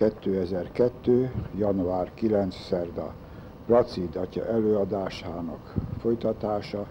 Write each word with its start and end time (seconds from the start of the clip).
2002. 0.00 1.30
január 1.56 2.10
9. 2.14 2.54
szerda 2.54 3.14
Racid 3.66 4.16
atya 4.16 4.46
előadásának 4.46 5.74
folytatása, 5.98 6.86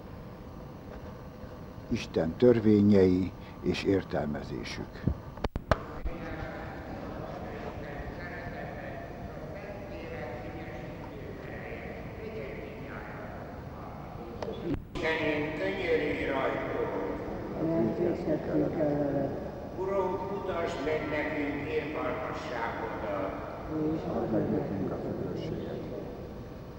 Isten 1.92 2.36
törvényei 2.38 3.32
és 3.62 3.84
értelmezésük. 3.84 5.04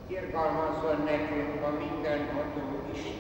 Irgalmazzon 0.07 1.05
nekünk 1.05 1.62
a 1.62 1.70
mindenható 1.79 2.61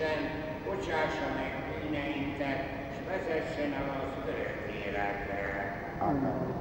Isten, 0.00 0.30
bocsássa 0.64 1.26
meg 1.36 1.52
bűneinket, 1.82 2.64
és 2.90 2.96
vezessen 3.06 3.72
el 3.72 3.96
az 3.98 4.28
örök 4.28 4.72
életre. 4.86 5.74
Amen. 5.98 6.54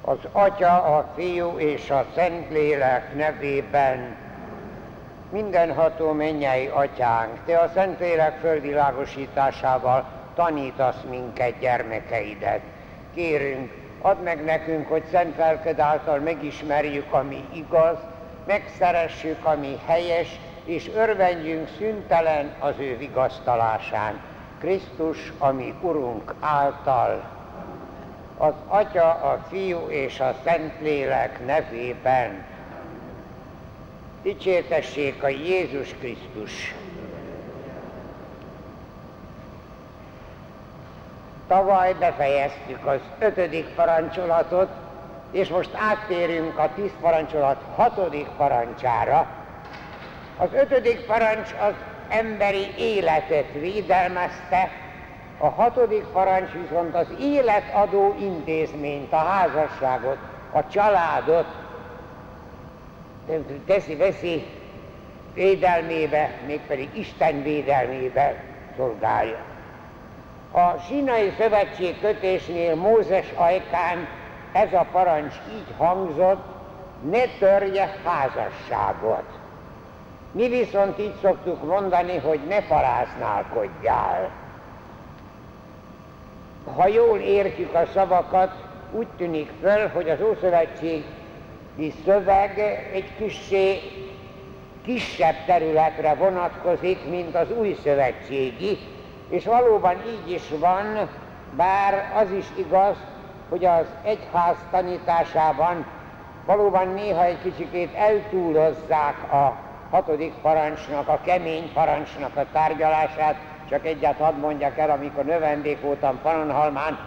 Az 0.00 0.18
Atya, 0.32 0.96
a 0.96 1.12
Fiú 1.14 1.58
és 1.58 1.90
a 1.90 2.06
Szentlélek 2.14 3.14
nevében 3.14 4.16
mindenható 5.30 6.12
mennyei 6.12 6.66
Atyánk, 6.66 7.44
Te 7.46 7.58
a 7.58 7.68
Szentlélek 7.68 8.38
fölvilágosításával 8.38 10.04
tanítasz 10.34 11.02
minket 11.08 11.58
gyermekeidet. 11.58 12.60
Kérünk, 13.14 13.85
add 14.06 14.22
meg 14.22 14.44
nekünk, 14.44 14.88
hogy 14.88 15.04
szent 15.10 15.36
lelked 15.36 15.78
által 15.78 16.18
megismerjük, 16.18 17.12
ami 17.12 17.44
igaz, 17.52 17.96
megszeressük, 18.46 19.44
ami 19.44 19.78
helyes, 19.86 20.40
és 20.64 20.90
örvendjünk 20.94 21.68
szüntelen 21.78 22.54
az 22.58 22.74
ő 22.78 22.96
vigasztalásán. 22.96 24.20
Krisztus, 24.58 25.32
ami 25.38 25.74
Urunk 25.80 26.34
által, 26.40 27.24
az 28.38 28.54
Atya, 28.66 29.10
a 29.10 29.44
Fiú 29.48 29.86
és 29.88 30.20
a 30.20 30.34
Szentlélek 30.44 31.46
nevében. 31.46 32.44
Dicsértessék 34.22 35.22
a 35.22 35.28
Jézus 35.28 35.94
Krisztus! 35.98 36.74
Tavaly 41.48 41.94
befejeztük 41.98 42.86
az 42.86 43.00
ötödik 43.18 43.66
parancsolatot, 43.66 44.68
és 45.30 45.48
most 45.48 45.70
áttérünk 45.74 46.58
a 46.58 46.70
tíz 46.74 46.90
parancsolat 47.00 47.62
hatodik 47.74 48.26
parancsára. 48.36 49.26
Az 50.38 50.48
ötödik 50.52 51.06
parancs 51.06 51.54
az 51.60 51.74
emberi 52.08 52.74
életet 52.78 53.52
védelmezte, 53.52 54.70
a 55.38 55.48
hatodik 55.48 56.04
parancs 56.04 56.50
viszont 56.52 56.94
az 56.94 57.06
életadó 57.20 58.14
intézményt, 58.20 59.12
a 59.12 59.16
házasságot, 59.16 60.18
a 60.52 60.66
családot 60.68 61.46
teszi, 63.66 63.94
veszi 63.96 64.46
védelmébe, 65.34 66.30
mégpedig 66.46 66.88
Isten 66.92 67.42
védelmébe 67.42 68.34
szolgálja. 68.76 69.55
A 70.50 70.78
sínai 70.88 71.32
szövetség 71.38 72.00
kötésnél 72.00 72.74
Mózes 72.74 73.32
ajkán 73.34 74.08
ez 74.52 74.72
a 74.72 74.86
parancs 74.92 75.34
így 75.54 75.74
hangzott, 75.76 76.44
ne 77.10 77.22
törje 77.38 77.94
házasságot. 78.04 79.38
Mi 80.32 80.48
viszont 80.48 80.98
így 80.98 81.14
szoktuk 81.22 81.64
mondani, 81.64 82.16
hogy 82.16 82.40
ne 82.48 82.62
paráználkodjál. 82.62 84.30
Ha 86.76 86.86
jól 86.86 87.18
értjük 87.18 87.74
a 87.74 87.86
szavakat, 87.94 88.52
úgy 88.92 89.06
tűnik 89.16 89.50
föl, 89.60 89.88
hogy 89.88 90.10
az 90.10 90.20
Ószövetségi 90.20 91.04
szöveg 92.04 92.58
egy 92.92 93.16
kissé 93.18 93.78
kisebb 94.84 95.44
területre 95.46 96.14
vonatkozik, 96.14 97.08
mint 97.08 97.34
az 97.34 97.50
új 97.58 97.76
szövetségi, 97.82 98.78
és 99.28 99.44
valóban 99.44 99.96
így 100.06 100.30
is 100.30 100.42
van, 100.58 101.08
bár 101.56 102.12
az 102.14 102.30
is 102.30 102.46
igaz, 102.54 102.96
hogy 103.48 103.64
az 103.64 103.86
egyház 104.02 104.56
tanításában 104.70 105.86
valóban 106.46 106.88
néha 106.88 107.24
egy 107.24 107.40
kicsikét 107.42 107.94
eltúlozzák 107.94 109.32
a 109.32 109.56
hatodik 109.90 110.32
parancsnak, 110.42 111.08
a 111.08 111.20
kemény 111.24 111.72
parancsnak 111.72 112.36
a 112.36 112.46
tárgyalását, 112.52 113.36
csak 113.68 113.86
egyet 113.86 114.16
hadd 114.16 114.34
mondjak 114.34 114.78
el, 114.78 114.90
amikor 114.90 115.24
növendék 115.24 115.80
voltam 115.80 116.20
Panonhalmán, 116.22 116.98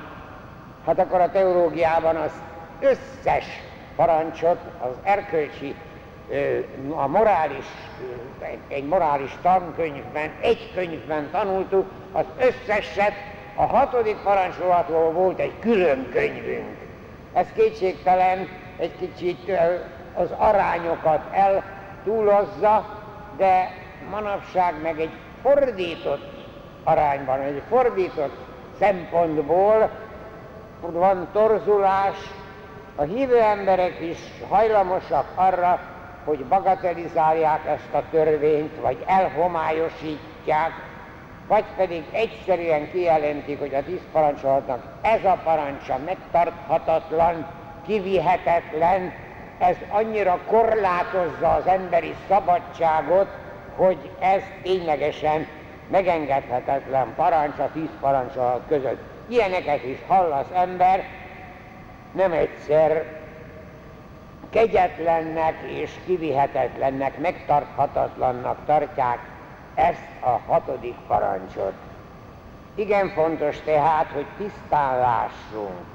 hát 0.85 0.99
akkor 0.99 1.21
a 1.21 1.31
teológiában 1.31 2.15
az 2.15 2.31
összes 2.79 3.45
parancsot, 3.95 4.59
az 4.79 4.95
erkölcsi 5.03 5.75
a 6.95 7.07
morális, 7.07 7.65
egy 8.67 8.85
morális 8.85 9.37
tankönyvben, 9.41 10.31
egy 10.41 10.71
könyvben 10.73 11.29
tanultuk, 11.31 11.85
az 12.11 12.25
összeset, 12.37 13.13
a 13.55 13.65
hatodik 13.65 14.17
parancsolatról 14.23 15.11
volt 15.11 15.39
egy 15.39 15.53
külön 15.59 16.09
könyvünk. 16.11 16.77
Ez 17.33 17.47
kétségtelen 17.55 18.47
egy 18.77 18.91
kicsit 18.99 19.51
az 20.15 20.31
arányokat 20.37 21.21
eltúlozza, 21.31 22.85
de 23.37 23.71
manapság 24.09 24.73
meg 24.81 24.99
egy 24.99 25.11
fordított 25.41 26.45
arányban, 26.83 27.39
egy 27.39 27.61
fordított 27.69 28.35
szempontból 28.79 29.89
van 30.81 31.27
torzulás, 31.33 32.17
a 32.95 33.01
hívő 33.01 33.37
emberek 33.39 33.99
is 33.99 34.17
hajlamosak 34.49 35.25
arra, 35.35 35.79
hogy 36.29 36.45
bagatelizálják 36.45 37.65
ezt 37.65 37.93
a 37.93 38.03
törvényt, 38.11 38.75
vagy 38.81 39.03
elhomályosítják, 39.05 40.71
vagy 41.47 41.63
pedig 41.75 42.03
egyszerűen 42.11 42.91
kijelentik, 42.91 43.59
hogy 43.59 43.73
a 43.73 43.83
tíz 43.83 44.01
ez 45.01 45.25
a 45.25 45.39
parancsa 45.43 45.99
megtarthatatlan, 46.05 47.47
kivihetetlen, 47.85 49.13
ez 49.57 49.75
annyira 49.89 50.39
korlátozza 50.47 51.53
az 51.53 51.67
emberi 51.67 52.15
szabadságot, 52.27 53.27
hogy 53.75 54.11
ez 54.19 54.41
ténylegesen 54.63 55.47
megengedhetetlen 55.87 57.13
parancs 57.15 57.59
a 57.59 57.69
tíz 57.73 57.89
parancsolat 57.99 58.61
között. 58.67 59.01
Ilyeneket 59.27 59.83
is 59.83 59.97
hall 60.07 60.31
az 60.31 60.47
ember, 60.53 61.03
nem 62.11 62.31
egyszer 62.31 63.18
kegyetlennek 64.49 65.55
és 65.67 65.91
kivihetetlennek, 66.05 67.19
megtarthatatlannak 67.19 68.65
tartják 68.65 69.19
ezt 69.75 70.07
a 70.19 70.29
hatodik 70.47 70.95
parancsot. 71.07 71.73
Igen 72.75 73.09
fontos 73.09 73.59
tehát, 73.65 74.07
hogy 74.13 74.25
tisztán 74.37 74.99
lássunk. 74.99 75.85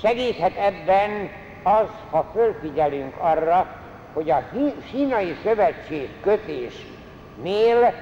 Segíthet 0.00 0.56
ebben 0.56 1.30
az, 1.62 1.88
ha 2.10 2.30
fölfigyelünk 2.32 3.16
arra, 3.20 3.66
hogy 4.12 4.30
a 4.30 4.42
sínai 4.90 5.36
szövetség 5.42 6.08
kötésnél 6.20 7.94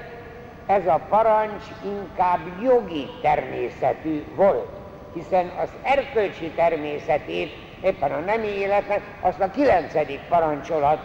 ez 0.66 0.86
a 0.86 1.00
parancs 1.08 1.64
inkább 1.84 2.40
jogi 2.62 3.06
természetű 3.22 4.24
volt, 4.34 4.68
hiszen 5.14 5.52
az 5.62 5.68
erkölcsi 5.82 6.50
természetét 6.50 7.52
éppen 7.82 8.12
a 8.12 8.18
nemi 8.18 8.46
életnek, 8.46 9.00
azt 9.20 9.40
a 9.40 9.50
kilencedik 9.50 10.20
parancsolat 10.28 10.98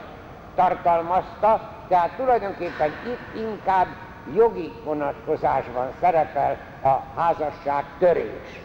tartalmazta, 0.55 1.69
tehát 1.87 2.11
tulajdonképpen 2.17 2.91
itt 3.05 3.41
inkább 3.41 3.87
jogi 4.35 4.71
vonatkozásban 4.83 5.87
szerepel 6.01 6.57
a 6.83 7.19
házasság 7.19 7.83
törés. 7.99 8.61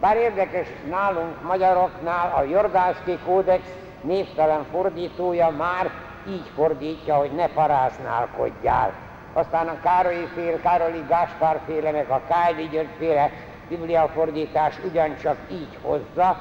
Bár 0.00 0.16
érdekes, 0.16 0.66
nálunk 0.88 1.42
magyaroknál 1.42 2.32
a 2.36 2.42
Jordánszki 2.42 3.18
kódex 3.24 3.62
névtelen 4.00 4.64
fordítója 4.70 5.48
már 5.48 5.90
így 6.28 6.50
fordítja, 6.54 7.14
hogy 7.14 7.30
ne 7.32 7.46
paráználkodjál. 7.46 8.92
Aztán 9.32 9.68
a 9.68 9.80
Károlyi 9.80 10.26
fél, 10.34 10.60
Károli 10.60 11.04
Gáspár 11.08 11.60
féle, 11.66 11.90
meg 11.90 12.10
a 12.10 12.20
Kájli 12.28 12.68
György 12.68 12.94
féle 12.98 13.30
bibliafordítás 13.68 14.74
ugyancsak 14.84 15.36
így 15.50 15.78
hozza, 15.82 16.36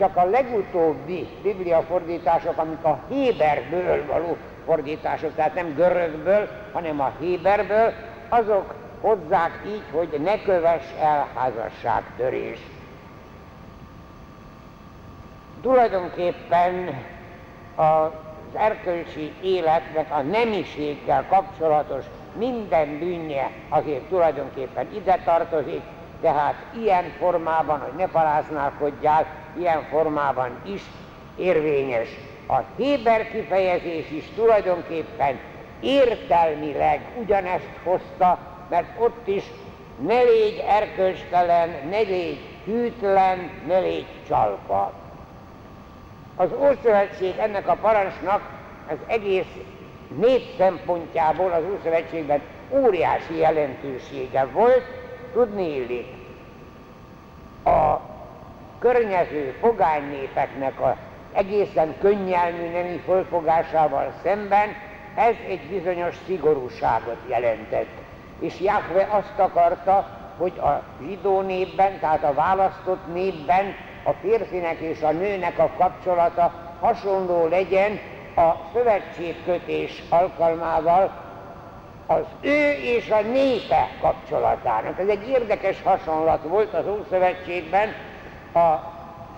csak 0.00 0.16
a 0.16 0.24
legutóbbi 0.24 1.28
bibliafordítások, 1.42 2.58
amik 2.58 2.84
a 2.84 2.98
Héberből 3.08 4.06
való 4.06 4.36
fordítások, 4.64 5.34
tehát 5.34 5.54
nem 5.54 5.74
görögből, 5.74 6.48
hanem 6.72 7.00
a 7.00 7.12
Héberből, 7.18 7.92
azok 8.28 8.74
hozzák 9.00 9.62
így, 9.66 9.82
hogy 9.92 10.20
ne 10.22 10.42
kövess 10.42 10.84
el 11.00 11.28
házasságtörés. 11.34 12.58
Tulajdonképpen 15.62 17.02
az 17.74 18.10
erkölcsi 18.54 19.32
életnek 19.42 20.10
a 20.10 20.20
nemiséggel 20.20 21.26
kapcsolatos 21.28 22.04
minden 22.38 22.98
bűnje 22.98 23.50
azért 23.68 24.02
tulajdonképpen 24.02 24.86
ide 24.94 25.20
tartozik, 25.24 25.82
tehát 26.20 26.54
ilyen 26.80 27.04
formában, 27.18 27.80
hogy 27.80 27.92
ne 27.96 28.06
paráználkodjál, 28.06 29.26
ilyen 29.58 29.82
formában 29.82 30.50
is 30.64 30.82
érvényes. 31.36 32.08
A 32.48 32.58
Héber 32.76 33.30
kifejezés 33.30 34.10
is 34.10 34.24
tulajdonképpen 34.34 35.38
értelmileg 35.80 37.00
ugyanezt 37.20 37.70
hozta, 37.84 38.38
mert 38.68 39.00
ott 39.00 39.26
is 39.26 39.44
ne 40.06 40.22
légy 40.22 40.64
erkölcstelen, 40.68 41.68
ne 41.90 41.98
légy 41.98 42.40
hűtlen, 42.64 43.50
ne 43.66 43.78
légy 43.78 44.06
csalpa. 44.28 44.92
Az 46.36 46.48
Ószövetség 46.60 47.34
ennek 47.38 47.68
a 47.68 47.76
parancsnak 47.80 48.42
az 48.90 48.96
egész 49.06 49.52
nép 50.16 50.42
szempontjából 50.58 51.52
az 51.52 51.62
Ószövetségben 51.74 52.40
óriási 52.70 53.36
jelentősége 53.36 54.44
volt, 54.44 54.99
tudni 55.32 55.74
illik. 55.74 56.06
A 57.64 58.00
környező 58.78 59.54
pogány 59.60 60.08
népeknek 60.08 60.80
a 60.80 60.96
egészen 61.32 61.94
könnyelmű 62.00 62.70
nemi 62.70 63.02
fölfogásával 63.04 64.12
szemben 64.22 64.68
ez 65.14 65.34
egy 65.48 65.60
bizonyos 65.68 66.14
szigorúságot 66.26 67.18
jelentett. 67.28 67.90
És 68.38 68.60
Jahve 68.60 69.08
azt 69.10 69.38
akarta, 69.38 70.18
hogy 70.38 70.58
a 70.58 70.82
zsidó 71.06 71.40
népben, 71.40 71.98
tehát 71.98 72.24
a 72.24 72.34
választott 72.34 73.12
népben 73.12 73.74
a 74.04 74.10
férfinek 74.10 74.78
és 74.78 75.02
a 75.02 75.10
nőnek 75.10 75.58
a 75.58 75.70
kapcsolata 75.78 76.52
hasonló 76.80 77.46
legyen 77.46 77.98
a 78.36 78.50
szövetségkötés 78.72 80.02
alkalmával 80.08 81.12
az 82.10 82.24
ő 82.40 82.70
és 82.70 83.10
a 83.10 83.20
népe 83.20 83.88
kapcsolatának. 84.00 84.98
Ez 84.98 85.08
egy 85.08 85.28
érdekes 85.28 85.82
hasonlat 85.82 86.42
volt 86.42 86.74
az 86.74 86.84
Ószövetségben, 86.86 87.88
a 88.54 88.74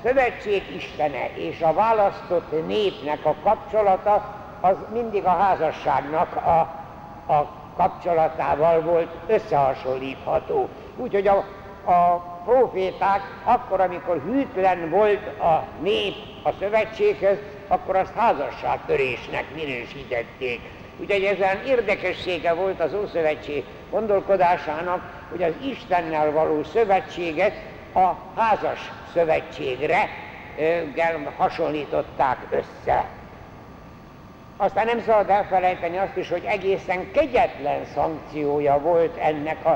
szövetség 0.03 0.63
istene 0.77 1.37
és 1.37 1.61
a 1.61 1.73
választott 1.73 2.67
népnek 2.67 3.25
a 3.25 3.35
kapcsolata 3.43 4.35
az 4.61 4.77
mindig 4.93 5.25
a 5.25 5.31
házasságnak 5.31 6.37
a, 6.37 6.59
a 7.33 7.49
kapcsolatával 7.77 8.81
volt 8.81 9.11
összehasonlítható. 9.27 10.69
Úgyhogy 10.97 11.27
a, 11.27 11.37
a 11.91 12.17
proféták 12.45 13.21
akkor, 13.45 13.81
amikor 13.81 14.23
hűtlen 14.25 14.91
volt 14.91 15.41
a 15.41 15.65
nép 15.83 16.15
a 16.43 16.51
szövetséghez, 16.59 17.39
akkor 17.69 17.97
azt 17.97 18.15
házasságtörésnek 18.15 19.45
minősítették. 19.55 20.82
Úgyhogy 20.97 21.25
ezen 21.25 21.65
érdekessége 21.67 22.53
volt 22.53 22.81
az 22.81 22.95
Ószövetség 22.95 23.65
gondolkodásának, 23.91 25.03
hogy 25.31 25.43
az 25.43 25.53
Istennel 25.65 26.31
való 26.31 26.63
szövetséget 26.63 27.53
a 27.95 28.13
házas 28.37 28.93
szövetségre 29.13 30.09
hasonlították 31.37 32.39
össze. 32.51 33.05
Aztán 34.57 34.87
nem 34.87 35.01
szabad 35.01 35.31
elfelejteni 35.31 35.97
azt 35.97 36.17
is, 36.17 36.29
hogy 36.29 36.45
egészen 36.45 37.11
kegyetlen 37.11 37.85
szankciója 37.95 38.79
volt 38.79 39.17
ennek 39.17 39.65
a, 39.65 39.71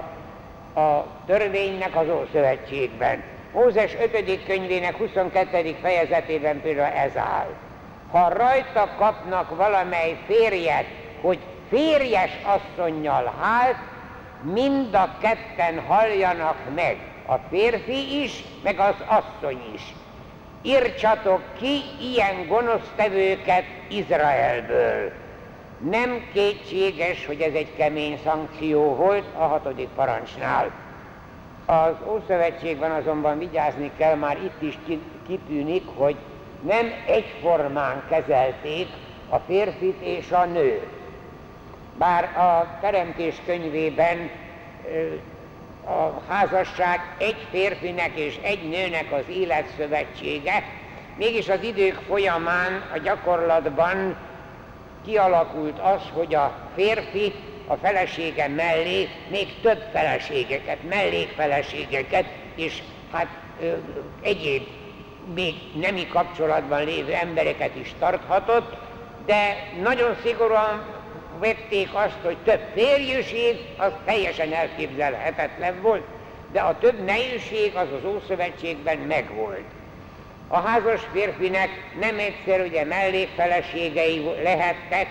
a 0.81 1.07
törvénynek 1.27 1.97
az 1.97 2.07
Ószövetségben. 2.09 3.23
Mózes 3.53 3.95
5. 3.95 4.45
könyvének 4.47 4.97
22. 4.97 5.77
fejezetében 5.81 6.61
például 6.61 6.95
ez 6.95 7.17
áll. 7.17 7.49
Ha 8.11 8.29
rajta 8.29 8.95
kapnak 8.99 9.57
valamely 9.57 10.17
férjet, 10.27 10.87
hogy 11.21 11.39
férjes 11.69 12.31
asszonynal 12.43 13.35
hált, 13.41 13.79
mind 14.43 14.95
a 14.95 15.17
ketten 15.21 15.81
halljanak 15.87 16.57
meg, 16.75 16.99
a 17.27 17.35
férfi 17.51 18.23
is, 18.23 18.45
meg 18.63 18.79
az 18.79 18.95
asszony 19.07 19.61
is 19.75 19.83
írtsatok 20.67 21.43
ki 21.59 21.83
ilyen 22.01 22.47
gonosztevőket 22.49 23.65
Izraelből. 23.89 25.13
Nem 25.91 26.23
kétséges, 26.33 27.27
hogy 27.27 27.41
ez 27.41 27.53
egy 27.53 27.77
kemény 27.77 28.21
szankció 28.25 28.95
volt 28.95 29.25
a 29.39 29.43
hatodik 29.43 29.89
parancsnál. 29.89 30.71
Az 31.67 31.95
Ószövetségben 32.09 32.91
azonban 32.91 33.39
vigyázni 33.39 33.91
kell, 33.99 34.15
már 34.15 34.39
itt 34.43 34.63
is 34.63 34.79
kitűnik, 35.27 35.85
hogy 35.95 36.17
nem 36.61 36.87
egyformán 37.07 38.03
kezelték 38.09 38.89
a 39.29 39.37
férfit 39.37 40.01
és 40.01 40.31
a 40.31 40.45
nőt. 40.45 40.87
Bár 41.99 42.25
a 42.25 42.79
Teremtés 42.81 43.35
könyvében 43.47 44.31
a 45.85 46.33
házasság 46.33 47.01
egy 47.19 47.47
férfinek 47.51 48.19
és 48.19 48.39
egy 48.43 48.69
nőnek 48.69 49.13
az 49.13 49.25
életszövetsége, 49.29 50.65
mégis 51.17 51.49
az 51.49 51.63
idők 51.63 51.95
folyamán 51.95 52.83
a 52.95 52.99
gyakorlatban 52.99 54.17
kialakult 55.05 55.79
az, 55.79 56.01
hogy 56.13 56.35
a 56.35 56.55
férfi 56.75 57.33
a 57.67 57.75
felesége 57.75 58.49
mellé 58.49 59.09
még 59.31 59.61
több 59.61 59.83
feleségeket, 59.93 60.89
mellékfeleségeket, 60.89 62.25
és 62.55 62.83
hát 63.13 63.29
ö, 63.61 63.73
egyéb 64.23 64.67
még 65.35 65.55
nemi 65.81 66.07
kapcsolatban 66.07 66.85
lévő 66.85 67.13
embereket 67.13 67.77
is 67.77 67.95
tarthatott, 67.99 68.77
de 69.27 69.57
nagyon 69.83 70.17
szigorúan 70.23 70.96
vették 71.39 71.89
azt, 71.93 72.19
hogy 72.23 72.37
több 72.45 72.61
férjűség, 72.75 73.57
az 73.77 73.93
teljesen 74.05 74.53
elképzelhetetlen 74.53 75.81
volt, 75.83 76.03
de 76.53 76.61
a 76.61 76.79
több 76.79 77.05
nejűség 77.05 77.75
az 77.75 77.89
az 77.99 78.11
Ószövetségben 78.15 78.99
megvolt. 78.99 79.65
A 80.49 80.59
házas 80.59 81.01
férfinek 81.13 81.69
nem 82.01 82.19
egyszer 82.19 82.61
ugye 82.61 82.85
mellékfeleségei 82.85 84.25
lehettek, 84.43 85.07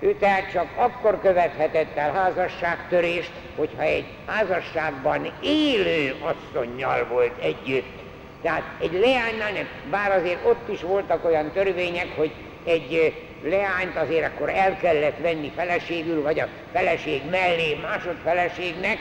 ő 0.00 0.14
tehát 0.14 0.52
csak 0.52 0.66
akkor 0.76 1.20
követhetett 1.20 1.96
el 1.96 2.12
házasságtörést, 2.12 3.32
hogyha 3.56 3.82
egy 3.82 4.04
házasságban 4.26 5.32
élő 5.42 6.14
asszonynal 6.20 7.06
volt 7.10 7.42
együtt. 7.42 7.98
Tehát 8.42 8.62
egy 8.80 8.92
leánynál 8.92 9.52
nem, 9.52 9.68
bár 9.90 10.10
azért 10.10 10.46
ott 10.46 10.68
is 10.72 10.82
voltak 10.82 11.24
olyan 11.24 11.50
törvények, 11.52 12.16
hogy 12.16 12.30
egy 12.64 13.14
leányt 13.42 13.96
azért 13.96 14.26
akkor 14.26 14.48
el 14.48 14.76
kellett 14.76 15.18
venni 15.18 15.52
feleségül, 15.56 16.22
vagy 16.22 16.40
a 16.40 16.48
feleség 16.72 17.22
mellé 17.30 17.78
másodfeleségnek, 17.82 18.98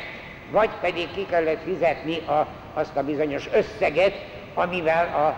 vagy 0.51 0.69
pedig 0.81 1.11
ki 1.13 1.25
kellett 1.29 1.63
fizetni 1.63 2.17
a, 2.17 2.47
azt 2.73 2.95
a 2.95 3.03
bizonyos 3.03 3.49
összeget, 3.53 4.13
amivel 4.53 5.05
a, 5.05 5.37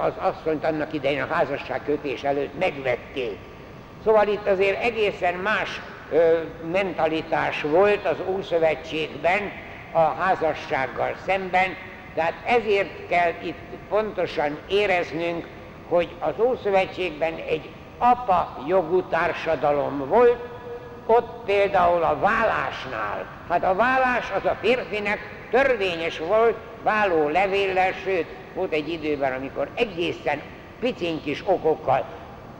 az 0.00 0.12
asszonyt 0.18 0.64
annak 0.64 0.92
idején 0.92 1.22
a 1.22 1.34
házasságkötés 1.34 2.22
előtt 2.22 2.58
megvették. 2.58 3.38
Szóval 4.04 4.28
itt 4.28 4.46
azért 4.46 4.82
egészen 4.82 5.34
más 5.34 5.80
ö, 6.10 6.38
mentalitás 6.72 7.62
volt 7.62 8.06
az 8.06 8.16
Ószövetségben 8.28 9.52
a 9.92 10.00
házassággal 10.00 11.16
szemben, 11.26 11.76
tehát 12.14 12.34
ezért 12.46 13.08
kell 13.08 13.32
itt 13.42 13.58
pontosan 13.88 14.58
éreznünk, 14.68 15.46
hogy 15.88 16.08
az 16.18 16.34
Ószövetségben 16.38 17.34
egy 17.34 17.70
apa 18.02 18.58
jogú 18.66 19.02
társadalom 19.02 20.08
volt, 20.08 20.48
ott 21.06 21.44
például 21.44 22.02
a 22.02 22.18
vállásnál, 22.20 23.26
hát 23.48 23.64
a 23.64 23.74
vállás 23.74 24.32
az 24.36 24.44
a 24.44 24.56
férfinek 24.60 25.18
törvényes 25.50 26.18
volt, 26.18 26.56
váló 26.82 27.28
levéllel, 27.28 27.92
sőt, 28.04 28.26
volt 28.54 28.72
egy 28.72 28.88
időben, 28.88 29.32
amikor 29.32 29.68
egészen 29.74 30.42
picin 30.80 31.22
kis 31.22 31.42
okokkal 31.46 32.04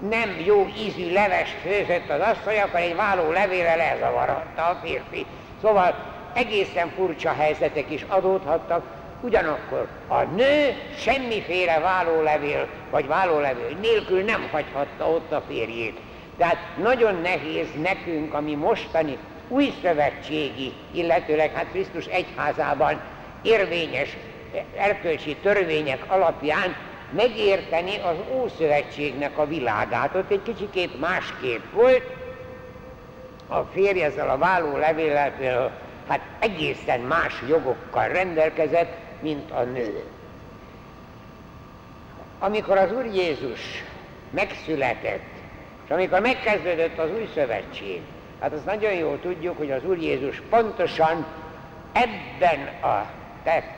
nem 0.08 0.40
jó 0.44 0.66
ízű 0.78 1.12
levest 1.12 1.56
főzött 1.62 2.10
az 2.10 2.20
asszony, 2.20 2.58
akkor 2.60 2.80
egy 2.80 2.96
váló 2.96 3.30
levélre 3.30 3.74
lezavarodta 3.74 4.62
a 4.62 4.78
férfi. 4.82 5.26
Szóval 5.60 5.94
egészen 6.34 6.88
furcsa 6.88 7.32
helyzetek 7.32 7.90
is 7.90 8.04
adódhattak, 8.08 8.84
Ugyanakkor 9.22 9.88
a 10.08 10.22
nő 10.22 10.74
semmiféle 10.96 11.78
vállólevél 11.78 12.68
vagy 12.90 13.06
vállólevél 13.06 13.76
nélkül 13.80 14.22
nem 14.22 14.48
hagyhatta 14.52 15.08
ott 15.08 15.32
a 15.32 15.44
férjét. 15.48 16.00
Tehát 16.36 16.76
nagyon 16.82 17.20
nehéz 17.20 17.66
nekünk, 17.82 18.34
ami 18.34 18.54
mostani 18.54 19.18
új 19.48 19.72
szövetségi, 19.82 20.72
illetőleg 20.92 21.52
hát 21.54 21.70
Krisztus 21.70 22.06
egyházában 22.06 23.00
érvényes 23.42 24.16
erkölcsi 24.76 25.36
törvények 25.36 26.04
alapján 26.08 26.76
megérteni 27.10 27.96
az 27.96 28.16
Ószövetségnek 28.40 29.38
a 29.38 29.46
világát. 29.46 30.14
Ott 30.14 30.30
egy 30.30 30.42
kicsikét 30.42 31.00
másképp 31.00 31.62
volt, 31.72 32.02
a 33.48 33.60
férj 33.72 34.02
ezzel 34.02 34.30
a 34.30 34.38
válló 34.38 34.76
levéllel 34.76 35.32
hát 36.08 36.20
egészen 36.38 37.00
más 37.00 37.42
jogokkal 37.48 38.08
rendelkezett, 38.08 38.92
mint 39.22 39.50
a 39.50 39.62
nő. 39.62 40.02
Amikor 42.38 42.76
az 42.76 42.92
Úr 42.92 43.04
Jézus 43.04 43.60
megszületett, 44.30 45.30
és 45.84 45.90
amikor 45.90 46.20
megkezdődött 46.20 46.98
az 46.98 47.10
új 47.10 47.28
szövetség, 47.34 48.00
hát 48.40 48.52
azt 48.52 48.64
nagyon 48.64 48.92
jól 48.92 49.20
tudjuk, 49.20 49.58
hogy 49.58 49.70
az 49.70 49.84
Úr 49.84 49.98
Jézus 49.98 50.42
pontosan 50.50 51.26
ebben 51.92 52.66
a 52.82 53.06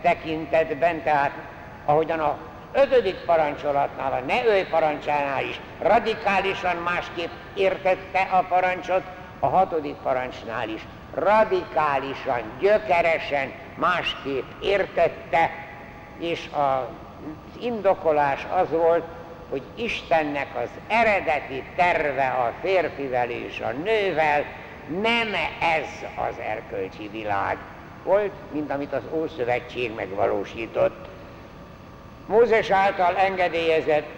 tekintetben, 0.03 1.03
tehát 1.03 1.33
ahogyan 1.85 2.21
a 2.21 2.39
ötödik 2.73 3.17
parancsolatnál, 3.17 4.13
a 4.13 4.25
ne 4.27 4.45
ölj 4.47 4.63
parancsánál 4.63 5.45
is 5.45 5.61
radikálisan 5.81 6.77
másképp 6.77 7.31
értette 7.55 8.21
a 8.21 8.43
parancsot, 8.49 9.03
a 9.41 9.47
hatodik 9.47 9.95
parancsnál 9.95 10.69
is 10.69 10.87
radikálisan, 11.15 12.43
gyökeresen 12.61 13.53
másképp 13.75 14.45
értette, 14.63 15.51
és 16.19 16.47
a 16.47 16.89
indokolás 17.61 18.47
az 18.57 18.71
volt, 18.71 19.05
hogy 19.51 19.63
Istennek 19.75 20.49
az 20.57 20.69
eredeti 20.87 21.63
terve 21.77 22.27
a 22.27 22.53
férfivel 22.61 23.31
és 23.31 23.61
a 23.61 23.71
nővel 23.71 24.45
nem 25.03 25.29
ez 25.61 26.09
az 26.29 26.35
erkölcsi 26.49 27.09
világ 27.09 27.57
volt, 28.05 28.33
mint 28.53 28.71
amit 28.71 28.93
az 28.93 29.03
Ószövetség 29.13 29.95
megvalósított. 29.95 31.07
Mózes 32.27 32.71
által 32.71 33.17
engedélyezett 33.17 34.09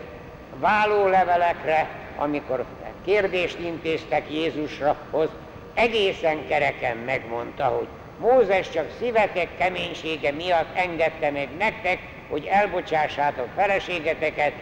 vállólevelekre, 0.59 1.89
amikor 2.17 2.65
kérdést 3.05 3.59
intéztek 3.59 4.31
Jézusrahoz, 4.31 5.29
egészen 5.75 6.47
kereken 6.49 6.97
megmondta, 6.97 7.65
hogy 7.65 7.89
Mózes 8.19 8.71
csak 8.71 8.91
szívetek 8.99 9.57
keménysége 9.59 10.33
miatt 10.33 10.77
engedte 10.77 11.31
meg 11.31 11.49
nektek, 11.59 11.99
hogy 12.29 12.45
elbocsássátok 12.45 13.49
feleségeteket, 13.57 14.53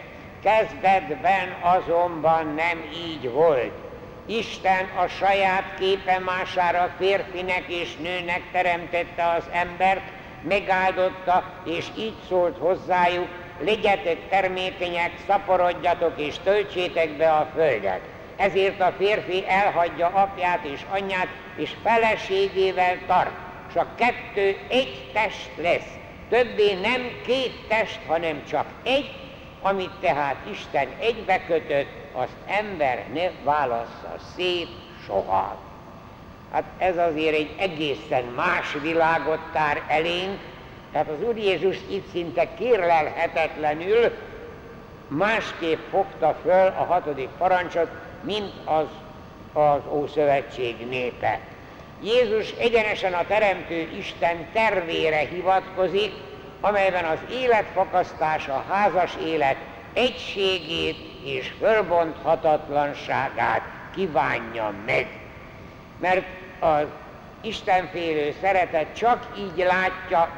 kezdetben 0.43 1.55
azonban 1.61 2.53
nem 2.53 2.83
így 3.07 3.31
volt. 3.31 3.73
Isten 4.25 4.89
a 5.03 5.07
saját 5.07 5.63
képe 5.79 6.19
mására 6.19 6.93
férfinek 6.97 7.63
és 7.67 7.95
nőnek 7.95 8.41
teremtette 8.51 9.27
az 9.37 9.43
embert, 9.51 10.11
megáldotta, 10.41 11.43
és 11.63 11.87
így 11.97 12.15
szólt 12.27 12.57
hozzájuk, 12.57 13.27
legyetek 13.59 14.29
termékenyek, 14.29 15.11
szaporodjatok 15.27 16.13
és 16.19 16.35
töltsétek 16.43 17.17
be 17.17 17.31
a 17.31 17.49
földet. 17.53 18.01
Ezért 18.35 18.81
a 18.81 18.93
férfi 18.97 19.43
elhagyja 19.47 20.07
apját 20.07 20.63
és 20.63 20.81
anyját, 20.89 21.27
és 21.55 21.75
feleségével 21.83 22.97
tart, 23.07 23.44
és 23.75 23.81
a 23.81 23.87
kettő 23.95 24.57
egy 24.67 25.09
test 25.13 25.49
lesz. 25.55 25.97
Többé 26.29 26.73
nem 26.73 27.01
két 27.25 27.67
test, 27.67 27.99
hanem 28.07 28.43
csak 28.49 28.65
egy, 28.83 29.09
amit 29.61 29.91
tehát 30.01 30.35
Isten 30.51 30.87
egybe 30.99 31.45
kötött, 31.45 31.87
azt 32.11 32.35
ember 32.47 33.05
ne 33.13 33.29
válassza 33.43 34.15
szét 34.35 34.69
soha. 35.05 35.57
Hát 36.51 36.63
ez 36.77 36.97
azért 36.97 37.35
egy 37.35 37.55
egészen 37.57 38.23
más 38.23 38.77
világot 38.81 39.39
tár 39.53 39.81
elénk, 39.87 40.39
tehát 40.91 41.07
az 41.07 41.27
Úr 41.27 41.37
Jézus 41.37 41.77
itt 41.89 42.11
szinte 42.11 42.53
kérlelhetetlenül 42.53 44.11
másképp 45.07 45.79
fogta 45.89 46.37
föl 46.41 46.67
a 46.67 46.83
hatodik 46.83 47.29
parancsot, 47.37 47.89
mint 48.21 48.53
az, 48.65 48.87
az 49.53 49.81
Ószövetség 49.89 50.87
népe. 50.89 51.39
Jézus 52.05 52.53
egyenesen 52.59 53.13
a 53.13 53.25
Teremtő 53.27 53.89
Isten 53.97 54.47
tervére 54.53 55.17
hivatkozik, 55.17 56.11
amelyben 56.61 57.05
az 57.05 57.17
életfakasztás, 57.31 58.47
a 58.47 58.65
házas 58.69 59.11
élet 59.25 59.57
egységét 59.93 60.97
és 61.23 61.53
fölbonthatatlanságát 61.59 63.61
kívánja 63.95 64.73
meg. 64.85 65.07
Mert 65.99 66.25
az 66.59 66.85
Istenfélő 67.41 68.35
szeretet 68.41 68.95
csak 68.95 69.27
így 69.37 69.65
látja 69.65 70.29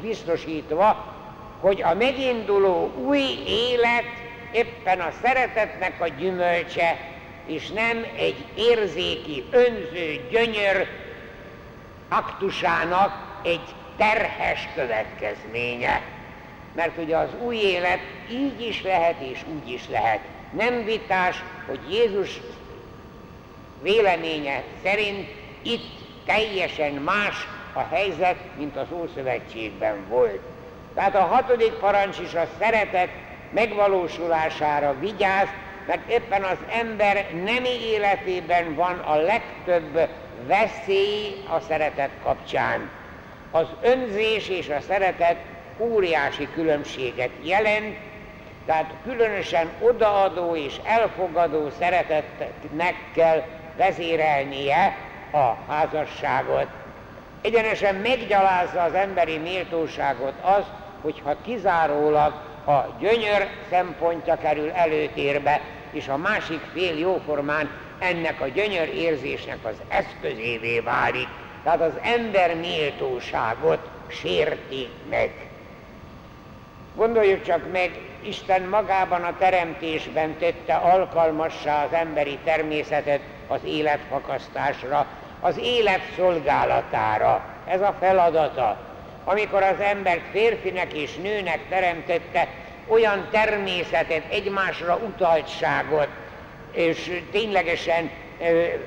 biztosítva, 0.00 1.14
hogy 1.60 1.82
a 1.82 1.94
meginduló 1.94 2.92
új 3.06 3.24
élet 3.46 4.04
éppen 4.52 5.00
a 5.00 5.12
szeretetnek 5.22 6.00
a 6.00 6.08
gyümölcse, 6.08 7.11
és 7.46 7.70
nem 7.70 8.06
egy 8.16 8.44
érzéki, 8.54 9.44
önző 9.50 10.26
gyönyör 10.30 10.86
aktusának 12.08 13.40
egy 13.42 13.74
terhes 13.96 14.68
következménye. 14.74 16.02
Mert 16.74 16.98
ugye 16.98 17.16
az 17.16 17.28
új 17.44 17.56
élet 17.56 18.00
így 18.30 18.60
is 18.60 18.82
lehet, 18.82 19.20
és 19.20 19.40
úgy 19.54 19.70
is 19.70 19.88
lehet. 19.88 20.20
Nem 20.52 20.84
vitás, 20.84 21.42
hogy 21.66 21.80
Jézus 21.90 22.40
véleménye 23.82 24.62
szerint 24.82 25.28
itt 25.62 25.90
teljesen 26.26 26.92
más 26.92 27.46
a 27.72 27.80
helyzet, 27.80 28.36
mint 28.56 28.76
az 28.76 28.86
Ószövetségben 28.92 30.08
volt. 30.08 30.40
Tehát 30.94 31.14
a 31.14 31.26
hatodik 31.26 31.72
parancs 31.72 32.18
is 32.18 32.34
a 32.34 32.48
szeretet 32.58 33.10
megvalósulására 33.50 34.96
vigyáz, 35.00 35.48
mert 35.86 36.10
éppen 36.10 36.42
az 36.42 36.58
ember 36.80 37.26
nemi 37.44 37.86
életében 37.86 38.74
van 38.74 38.98
a 38.98 39.16
legtöbb 39.16 40.08
veszély 40.46 41.44
a 41.48 41.60
szeretet 41.60 42.10
kapcsán. 42.22 42.90
Az 43.50 43.66
önzés 43.82 44.48
és 44.48 44.68
a 44.68 44.80
szeretet 44.80 45.36
óriási 45.78 46.48
különbséget 46.54 47.30
jelent, 47.42 47.96
tehát 48.66 48.92
különösen 49.04 49.70
odaadó 49.80 50.56
és 50.56 50.80
elfogadó 50.84 51.70
szeretetnek 51.78 52.94
kell 53.14 53.42
vezérelnie 53.76 54.96
a 55.30 55.72
házasságot. 55.72 56.66
Egyenesen 57.42 57.94
meggyalázza 57.94 58.82
az 58.82 58.94
emberi 58.94 59.38
méltóságot 59.38 60.34
az, 60.42 60.64
hogyha 61.02 61.36
kizárólag 61.42 62.34
a 62.66 62.96
gyönyör 62.98 63.48
szempontja 63.70 64.36
kerül 64.36 64.70
előtérbe, 64.70 65.60
és 65.90 66.08
a 66.08 66.16
másik 66.16 66.60
fél 66.72 66.98
jóformán 66.98 67.70
ennek 67.98 68.40
a 68.40 68.46
gyönyör 68.46 68.88
érzésnek 68.94 69.58
az 69.62 69.76
eszközévé 69.88 70.80
válik. 70.80 71.28
Tehát 71.62 71.80
az 71.80 71.92
ember 72.02 72.56
méltóságot 72.56 73.90
sérti 74.08 74.88
meg. 75.10 75.30
Gondoljuk 76.96 77.42
csak 77.42 77.72
meg, 77.72 78.00
Isten 78.22 78.62
magában 78.62 79.22
a 79.22 79.36
teremtésben 79.38 80.36
tette 80.38 80.74
alkalmassá 80.74 81.84
az 81.84 81.92
emberi 81.92 82.38
természetet 82.44 83.20
az 83.48 83.60
életfakasztásra, 83.64 85.06
az 85.40 85.58
élet 85.58 86.00
szolgálatára. 86.16 87.44
Ez 87.66 87.80
a 87.80 87.96
feladata. 88.00 88.91
Amikor 89.24 89.62
az 89.62 89.80
embert 89.80 90.30
férfinek 90.30 90.92
és 90.92 91.16
nőnek 91.16 91.60
teremtette, 91.68 92.48
olyan 92.86 93.28
természetet, 93.30 94.22
egymásra 94.30 94.96
utaltságot, 94.96 96.08
és 96.72 97.22
ténylegesen 97.30 98.10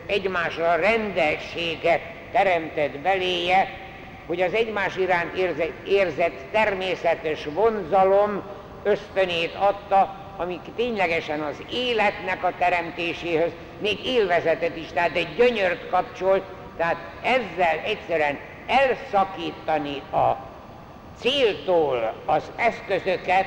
egymásra 0.06 0.76
rendelséget 0.76 2.02
teremtett 2.32 3.00
beléje, 3.00 3.70
hogy 4.26 4.42
az 4.42 4.54
egymás 4.54 4.96
iránt 4.96 5.38
érzett, 5.38 5.88
érzett 5.88 6.52
természetes 6.52 7.46
vonzalom 7.54 8.44
ösztönét 8.84 9.56
adta, 9.56 10.16
ami 10.38 10.62
ténylegesen 10.76 11.42
az 11.42 11.64
életnek 11.72 12.44
a 12.44 12.54
teremtéséhez 12.60 13.52
még 13.78 14.06
élvezetet 14.06 14.76
is, 14.76 14.88
tehát 14.94 15.16
egy 15.16 15.36
gyönyört 15.36 15.90
kapcsolt, 15.90 16.44
tehát 16.78 16.98
ezzel 17.24 17.82
egyszerűen 17.86 18.40
elszakítani 18.68 20.02
a 20.12 20.38
céltól 21.20 22.14
az 22.26 22.52
eszközöket 22.56 23.46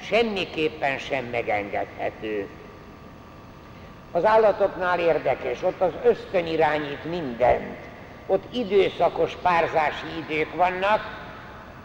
semmiképpen 0.00 0.98
sem 0.98 1.24
megengedhető. 1.24 2.48
Az 4.12 4.24
állatoknál 4.24 4.98
érdekes, 4.98 5.62
ott 5.62 5.80
az 5.80 5.92
ösztön 6.04 6.46
irányít 6.46 7.04
mindent. 7.04 7.78
Ott 8.26 8.54
időszakos 8.54 9.36
párzási 9.42 10.06
idők 10.18 10.54
vannak, 10.54 11.18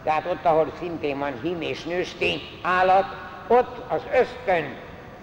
tehát 0.04 0.26
ott, 0.26 0.44
ahol 0.44 0.72
szintén 0.78 1.18
van 1.18 1.40
hím 1.42 1.60
és 1.60 1.84
nőstény 1.84 2.40
állat, 2.62 3.06
ott 3.46 3.90
az 3.90 4.02
ösztön 4.12 4.74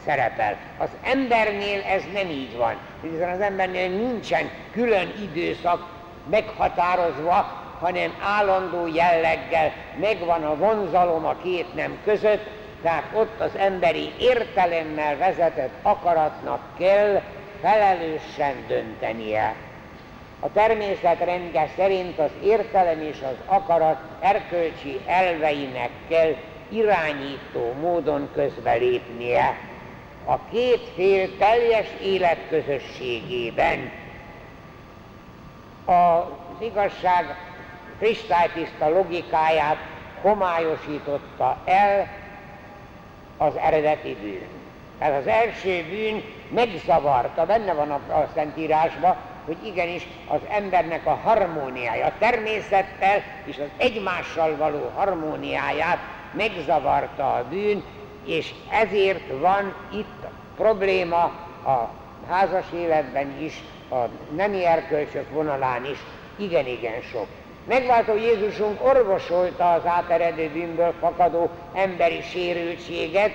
szerepel. 0.06 0.58
Az 0.78 0.90
embernél 1.04 1.82
ez 1.82 2.04
nem 2.14 2.30
így 2.30 2.56
van, 2.58 2.76
hiszen 3.02 3.30
az 3.30 3.40
embernél 3.40 3.90
nincsen 3.90 4.50
külön 4.72 5.14
időszak 5.22 5.93
meghatározva, 6.30 7.62
hanem 7.80 8.14
állandó 8.22 8.88
jelleggel 8.88 9.72
megvan 10.00 10.44
a 10.44 10.56
vonzalom 10.56 11.26
a 11.26 11.36
két 11.44 11.74
nem 11.76 11.98
között, 12.04 12.46
tehát 12.82 13.04
ott 13.14 13.40
az 13.40 13.56
emberi 13.58 14.12
értelemmel 14.20 15.18
vezetett 15.18 15.74
akaratnak 15.82 16.60
kell 16.78 17.22
felelősen 17.62 18.56
döntenie. 18.68 19.56
A 20.40 20.52
természet 20.52 21.20
rendje 21.20 21.70
szerint 21.76 22.20
az 22.20 22.32
értelem 22.44 23.02
és 23.02 23.18
az 23.22 23.36
akarat 23.46 24.00
erkölcsi 24.20 25.02
elveinek 25.08 25.90
kell 26.10 26.36
irányító 26.70 27.74
módon 27.82 28.30
közbelépnie 28.34 29.58
a 30.26 30.40
két 30.52 30.90
fél 30.96 31.38
teljes 31.38 31.88
életközösségében. 32.02 33.92
Az 35.86 36.62
igazság 36.62 37.36
kristálytiszta 37.98 38.90
logikáját 38.90 39.78
homályosította 40.22 41.58
el 41.66 42.08
az 43.38 43.56
eredeti 43.56 44.18
bűn. 44.22 44.48
Tehát 45.00 45.20
az 45.20 45.28
első 45.28 45.86
bűn 45.90 46.24
megzavarta, 46.50 47.46
benne 47.46 47.74
van 47.74 47.92
a, 47.92 48.14
a 48.14 48.30
Szentírásban, 48.34 49.16
hogy 49.46 49.58
igenis 49.66 50.08
az 50.28 50.40
embernek 50.50 51.06
a 51.06 51.20
harmóniája, 51.24 52.06
a 52.06 52.14
természettel 52.20 53.24
és 53.46 53.58
az 53.58 53.70
egymással 53.78 54.56
való 54.58 54.92
harmóniáját 54.96 56.00
megzavarta 56.32 57.34
a 57.34 57.46
bűn, 57.50 57.84
és 58.26 58.54
ezért 58.72 59.40
van 59.40 59.74
itt 59.92 60.26
probléma 60.56 61.24
a 61.66 61.90
házas 62.30 62.66
életben 62.74 63.42
is, 63.42 63.64
a 63.94 64.10
nemi 64.36 64.66
erkölcsök 64.66 65.30
vonalán 65.30 65.86
is, 65.86 65.98
igen-igen 66.36 67.02
sok. 67.12 67.28
Megváltó 67.68 68.16
Jézusunk 68.16 68.86
orvosolta 68.86 69.72
az 69.72 69.86
áteredő 69.86 70.50
bűnből 70.50 70.94
fakadó 71.00 71.50
emberi 71.74 72.22
sérültséget, 72.22 73.32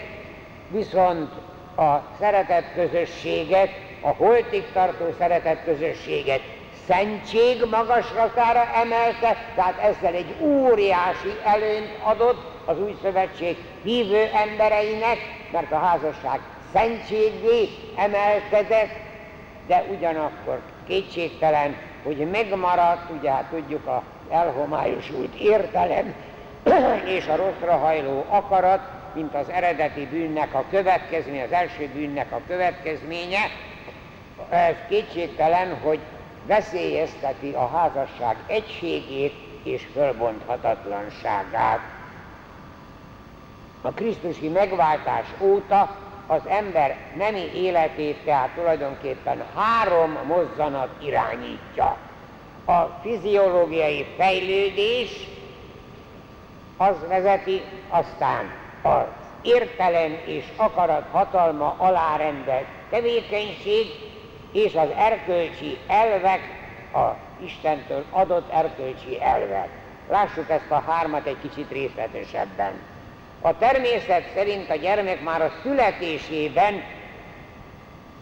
viszont 0.69 1.31
a 1.77 2.03
szeretett 2.21 2.75
közösséget, 2.75 3.71
a 4.01 4.09
holtig 4.09 4.65
tartó 4.73 5.05
szeretett 5.19 5.65
közösséget 5.65 6.41
szentség 6.87 7.65
magasratára 7.71 8.69
emelte, 8.75 9.37
tehát 9.55 9.79
ezzel 9.79 10.15
egy 10.15 10.35
óriási 10.41 11.33
előnyt 11.45 11.97
adott 12.03 12.53
az 12.65 12.81
új 12.81 12.97
szövetség 13.03 13.57
hívő 13.83 14.31
embereinek, 14.35 15.19
mert 15.53 15.73
a 15.73 15.79
házasság 15.79 16.41
szentségé 16.73 17.69
emelkedett, 17.97 19.08
de 19.69 19.85
ugyanakkor 19.97 20.61
kétségtelen, 20.87 21.77
hogy 22.03 22.31
megmaradt, 22.31 23.11
ugye 23.19 23.31
hát 23.31 23.45
tudjuk 23.45 23.87
a 23.87 24.03
elhomályosult 24.31 25.35
értelem 25.35 26.15
és 27.17 27.27
a 27.27 27.37
rosszra 27.37 27.77
hajló 27.77 28.25
akarat, 28.29 28.81
mint 29.15 29.35
az 29.35 29.49
eredeti 29.49 30.07
bűnnek 30.07 30.55
a 30.55 30.65
következménye, 30.71 31.43
az 31.43 31.53
első 31.53 31.89
bűnnek 31.95 32.33
a 32.33 32.41
következménye, 32.47 33.39
ez 34.49 34.75
kétségtelen, 34.89 35.79
hogy 35.83 35.99
veszélyezteti 36.47 37.53
a 37.53 37.69
házasság 37.69 38.37
egységét 38.47 39.35
és 39.63 39.87
fölbonthatatlanságát. 39.93 41.81
A 43.83 43.91
Krisztusi 43.91 44.49
megváltás 44.49 45.27
óta 45.41 45.97
az 46.31 46.41
ember 46.49 46.97
nemi 47.17 47.51
életét 47.55 48.17
tehát 48.25 48.51
tulajdonképpen 48.55 49.45
három 49.55 50.19
mozzanat 50.27 50.89
irányítja. 51.03 51.97
A 52.65 52.81
fiziológiai 53.03 54.07
fejlődés 54.17 55.11
az 56.77 56.95
vezeti, 57.09 57.63
aztán 57.89 58.51
az 58.83 59.05
értelem 59.43 60.17
és 60.25 60.45
akarat 60.57 61.07
hatalma 61.11 61.75
alárendelt 61.79 62.67
tevékenység, 62.91 63.87
és 64.53 64.75
az 64.75 64.89
erkölcsi 64.97 65.79
elvek, 65.87 66.41
a 66.95 67.17
Istentől 67.45 68.05
adott 68.11 68.53
erkölcsi 68.53 69.23
elvek. 69.23 69.69
Lássuk 70.09 70.51
ezt 70.51 70.71
a 70.71 70.83
hármat 70.87 71.27
egy 71.27 71.37
kicsit 71.41 71.71
részletesebben. 71.71 72.73
A 73.41 73.59
természet 73.59 74.25
szerint 74.35 74.71
a 74.71 74.75
gyermek 74.75 75.23
már 75.23 75.43
a 75.43 75.53
születésében 75.63 76.83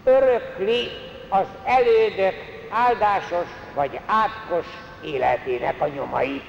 örökli 0.04 0.88
az 1.28 1.46
elődök 1.64 2.34
áldásos 2.70 3.46
vagy 3.74 4.00
átkos 4.06 4.66
életének 5.04 5.80
a 5.80 5.86
nyomait. 5.86 6.44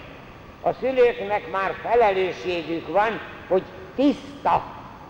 A 0.62 0.74
szülőknek 0.74 1.52
már 1.52 1.74
felelősségük 1.84 2.88
van, 2.88 3.22
hogy 3.48 3.64
tiszta 3.96 4.64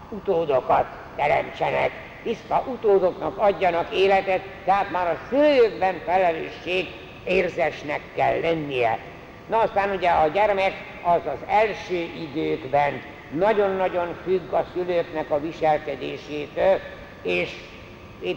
utódokat 0.09 0.85
teremtsenek, 1.15 1.91
tiszta 2.23 2.63
utódoknak 2.67 3.37
adjanak 3.37 3.95
életet, 3.95 4.41
tehát 4.65 4.91
már 4.91 5.07
a 5.07 5.19
szülőkben 5.29 6.01
felelősség 6.05 6.87
érzesnek 7.23 8.01
kell 8.15 8.39
lennie. 8.39 8.99
Na 9.49 9.57
aztán 9.57 9.95
ugye 9.95 10.09
a 10.09 10.27
gyermek 10.27 10.73
az 11.03 11.21
az 11.25 11.39
első 11.47 11.95
időkben 11.95 13.01
nagyon-nagyon 13.31 14.15
függ 14.23 14.53
a 14.53 14.65
szülőknek 14.73 15.31
a 15.31 15.39
viselkedésétől, 15.39 16.79
és 17.21 17.49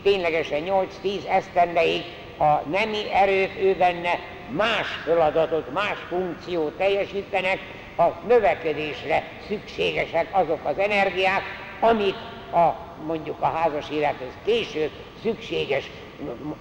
ténylegesen 0.03 0.62
8-10 1.03 1.29
esztendeig 1.29 2.03
a 2.38 2.61
nemi 2.70 3.12
erők 3.12 3.50
ő 3.61 3.74
benne 3.74 4.18
más 4.50 4.87
feladatot, 5.05 5.72
más 5.72 5.96
funkciót 6.09 6.72
teljesítenek, 6.72 7.59
a 7.96 8.09
növekedésre 8.26 9.24
szükségesek 9.48 10.29
azok 10.31 10.59
az 10.64 10.79
energiák, 10.79 11.42
amik 11.81 12.14
a, 12.53 12.74
mondjuk 13.07 13.40
a 13.40 13.46
házas 13.46 13.90
élethez 13.90 14.33
később 14.44 14.90
szükséges 15.22 15.90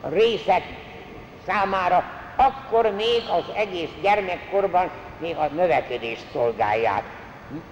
részek 0.09 0.63
számára, 1.45 2.03
akkor 2.35 2.91
még 2.95 3.21
az 3.31 3.43
egész 3.55 3.89
gyermekkorban 4.01 4.91
még 5.19 5.35
a 5.35 5.45
növekedést 5.45 6.25
szolgálják 6.31 7.03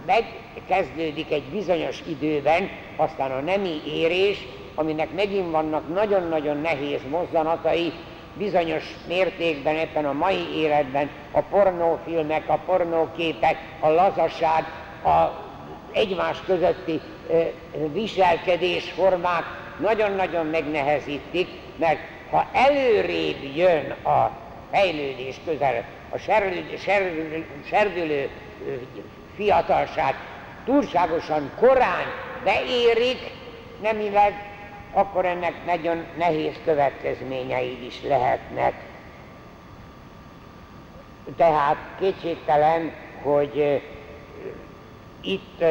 megkezdődik 0.05 1.31
egy 1.31 1.43
bizonyos 1.43 2.01
időben, 2.07 2.69
aztán 2.95 3.31
a 3.31 3.39
nemi 3.39 3.81
érés, 3.85 4.45
aminek 4.75 5.13
megint 5.13 5.51
vannak 5.51 5.93
nagyon-nagyon 5.93 6.57
nehéz 6.57 7.01
mozzanatai, 7.09 7.93
bizonyos 8.33 8.83
mértékben 9.07 9.75
ebben 9.75 10.05
a 10.05 10.13
mai 10.13 10.55
életben 10.55 11.09
a 11.31 11.41
pornófilmek, 11.41 12.49
a 12.49 12.59
pornóképek, 12.65 13.57
a 13.79 13.89
lazaság, 13.89 14.63
a 15.03 15.45
egymás 15.93 16.37
közötti 16.45 17.01
viselkedésformák 17.93 19.43
nagyon-nagyon 19.79 20.45
megnehezítik, 20.45 21.47
mert 21.77 21.99
ha 22.29 22.47
előrébb 22.53 23.55
jön 23.55 23.91
a 23.91 24.31
fejlődés 24.71 25.39
közel, 25.45 25.85
a 26.09 26.17
serdülő, 26.17 26.77
serdülő 27.69 28.29
fiatalság 29.37 30.15
túlságosan 30.65 31.51
korán 31.59 32.05
beérik, 32.43 33.31
nemileg, 33.81 34.33
akkor 34.93 35.25
ennek 35.25 35.65
nagyon 35.65 36.05
nehéz 36.17 36.53
következményei 36.65 37.85
is 37.85 38.01
lehetnek. 38.07 38.73
Tehát 41.37 41.77
kétségtelen, 41.99 42.93
hogy 43.21 43.81
itt 45.21 45.61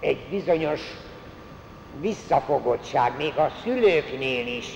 egy 0.00 0.18
bizonyos 0.30 0.80
visszafogottság, 2.00 3.12
még 3.16 3.36
a 3.36 3.52
szülőknél 3.62 4.46
is, 4.46 4.66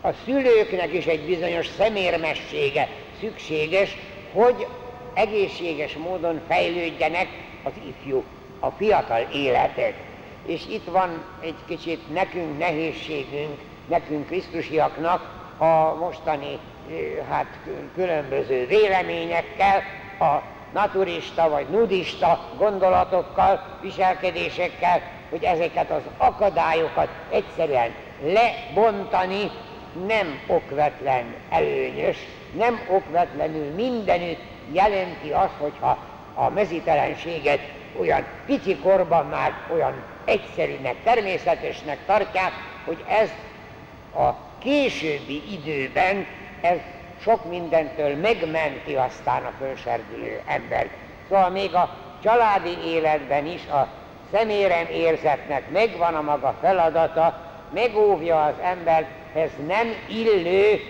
a 0.00 0.08
szülőknek 0.24 0.92
is 0.92 1.06
egy 1.06 1.26
bizonyos 1.26 1.66
szemérmessége 1.66 2.88
szükséges, 3.20 3.96
hogy 4.32 4.66
egészséges 5.20 5.96
módon 5.96 6.40
fejlődjenek 6.48 7.28
az 7.62 7.72
ifjú, 7.88 8.24
a 8.60 8.70
fiatal 8.70 9.26
életek. 9.32 9.94
És 10.46 10.66
itt 10.66 10.84
van 10.84 11.24
egy 11.40 11.54
kicsit 11.66 12.12
nekünk 12.12 12.58
nehézségünk, 12.58 13.58
nekünk 13.88 14.26
Krisztusiaknak 14.26 15.38
a 15.58 15.94
mostani 15.94 16.58
hát 17.28 17.58
különböző 17.94 18.66
véleményekkel, 18.66 19.82
a 20.20 20.42
naturista 20.72 21.48
vagy 21.48 21.66
nudista 21.70 22.48
gondolatokkal, 22.58 23.78
viselkedésekkel, 23.80 25.02
hogy 25.30 25.44
ezeket 25.44 25.90
az 25.90 26.02
akadályokat 26.16 27.08
egyszerűen 27.30 27.94
lebontani 28.22 29.50
nem 30.06 30.40
okvetlen 30.46 31.34
előnyös, 31.50 32.16
nem 32.52 32.80
okvetlenül 32.88 33.74
mindenütt 33.74 34.40
jelenti 34.72 35.30
azt, 35.30 35.54
hogyha 35.58 35.98
a 36.34 36.48
mezitelenséget 36.48 37.60
olyan 38.00 38.24
pici 38.46 38.76
korban 38.76 39.26
már 39.26 39.52
olyan 39.72 40.02
egyszerűnek, 40.24 40.96
természetesnek 41.04 41.98
tartják, 42.06 42.52
hogy 42.84 43.04
ez 43.08 43.30
a 44.14 44.34
későbbi 44.58 45.42
időben 45.52 46.26
ez 46.60 46.78
sok 47.22 47.48
mindentől 47.48 48.16
megmenti 48.16 48.94
aztán 48.94 49.44
a 49.44 49.52
fölserdülő 49.58 50.40
ember. 50.46 50.88
Szóval 51.28 51.50
még 51.50 51.74
a 51.74 51.96
családi 52.22 52.78
életben 52.84 53.46
is 53.46 53.66
a 53.66 53.88
szemérem 54.32 54.86
érzetnek 54.92 55.70
megvan 55.70 56.14
a 56.14 56.20
maga 56.20 56.56
feladata, 56.60 57.40
megóvja 57.74 58.44
az 58.44 58.54
ember, 58.62 59.08
ez 59.34 59.50
nem 59.66 59.86
illő 60.08 60.80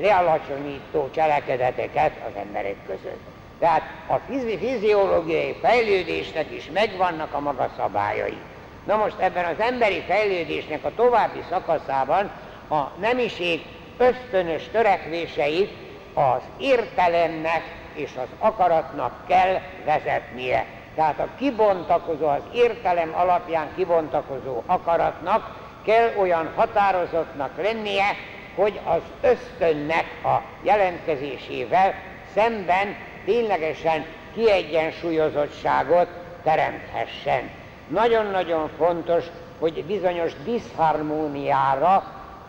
lealacsonyító 0.00 1.10
cselekedeteket 1.14 2.12
az 2.28 2.40
emberek 2.40 2.76
között. 2.86 3.20
Tehát 3.58 3.82
a 4.08 4.14
fiziológiai 4.58 5.56
fejlődésnek 5.62 6.50
is 6.50 6.70
megvannak 6.72 7.34
a 7.34 7.40
maga 7.40 7.70
szabályai. 7.76 8.38
Na 8.86 8.96
most 8.96 9.18
ebben 9.18 9.44
az 9.44 9.60
emberi 9.60 10.02
fejlődésnek 10.06 10.84
a 10.84 10.94
további 10.96 11.42
szakaszában 11.50 12.30
a 12.68 12.82
nemiség 13.00 13.62
ösztönös 13.96 14.68
törekvéseit 14.72 15.70
az 16.14 16.40
értelemnek 16.58 17.62
és 17.94 18.10
az 18.16 18.28
akaratnak 18.38 19.26
kell 19.26 19.60
vezetnie. 19.84 20.64
Tehát 20.94 21.18
a 21.18 21.28
kibontakozó, 21.38 22.26
az 22.26 22.42
értelem 22.52 23.14
alapján 23.14 23.68
kibontakozó 23.76 24.62
akaratnak 24.66 25.56
kell 25.84 26.12
olyan 26.18 26.50
határozottnak 26.54 27.50
lennie, 27.62 28.16
hogy 28.58 28.80
az 28.84 29.00
ösztönnek 29.20 30.04
a 30.24 30.42
jelentkezésével 30.62 31.94
szemben 32.34 32.96
ténylegesen 33.24 34.04
kiegyensúlyozottságot 34.34 36.08
teremthessen. 36.42 37.50
Nagyon-nagyon 37.88 38.70
fontos, 38.76 39.24
hogy 39.58 39.84
bizonyos 39.84 40.32
diszharmóniára 40.44 42.04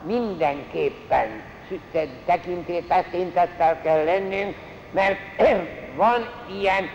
mindenképpen 0.05 1.41
tekintettel 2.87 3.81
kell 3.81 4.03
lennünk, 4.03 4.55
mert 4.91 5.17
van 5.95 6.29
ilyen, 6.59 6.89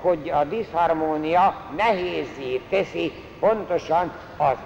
hogy 0.00 0.30
a 0.30 0.44
diszharmónia 0.44 1.70
nehézé 1.76 2.60
teszi 2.70 3.12
pontosan 3.40 4.12
az 4.36 4.56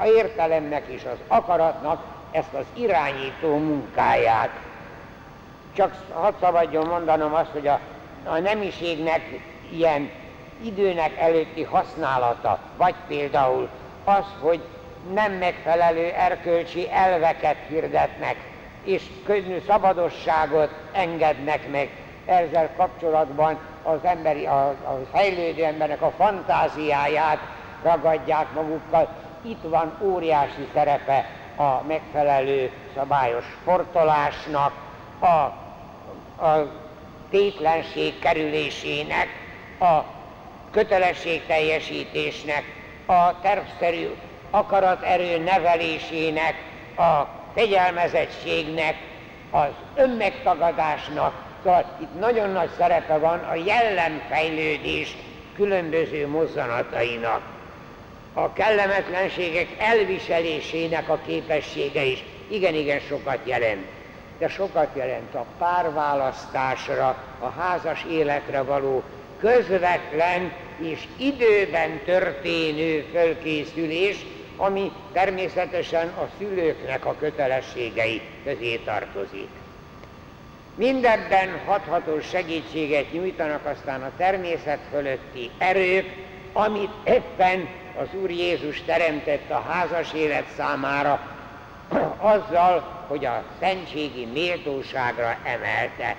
a 0.00 0.04
értelemnek 0.04 0.86
és 0.86 1.04
az 1.04 1.18
akaratnak 1.26 2.13
ezt 2.34 2.54
az 2.54 2.64
irányító 2.74 3.56
munkáját. 3.56 4.50
Csak 5.76 5.94
hadd 6.12 6.32
szabadjon 6.40 6.86
mondanom 6.86 7.34
azt, 7.34 7.50
hogy 7.50 7.66
a, 7.66 7.80
a 8.24 8.38
nemiségnek 8.38 9.20
ilyen 9.70 10.10
időnek 10.62 11.18
előtti 11.18 11.62
használata, 11.62 12.58
vagy 12.76 12.94
például 13.06 13.68
az, 14.04 14.24
hogy 14.40 14.60
nem 15.12 15.32
megfelelő 15.32 16.10
erkölcsi 16.10 16.90
elveket 16.90 17.56
hirdetnek, 17.68 18.36
és 18.84 19.02
könnyű 19.24 19.62
szabadosságot 19.66 20.70
engednek 20.92 21.70
meg. 21.70 21.90
Ezzel 22.26 22.70
kapcsolatban 22.76 23.58
az 23.82 23.98
emberi, 24.02 24.46
a, 24.46 24.66
a 24.68 25.00
fejlődő 25.12 25.64
embernek 25.64 26.02
a 26.02 26.12
fantáziáját 26.16 27.38
ragadják 27.82 28.52
magukkal. 28.54 29.08
Itt 29.42 29.62
van 29.62 29.98
óriási 30.00 30.68
szerepe 30.74 31.26
a 31.56 31.82
megfelelő 31.86 32.70
szabályos 32.94 33.44
sportolásnak, 33.60 34.72
a, 35.20 35.26
a 36.44 36.72
tétlenség 37.30 38.18
kerülésének, 38.18 39.28
a 39.80 40.00
kötelességteljesítésnek, 40.70 42.64
a 43.06 43.40
tervszerű 43.40 44.08
akaraterő 44.50 45.38
nevelésének, 45.38 46.54
a 46.96 47.26
fegyelmezettségnek, 47.54 48.94
az 49.50 49.68
önmegtagadásnak, 49.94 51.32
tehát 51.62 51.96
itt 52.00 52.18
nagyon 52.18 52.50
nagy 52.50 52.70
szerepe 52.78 53.18
van 53.18 53.38
a 53.38 53.54
jellemfejlődés 53.54 55.16
különböző 55.54 56.28
mozzanatainak. 56.28 57.53
A 58.36 58.52
kellemetlenségek 58.52 59.68
elviselésének 59.78 61.08
a 61.08 61.20
képessége 61.26 62.04
is 62.04 62.24
igen-igen 62.48 63.00
sokat 63.00 63.38
jelent. 63.44 63.86
De 64.38 64.48
sokat 64.48 64.88
jelent 64.94 65.34
a 65.34 65.44
párválasztásra, 65.58 67.24
a 67.38 67.48
házas 67.48 68.04
életre 68.10 68.62
való 68.62 69.02
közvetlen 69.38 70.52
és 70.78 71.06
időben 71.16 72.00
történő 72.04 73.04
fölkészülés, 73.12 74.16
ami 74.56 74.92
természetesen 75.12 76.08
a 76.08 76.28
szülőknek 76.38 77.04
a 77.04 77.16
kötelességei 77.18 78.20
közé 78.44 78.76
tartozik. 78.76 79.48
Mindebben 80.74 81.60
hatható 81.66 82.20
segítséget 82.20 83.12
nyújtanak 83.12 83.66
aztán 83.66 84.02
a 84.02 84.10
természet 84.16 84.80
fölötti 84.90 85.50
erők, 85.58 86.14
amit 86.52 86.90
éppen 87.04 87.68
az 88.00 88.06
Úr 88.22 88.30
Jézus 88.30 88.82
teremtett 88.82 89.50
a 89.50 89.64
házas 89.68 90.12
élet 90.12 90.46
számára, 90.56 91.20
azzal, 92.18 93.04
hogy 93.06 93.24
a 93.24 93.42
szentségi 93.60 94.24
méltóságra 94.32 95.36
emelte. 95.42 96.16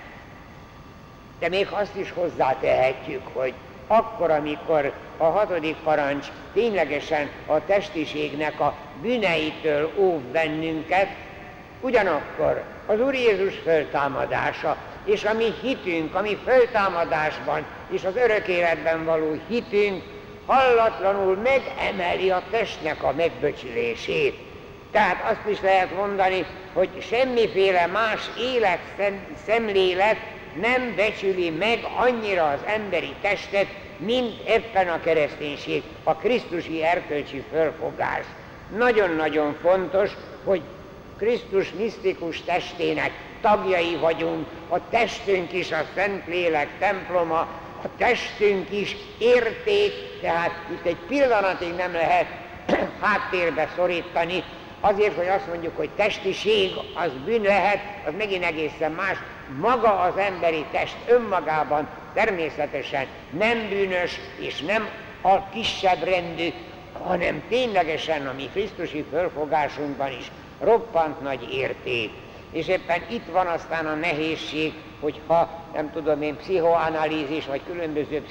De 1.39 1.49
még 1.49 1.67
azt 1.71 1.95
is 1.95 2.11
hozzátehetjük, 2.11 3.27
hogy 3.33 3.53
akkor, 3.87 4.31
amikor 4.31 4.93
a 5.17 5.23
hatodik 5.23 5.75
parancs 5.75 6.27
ténylegesen 6.53 7.29
a 7.45 7.65
testiségnek 7.65 8.59
a 8.59 8.75
bűneitől 9.01 9.91
óv 9.97 10.21
bennünket, 10.21 11.07
ugyanakkor 11.81 12.63
az 12.85 12.99
Úr 12.99 13.13
Jézus 13.13 13.55
föltámadása, 13.63 14.77
és 15.05 15.23
a 15.23 15.33
mi 15.33 15.53
hitünk, 15.61 16.15
a 16.15 16.21
mi 16.21 16.37
föltámadásban 16.43 17.65
és 17.89 18.03
az 18.03 18.15
örök 18.15 18.47
életben 18.47 19.05
való 19.05 19.37
hitünk 19.47 20.03
hallatlanul 20.45 21.35
megemeli 21.35 22.29
a 22.29 22.43
testnek 22.51 23.03
a 23.03 23.13
megböcsülését. 23.13 24.37
Tehát 24.91 25.31
azt 25.31 25.49
is 25.49 25.61
lehet 25.61 25.95
mondani, 25.95 26.45
hogy 26.73 26.89
semmiféle 27.09 27.85
más 27.85 28.29
élet, 28.39 28.79
szemlélet 29.45 30.17
nem 30.61 30.95
becsüli 30.95 31.49
meg 31.49 31.79
annyira 31.97 32.47
az 32.47 32.59
emberi 32.65 33.13
testet, 33.21 33.67
mint 33.97 34.47
ebben 34.47 34.87
a 34.87 34.99
kereszténység, 34.99 35.83
a 36.03 36.15
Krisztusi 36.15 36.83
erkölcsi 36.83 37.43
fölfogás. 37.51 38.25
Nagyon-nagyon 38.77 39.57
fontos, 39.61 40.11
hogy 40.43 40.61
Krisztus 41.17 41.71
misztikus 41.71 42.41
testének 42.41 43.11
tagjai 43.41 43.95
vagyunk, 43.95 44.47
a 44.69 44.89
testünk 44.89 45.53
is 45.53 45.71
a 45.71 45.85
Szentlélek 45.95 46.67
temploma, 46.79 47.39
a 47.83 47.87
testünk 47.97 48.71
is 48.71 48.95
érték, 49.17 49.93
tehát 50.25 50.51
itt 50.71 50.85
egy 50.85 50.97
pillanatig 51.07 51.73
nem 51.75 51.93
lehet 51.93 52.25
háttérbe 53.01 53.69
szorítani, 53.75 54.43
azért, 54.79 55.15
hogy 55.15 55.27
azt 55.27 55.47
mondjuk, 55.47 55.77
hogy 55.77 55.89
testiség 55.89 56.71
az 56.93 57.11
bűn 57.25 57.41
lehet, 57.41 57.79
az 58.07 58.13
megint 58.17 58.43
egészen 58.43 58.91
más. 58.91 59.17
Maga 59.59 59.99
az 59.99 60.17
emberi 60.17 60.65
test 60.71 60.95
önmagában 61.07 61.87
természetesen 62.13 63.05
nem 63.29 63.67
bűnös, 63.69 64.19
és 64.39 64.61
nem 64.61 64.87
a 65.21 65.49
kisebb 65.49 66.03
rendű, 66.03 66.49
hanem 67.03 67.43
ténylegesen 67.49 68.27
a 68.27 68.33
mi 68.35 68.49
Krisztusi 68.51 69.05
fölfogásunkban 69.11 70.11
is 70.19 70.31
roppant 70.61 71.21
nagy 71.21 71.53
érték. 71.53 72.11
És 72.51 72.67
éppen 72.67 73.01
itt 73.09 73.25
van 73.31 73.47
aztán 73.47 73.85
a 73.85 73.95
nehézség, 73.95 74.73
hogyha 74.99 75.63
nem 75.73 75.91
tudom 75.91 76.21
én, 76.21 76.37
pszichoanalízis, 76.37 77.45
vagy 77.45 77.61
különböző 77.67 78.23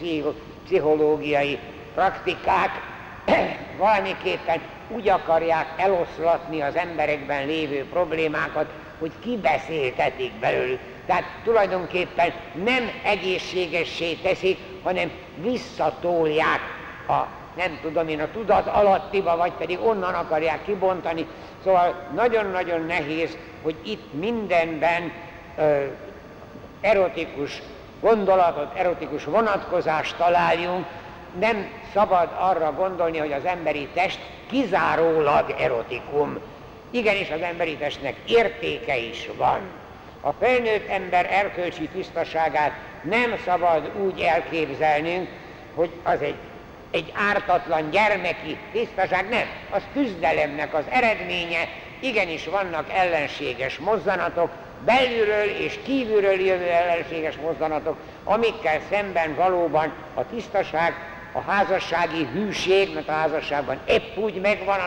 pszichológiai 0.64 1.58
praktikák 1.94 2.70
valamiképpen 3.78 4.60
úgy 4.88 5.08
akarják 5.08 5.66
eloszlatni 5.76 6.60
az 6.60 6.76
emberekben 6.76 7.46
lévő 7.46 7.88
problémákat, 7.88 8.66
hogy 8.98 9.12
kibeszéltetik 9.22 10.32
belőlük. 10.32 10.80
Tehát 11.06 11.24
tulajdonképpen 11.44 12.32
nem 12.64 12.90
egészségessé 13.04 14.12
teszik, 14.12 14.58
hanem 14.82 15.10
visszatolják 15.36 16.60
a 17.08 17.26
nem 17.56 17.78
tudom 17.82 18.08
én, 18.08 18.20
a 18.20 18.30
tudat 18.32 18.66
alattiba, 18.66 19.36
vagy 19.36 19.52
pedig 19.52 19.80
onnan 19.80 20.14
akarják 20.14 20.64
kibontani. 20.64 21.26
Szóval 21.64 21.94
nagyon-nagyon 22.14 22.86
nehéz, 22.86 23.36
hogy 23.62 23.76
itt 23.82 24.12
mindenben 24.12 25.12
ö, 25.56 25.84
erotikus 26.80 27.62
gondolatot, 28.00 28.78
erotikus 28.78 29.24
vonatkozást 29.24 30.16
találjunk, 30.16 30.86
nem 31.38 31.66
szabad 31.92 32.28
arra 32.38 32.72
gondolni, 32.72 33.18
hogy 33.18 33.32
az 33.32 33.44
emberi 33.44 33.88
test 33.94 34.18
kizárólag 34.50 35.54
erotikum. 35.58 36.38
Igenis 36.90 37.30
az 37.30 37.40
emberi 37.40 37.76
testnek 37.76 38.14
értéke 38.26 38.96
is 38.96 39.28
van. 39.36 39.60
A 40.20 40.32
felnőtt 40.32 40.88
ember 40.88 41.26
erkölcsi 41.30 41.88
tisztaságát 41.88 42.72
nem 43.02 43.34
szabad 43.44 43.90
úgy 44.04 44.20
elképzelnünk, 44.20 45.28
hogy 45.74 45.90
az 46.02 46.20
egy, 46.20 46.34
egy 46.90 47.12
ártatlan 47.30 47.90
gyermeki 47.90 48.58
tisztaság, 48.72 49.28
nem. 49.28 49.46
Az 49.70 49.82
küzdelemnek 49.92 50.74
az 50.74 50.84
eredménye, 50.88 51.68
igenis 52.00 52.46
vannak 52.46 52.92
ellenséges 52.92 53.78
mozzanatok, 53.78 54.50
belülről 54.84 55.48
és 55.58 55.78
kívülről 55.84 56.40
jövő 56.40 56.68
ellenséges 56.68 57.36
mozzanatok, 57.36 57.96
amikkel 58.24 58.80
szemben 58.90 59.34
valóban 59.34 59.92
a 60.14 60.26
tisztaság, 60.26 61.13
a 61.36 61.40
házassági 61.40 62.28
hűség, 62.32 62.94
mert 62.94 63.08
a 63.08 63.12
házasságban 63.12 63.78
épp 63.86 64.16
úgy 64.16 64.40
megvan 64.40 64.78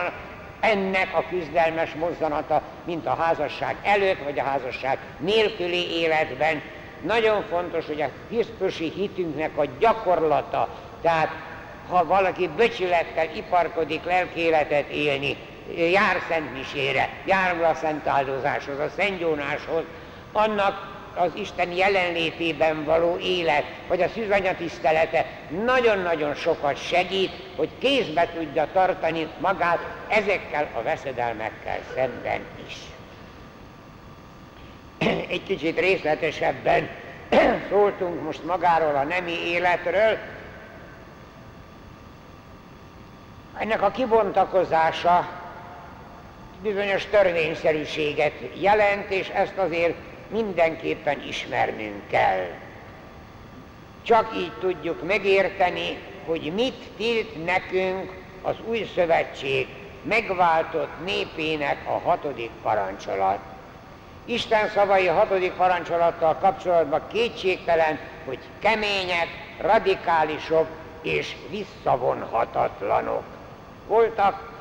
ennek 0.60 1.08
a 1.14 1.24
küzdelmes 1.28 1.94
mozzanata, 1.94 2.62
mint 2.84 3.06
a 3.06 3.14
házasság 3.14 3.76
előtt, 3.82 4.22
vagy 4.24 4.38
a 4.38 4.44
házasság 4.44 4.98
nélküli 5.18 5.90
életben. 5.90 6.62
Nagyon 7.00 7.42
fontos, 7.42 7.86
hogy 7.86 8.00
a 8.00 8.10
Krisztusi 8.28 8.90
hitünknek 8.90 9.58
a 9.58 9.64
gyakorlata, 9.78 10.68
tehát 11.02 11.30
ha 11.88 12.04
valaki 12.04 12.50
becsülettel 12.56 13.28
iparkodik 13.34 14.04
lelkéletet 14.04 14.88
élni, 14.88 15.36
jár 15.76 16.16
Szent 16.28 16.52
Misére, 16.52 17.08
jár 17.24 17.62
a 17.62 17.74
Szent 17.74 18.06
Áldozáshoz, 18.06 18.78
a 18.78 18.88
Szent 18.96 19.20
Jónáshoz, 19.20 19.82
annak 20.32 20.97
az 21.18 21.30
Isten 21.34 21.72
jelenlétében 21.72 22.84
való 22.84 23.18
élet, 23.18 23.64
vagy 23.88 24.02
a 24.02 24.08
szűzanya 24.08 24.54
tisztelete 24.54 25.26
nagyon-nagyon 25.64 26.34
sokat 26.34 26.86
segít, 26.86 27.32
hogy 27.56 27.68
kézbe 27.78 28.28
tudja 28.34 28.68
tartani 28.72 29.28
magát 29.40 29.78
ezekkel 30.08 30.68
a 30.74 30.82
veszedelmekkel 30.82 31.78
szemben 31.94 32.40
is. 32.66 32.76
Egy 35.34 35.42
kicsit 35.42 35.78
részletesebben 35.78 36.88
szóltunk 37.70 38.22
most 38.22 38.44
magáról 38.44 38.94
a 38.94 39.04
nemi 39.04 39.46
életről. 39.46 40.18
Ennek 43.58 43.82
a 43.82 43.90
kibontakozása 43.90 45.28
bizonyos 46.62 47.06
törvényszerűséget 47.06 48.32
jelent, 48.60 49.10
és 49.10 49.28
ezt 49.28 49.56
azért 49.56 49.94
mindenképpen 50.30 51.22
ismernünk 51.28 52.08
kell. 52.10 52.46
Csak 54.02 54.36
így 54.36 54.52
tudjuk 54.60 55.06
megérteni, 55.06 55.98
hogy 56.26 56.52
mit 56.54 56.88
tilt 56.96 57.44
nekünk 57.44 58.12
az 58.42 58.54
új 58.68 58.90
szövetség 58.94 59.66
megváltott 60.02 61.04
népének 61.04 61.76
a 61.86 62.08
hatodik 62.08 62.50
parancsolat. 62.62 63.38
Isten 64.24 64.68
szavai 64.68 65.06
hatodik 65.06 65.52
parancsolattal 65.52 66.34
kapcsolatban 66.34 67.02
kétségtelen, 67.12 67.98
hogy 68.24 68.38
kemények, 68.58 69.28
radikálisok 69.60 70.66
és 71.02 71.36
visszavonhatatlanok 71.50 73.22
voltak. 73.86 74.56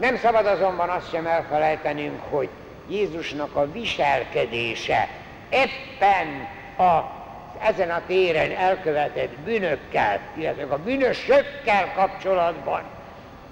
Nem 0.00 0.16
szabad 0.16 0.46
azonban 0.46 0.88
azt 0.88 1.10
sem 1.10 1.26
elfelejtenünk, 1.26 2.20
hogy 2.30 2.48
Jézusnak 2.88 3.54
a 3.54 3.72
viselkedése 3.72 5.08
éppen 5.48 6.48
a 6.78 7.14
ezen 7.60 7.90
a 7.90 8.02
téren 8.06 8.56
elkövetett 8.56 9.38
bűnökkel, 9.38 10.20
illetve 10.34 10.74
a 10.74 10.78
bűnösökkel 10.78 11.92
kapcsolatban 11.94 12.82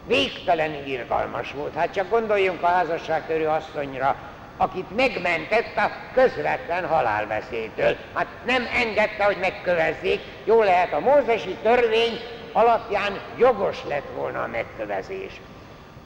végtelenül 0.07 0.87
irgalmas 0.87 1.53
volt. 1.53 1.75
Hát 1.75 1.92
csak 1.92 2.11
gondoljunk 2.11 2.62
a 2.62 2.66
házasságtörő 2.66 3.47
asszonyra, 3.47 4.16
akit 4.57 4.97
megmentett 4.97 5.77
a 5.77 5.90
közvetlen 6.12 6.87
halálveszélytől. 6.87 7.97
Hát 8.14 8.27
nem 8.47 8.68
engedte, 8.75 9.25
hogy 9.25 9.37
megkövezzék. 9.40 10.20
Jó 10.44 10.62
lehet, 10.62 10.92
a 10.92 11.01
mózesi 11.01 11.57
törvény 11.62 12.20
alapján 12.53 13.20
jogos 13.38 13.79
lett 13.88 14.09
volna 14.16 14.42
a 14.42 14.47
megkövezés. 14.47 15.40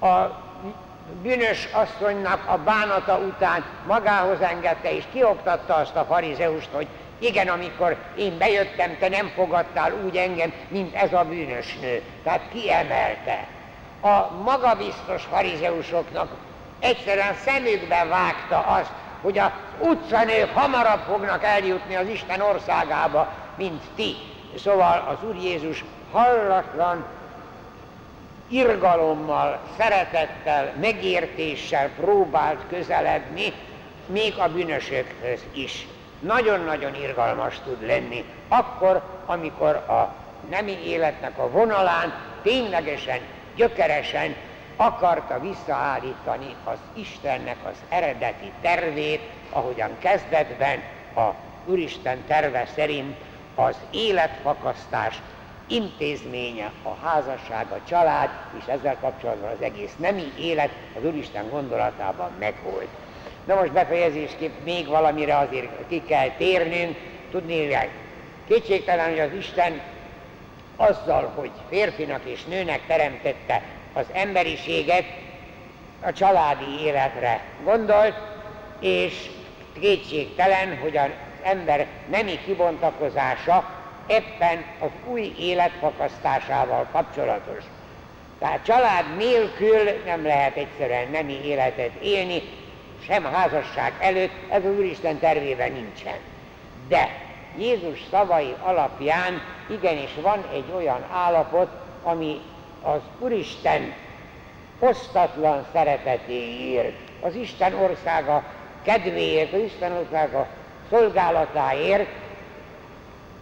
A 0.01 0.47
bűnös 1.23 1.69
asszonynak 1.73 2.49
a 2.49 2.57
bánata 2.57 3.19
után 3.19 3.65
magához 3.87 4.41
engedte 4.41 4.93
és 4.93 5.05
kioktatta 5.13 5.75
azt 5.75 5.97
a 5.97 6.05
farizeust, 6.05 6.69
hogy 6.73 6.87
igen, 7.19 7.49
amikor 7.49 7.97
én 8.17 8.39
bejöttem, 8.39 8.97
te 8.99 9.09
nem 9.09 9.33
fogadtál 9.35 9.93
úgy 10.05 10.17
engem, 10.17 10.53
mint 10.69 10.95
ez 10.95 11.13
a 11.13 11.25
bűnös 11.25 11.79
nő. 11.81 12.03
Tehát 12.25 12.41
kiemelte. 12.53 13.47
A 14.01 14.43
magabiztos 14.45 15.23
farizeusoknak 15.31 16.29
egyszerűen 16.79 17.35
szemükbe 17.35 18.05
vágta 18.05 18.59
azt, 18.59 18.93
hogy 19.23 19.39
az 19.39 19.51
utcanők 19.79 20.51
hamarabb 20.55 21.01
fognak 21.01 21.45
eljutni 21.45 21.95
az 21.95 22.09
Isten 22.09 22.41
országába, 22.41 23.33
mint 23.57 23.83
ti. 23.95 24.17
Szóval 24.57 25.09
az 25.09 25.29
Úr 25.29 25.35
Jézus 25.35 25.85
hallatlan 26.13 27.05
irgalommal, 28.49 29.61
szeretettel, 29.79 30.73
megértéssel 30.81 31.91
próbált 31.97 32.61
közeledni, 32.69 33.53
még 34.07 34.39
a 34.39 34.49
bűnösökhöz 34.49 35.45
is. 35.53 35.87
Nagyon-nagyon 36.21 36.95
irgalmas 36.95 37.61
tud 37.65 37.87
lenni, 37.87 38.25
akkor, 38.49 39.03
amikor 39.27 39.75
a 39.75 40.15
nemi 40.51 40.79
életnek 40.85 41.39
a 41.39 41.51
vonalán 41.51 42.15
ténylegesen, 42.43 43.19
gyökeresen 43.57 44.35
akarta 44.77 45.41
visszaállítani 45.41 46.55
az 46.65 46.79
Istennek 46.93 47.57
az 47.65 47.77
eredeti 47.89 48.53
tervét, 48.61 49.31
ahogyan 49.51 49.91
kezdetben 49.99 50.83
a 51.17 51.29
Úristen 51.65 52.25
terve 52.27 52.67
szerint 52.75 53.17
az 53.55 53.77
életfakasztás 53.91 55.21
intézménye, 55.69 56.73
a 56.83 56.95
házasság, 57.07 57.67
a 57.71 57.81
család, 57.89 58.29
és 58.59 58.67
ezzel 58.67 58.97
kapcsolatban 59.01 59.51
az 59.51 59.61
egész 59.61 59.95
nemi 59.97 60.33
élet 60.39 60.71
az 60.97 61.05
Úristen 61.05 61.49
gondolatában 61.51 62.31
megvolt. 62.39 62.89
Na 63.45 63.55
most 63.55 63.73
befejezésképp 63.73 64.65
még 64.65 64.87
valamire 64.87 65.37
azért 65.37 65.69
ki 65.89 66.03
kell 66.03 66.29
térnünk, 66.29 66.97
tudni, 67.31 67.75
hogy 67.75 67.89
kétségtelen, 68.49 69.09
hogy 69.09 69.19
az 69.19 69.33
Isten 69.39 69.81
azzal, 70.77 71.33
hogy 71.35 71.51
férfinak 71.69 72.25
és 72.25 72.45
nőnek 72.45 72.87
teremtette 72.87 73.63
az 73.93 74.07
emberiséget, 74.13 75.05
a 76.01 76.13
családi 76.13 76.85
életre 76.85 77.45
gondolt, 77.65 78.15
és 78.81 79.31
kétségtelen, 79.81 80.79
hogy 80.79 80.97
az 80.97 81.11
ember 81.43 81.87
nemi 82.11 82.39
kibontakozása 82.45 83.78
éppen 84.09 84.65
az 84.79 84.91
új 85.07 85.35
élet 85.39 85.73
fakasztásával 85.81 86.89
kapcsolatos. 86.93 87.65
Tehát 88.39 88.65
család 88.65 89.17
nélkül 89.17 90.03
nem 90.05 90.23
lehet 90.23 90.57
egyszerűen 90.57 91.11
nemi 91.11 91.45
életet 91.45 91.95
élni, 92.03 92.43
sem 93.07 93.25
házasság 93.25 93.93
előtt, 94.01 94.33
ez 94.51 94.65
az 94.65 94.71
Úristen 94.71 95.19
tervében 95.19 95.73
nincsen. 95.73 96.17
De 96.89 97.09
Jézus 97.57 97.99
szavai 98.11 98.55
alapján 98.63 99.43
igenis 99.71 100.11
van 100.23 100.45
egy 100.53 100.73
olyan 100.77 101.07
állapot, 101.13 101.69
ami 102.03 102.41
az 102.83 103.01
Úristen 103.19 103.95
osztatlan 104.79 105.67
szeretetéért, 105.73 106.97
az 107.21 107.35
Isten 107.35 107.75
országa 107.75 108.45
kedvéért, 108.83 109.53
az 109.53 109.61
Isten 109.61 109.93
országa 109.93 110.47
szolgálatáért 110.91 112.09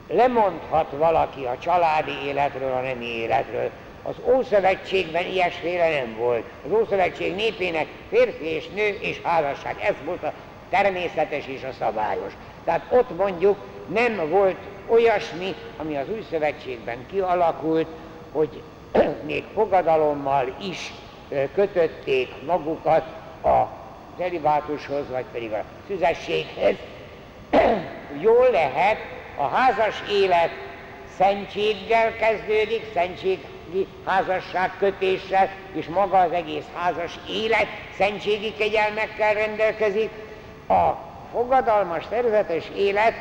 lemondhat 0.09 0.91
valaki 0.91 1.45
a 1.45 1.59
családi 1.59 2.13
életről, 2.25 2.73
a 2.73 2.81
nemi 2.81 3.07
életről. 3.07 3.71
Az 4.03 4.15
Ószövetségben 4.35 5.27
ilyesféle 5.27 5.89
nem 5.89 6.17
volt. 6.17 6.45
Az 6.67 6.73
Ószövetség 6.73 7.35
népének 7.35 7.87
férfi 8.11 8.45
és 8.45 8.69
nő 8.69 8.99
és 9.01 9.21
házasság. 9.23 9.77
Ez 9.81 9.95
volt 10.05 10.23
a 10.23 10.33
természetes 10.71 11.47
és 11.47 11.63
a 11.63 11.73
szabályos. 11.79 12.33
Tehát 12.65 12.87
ott 12.91 13.17
mondjuk 13.17 13.57
nem 13.87 14.29
volt 14.29 14.57
olyasmi, 14.87 15.55
ami 15.77 15.97
az 15.97 16.09
Új 16.09 16.27
Szövetségben 16.31 17.07
kialakult, 17.11 17.87
hogy 18.33 18.63
még 19.27 19.45
fogadalommal 19.55 20.57
is 20.69 20.93
kötötték 21.55 22.29
magukat 22.47 23.05
a 23.45 23.69
celibátushoz, 24.19 25.09
vagy 25.11 25.25
pedig 25.33 25.53
a 25.53 25.65
szüzességhez. 25.87 26.75
Jól 28.21 28.51
lehet, 28.51 28.99
a 29.37 29.49
házas 29.49 30.03
élet 30.11 30.51
szentséggel 31.17 32.17
kezdődik, 32.17 32.83
szentségi 32.95 33.87
házasság 34.05 34.71
kötéssel, 34.79 35.51
és 35.73 35.87
maga 35.87 36.19
az 36.19 36.33
egész 36.33 36.65
házas 36.75 37.19
élet 37.29 37.67
szentségi 37.97 38.55
kegyelmekkel 38.55 39.35
rendelkezik. 39.35 40.11
A 40.69 40.91
fogadalmas, 41.33 42.05
tervezetes 42.09 42.65
élet 42.77 43.15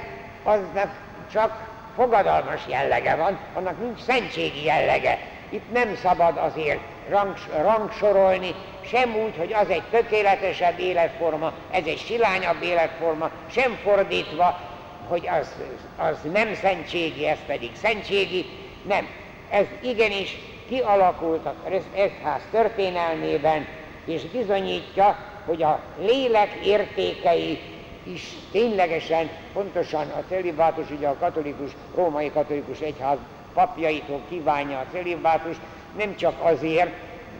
aznak 0.43 0.95
csak 1.31 1.63
fogadalmas 1.95 2.61
jellege 2.67 3.15
van, 3.15 3.39
annak 3.53 3.79
nincs 3.79 3.99
szentségi 3.99 4.63
jellege. 4.63 5.19
Itt 5.49 5.71
nem 5.71 5.95
szabad 6.01 6.37
azért 6.37 6.79
rang, 7.09 7.35
rangsorolni, 7.61 8.55
sem 8.85 9.15
úgy, 9.15 9.37
hogy 9.37 9.53
az 9.53 9.69
egy 9.69 9.83
tökéletesebb 9.91 10.79
életforma, 10.79 11.53
ez 11.71 11.85
egy 11.85 12.03
silányabb 12.05 12.61
életforma, 12.63 13.29
sem 13.51 13.77
fordítva, 13.83 14.59
hogy 15.07 15.29
az, 15.39 15.55
az 15.97 16.17
nem 16.33 16.53
szentségi, 16.53 17.27
ez 17.27 17.37
pedig 17.47 17.71
szentségi, 17.75 18.45
nem. 18.87 19.07
Ez 19.49 19.65
igenis 19.81 20.37
kialakult 20.67 21.45
az 21.45 21.83
egyház 21.93 22.41
történelmében, 22.51 23.67
és 24.05 24.21
bizonyítja, 24.21 25.17
hogy 25.45 25.63
a 25.63 25.79
lélek 25.99 26.53
értékei 26.63 27.59
is 28.03 28.33
ténylegesen, 28.51 29.29
pontosan 29.53 30.09
a 30.09 30.23
celibátus, 30.29 30.89
ugye 30.89 31.07
a 31.07 31.17
katolikus, 31.19 31.71
római 31.95 32.31
katolikus 32.31 32.79
egyház 32.79 33.17
papjaitól 33.53 34.21
kívánja 34.29 34.77
a 34.77 34.85
celibátus, 34.91 35.55
nem 35.97 36.15
csak 36.15 36.33
azért, 36.41 36.91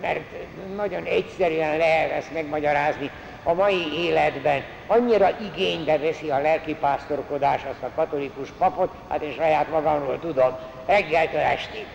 mert 0.02 0.22
nagyon 0.76 1.04
egyszerűen 1.04 1.78
lehet 1.78 2.12
ezt 2.12 2.34
megmagyarázni 2.34 3.12
a 3.48 3.54
mai 3.54 4.04
életben. 4.04 4.64
Annyira 4.88 5.30
igénybe 5.40 5.98
veszi 5.98 6.30
a 6.30 6.42
lelkipásztorkodás 6.42 7.62
azt 7.72 7.84
a 7.84 7.92
katolikus 7.96 8.50
papot, 8.58 8.90
hát 9.10 9.22
én 9.22 9.34
saját 9.34 9.70
magamról 9.70 10.20
tudom, 10.20 10.58
reggeltől 10.86 11.40
estig 11.40 11.86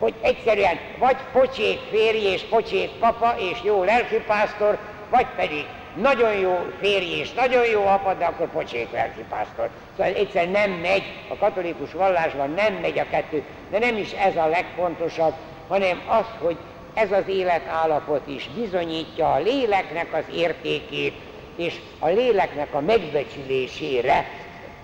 hogy 0.00 0.14
egyszerűen 0.20 0.78
vagy 0.98 1.16
pocsék 1.32 1.78
férj 1.90 2.18
és 2.18 2.42
pocsék 2.42 2.90
papa 2.90 3.34
és 3.38 3.58
jó 3.62 3.84
lelkipásztor, 3.84 4.78
vagy 5.10 5.26
pedig 5.36 5.66
nagyon 5.94 6.32
jó 6.32 6.58
férj 6.80 7.18
és 7.20 7.32
nagyon 7.32 7.66
jó 7.66 7.86
apa, 7.86 8.14
de 8.14 8.24
akkor 8.24 8.46
pocsék 8.46 8.92
lelkipásztor. 8.92 9.68
Szóval 9.96 10.12
egyszerűen 10.12 10.50
nem 10.50 10.70
megy, 10.70 11.02
a 11.28 11.36
katolikus 11.36 11.92
vallásban 11.92 12.50
nem 12.50 12.74
megy 12.74 12.98
a 12.98 13.06
kettő, 13.10 13.42
de 13.70 13.78
nem 13.78 13.96
is 13.96 14.12
ez 14.12 14.36
a 14.36 14.46
legfontosabb, 14.46 15.34
hanem 15.68 16.02
az, 16.08 16.24
hogy 16.38 16.56
ez 16.94 17.12
az 17.12 17.28
életállapot 17.28 18.26
is 18.26 18.50
bizonyítja 18.54 19.32
a 19.32 19.38
léleknek 19.38 20.14
az 20.14 20.34
értékét, 20.34 21.14
és 21.56 21.80
a 21.98 22.06
léleknek 22.06 22.74
a 22.74 22.80
megbecsülésére 22.80 24.26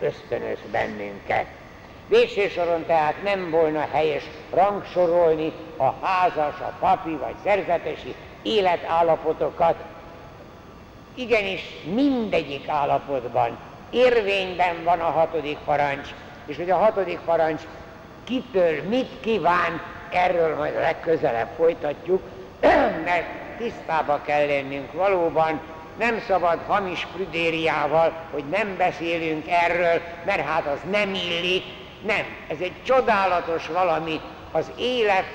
ösztönöz 0.01 0.59
bennünket. 0.71 1.47
Végső 2.09 2.49
soron 2.49 2.87
tehát 2.87 3.23
nem 3.23 3.51
volna 3.51 3.89
helyes 3.93 4.23
rangsorolni 4.51 5.53
a 5.77 6.07
házas, 6.07 6.61
a 6.61 6.73
papi 6.79 7.11
vagy 7.11 7.35
szerzetesi 7.45 8.15
életállapotokat. 8.43 9.75
Igenis 11.15 11.63
mindegyik 11.95 12.69
állapotban 12.69 13.59
érvényben 13.91 14.85
van 14.85 15.01
a 15.01 15.11
hatodik 15.11 15.59
parancs, 15.65 16.09
és 16.47 16.57
hogy 16.57 16.71
a 16.71 16.77
hatodik 16.77 17.19
parancs 17.19 17.63
kitől 18.25 18.83
mit 18.89 19.11
kíván, 19.21 19.81
erről 20.15 20.57
majd 20.57 20.75
legközelebb 20.75 21.49
folytatjuk, 21.57 22.23
mert 23.09 23.27
tisztába 23.59 24.21
kell 24.25 24.47
lennünk 24.47 24.93
valóban, 24.93 25.61
nem 25.99 26.21
szabad 26.27 26.59
hamis 26.67 27.07
prüdériával, 27.13 28.13
hogy 28.31 28.45
nem 28.45 28.77
beszélünk 28.77 29.49
erről, 29.49 30.01
mert 30.25 30.47
hát 30.47 30.67
az 30.67 30.79
nem 30.91 31.15
illik, 31.15 31.65
nem, 32.07 32.25
ez 32.49 32.57
egy 32.61 32.83
csodálatos 32.85 33.67
valami 33.67 34.21
az 34.53 34.71
élet 34.79 35.27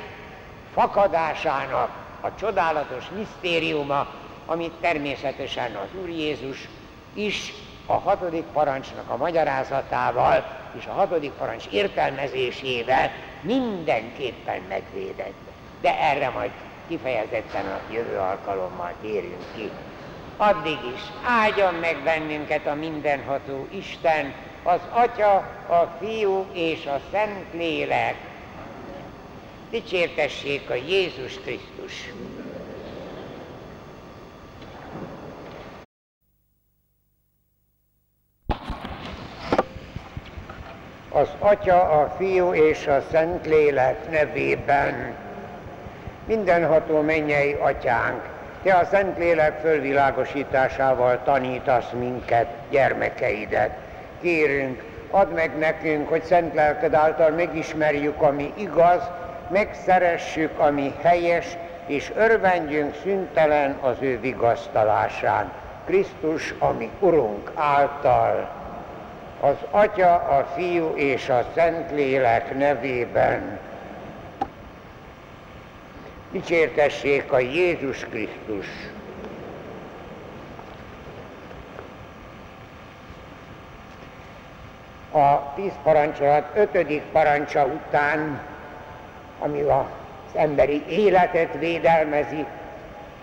fakadásának 0.74 1.90
a 2.22 2.36
csodálatos 2.36 3.04
misztériuma, 3.18 4.08
amit 4.46 4.74
természetesen 4.82 5.76
az 5.76 6.02
Úr 6.02 6.10
Jézus 6.10 6.68
is 7.14 7.54
a 7.86 7.94
hatodik 7.94 8.44
parancsnak 8.44 9.10
a 9.10 9.18
magyarázatával 9.18 10.46
és 10.78 10.86
a 10.86 10.92
hatodik 10.92 11.32
parancs 11.32 11.66
értelmezésével 11.72 13.12
mindenképpen 13.42 14.62
megvédett. 14.70 15.52
De 15.82 16.00
erre 16.00 16.30
majd 16.30 16.52
kifejezetten 16.88 17.66
a 17.66 17.94
jövő 17.94 18.18
alkalommal 18.18 18.94
térünk 19.02 19.46
ki. 19.56 19.72
Addig 20.38 20.80
is 20.96 21.02
áldjon 21.26 21.74
meg 21.74 22.04
bennünket 22.04 22.68
a 22.68 22.76
mindenható 22.76 23.68
Isten, 23.72 24.34
az 24.64 24.80
Atya, 24.92 25.36
a 25.68 25.98
Fiú 26.00 26.46
és 26.54 26.86
a 26.86 27.02
Szent 27.12 27.54
Lélek. 27.54 28.16
Dicsértessék 29.70 30.70
a 30.70 30.76
Jézus 30.76 31.40
Krisztus! 31.40 32.12
Az 41.22 41.30
Atya, 41.40 41.82
a 41.82 42.14
Fiú 42.18 42.54
és 42.54 42.88
a 42.88 43.02
Szent 43.12 43.46
Lélek 43.46 44.10
nevében. 44.10 45.14
Mindenható 46.26 47.02
mennyei 47.02 47.54
Atyánk, 47.54 48.22
Te 48.64 48.74
a 48.74 48.86
Szent 48.86 49.18
Lélek 49.18 49.60
fölvilágosításával 49.60 51.22
tanítasz 51.24 51.90
minket, 52.00 52.48
gyermekeidet. 52.70 53.72
Kérünk, 54.22 54.84
add 55.12 55.28
meg 55.28 55.58
nekünk, 55.58 56.10
hogy 56.10 56.24
szent 56.24 56.54
lelked 56.54 56.94
által 56.94 57.30
megismerjük, 57.30 58.22
ami 58.22 58.54
igaz, 58.56 59.10
megszeressük, 59.48 60.60
ami 60.60 60.94
helyes, 61.02 61.58
és 61.86 62.12
örvendjünk 62.16 62.96
szüntelen 63.04 63.78
az 63.82 63.96
ő 64.00 64.20
vigasztalásán. 64.20 65.52
Krisztus, 65.86 66.54
ami 66.60 66.90
Urunk 67.00 67.52
által, 67.56 68.61
az 69.42 69.56
Atya, 69.72 70.14
a 70.14 70.46
Fiú 70.56 70.94
és 70.96 71.30
a 71.30 71.46
Szentlélek 71.56 72.58
nevében. 72.58 73.60
Dicsértessék 76.32 77.32
a 77.32 77.40
Jézus 77.40 78.06
Krisztus! 78.06 78.68
a 85.12 85.54
tíz 85.56 85.72
parancsolat 85.84 86.52
ötödik 86.54 87.02
parancsa 87.12 87.66
után, 87.66 88.42
ami 89.40 89.62
az 89.62 89.86
emberi 90.36 90.84
életet 90.88 91.54
védelmezi, 91.60 92.46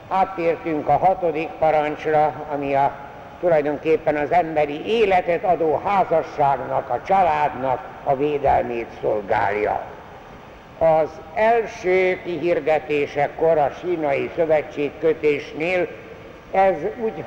áttértünk 0.09 0.88
a 0.88 0.96
hatodik 0.96 1.48
parancsra, 1.48 2.46
ami 2.52 2.74
a, 2.74 3.08
tulajdonképpen 3.40 4.16
az 4.16 4.33
emberi 4.33 4.87
életet 4.87 5.44
adó 5.44 5.81
házasságnak, 5.85 6.90
a 6.90 7.01
családnak 7.07 7.81
a 8.05 8.16
védelmét 8.16 8.87
szolgálja. 9.01 9.81
Az 10.79 11.09
első 11.35 12.20
kihirdetésekor 12.24 13.59
a 13.59 13.70
sínai 13.81 14.31
szövetségkötésnél 14.37 15.88
ez 16.53 16.74
úgy 17.03 17.24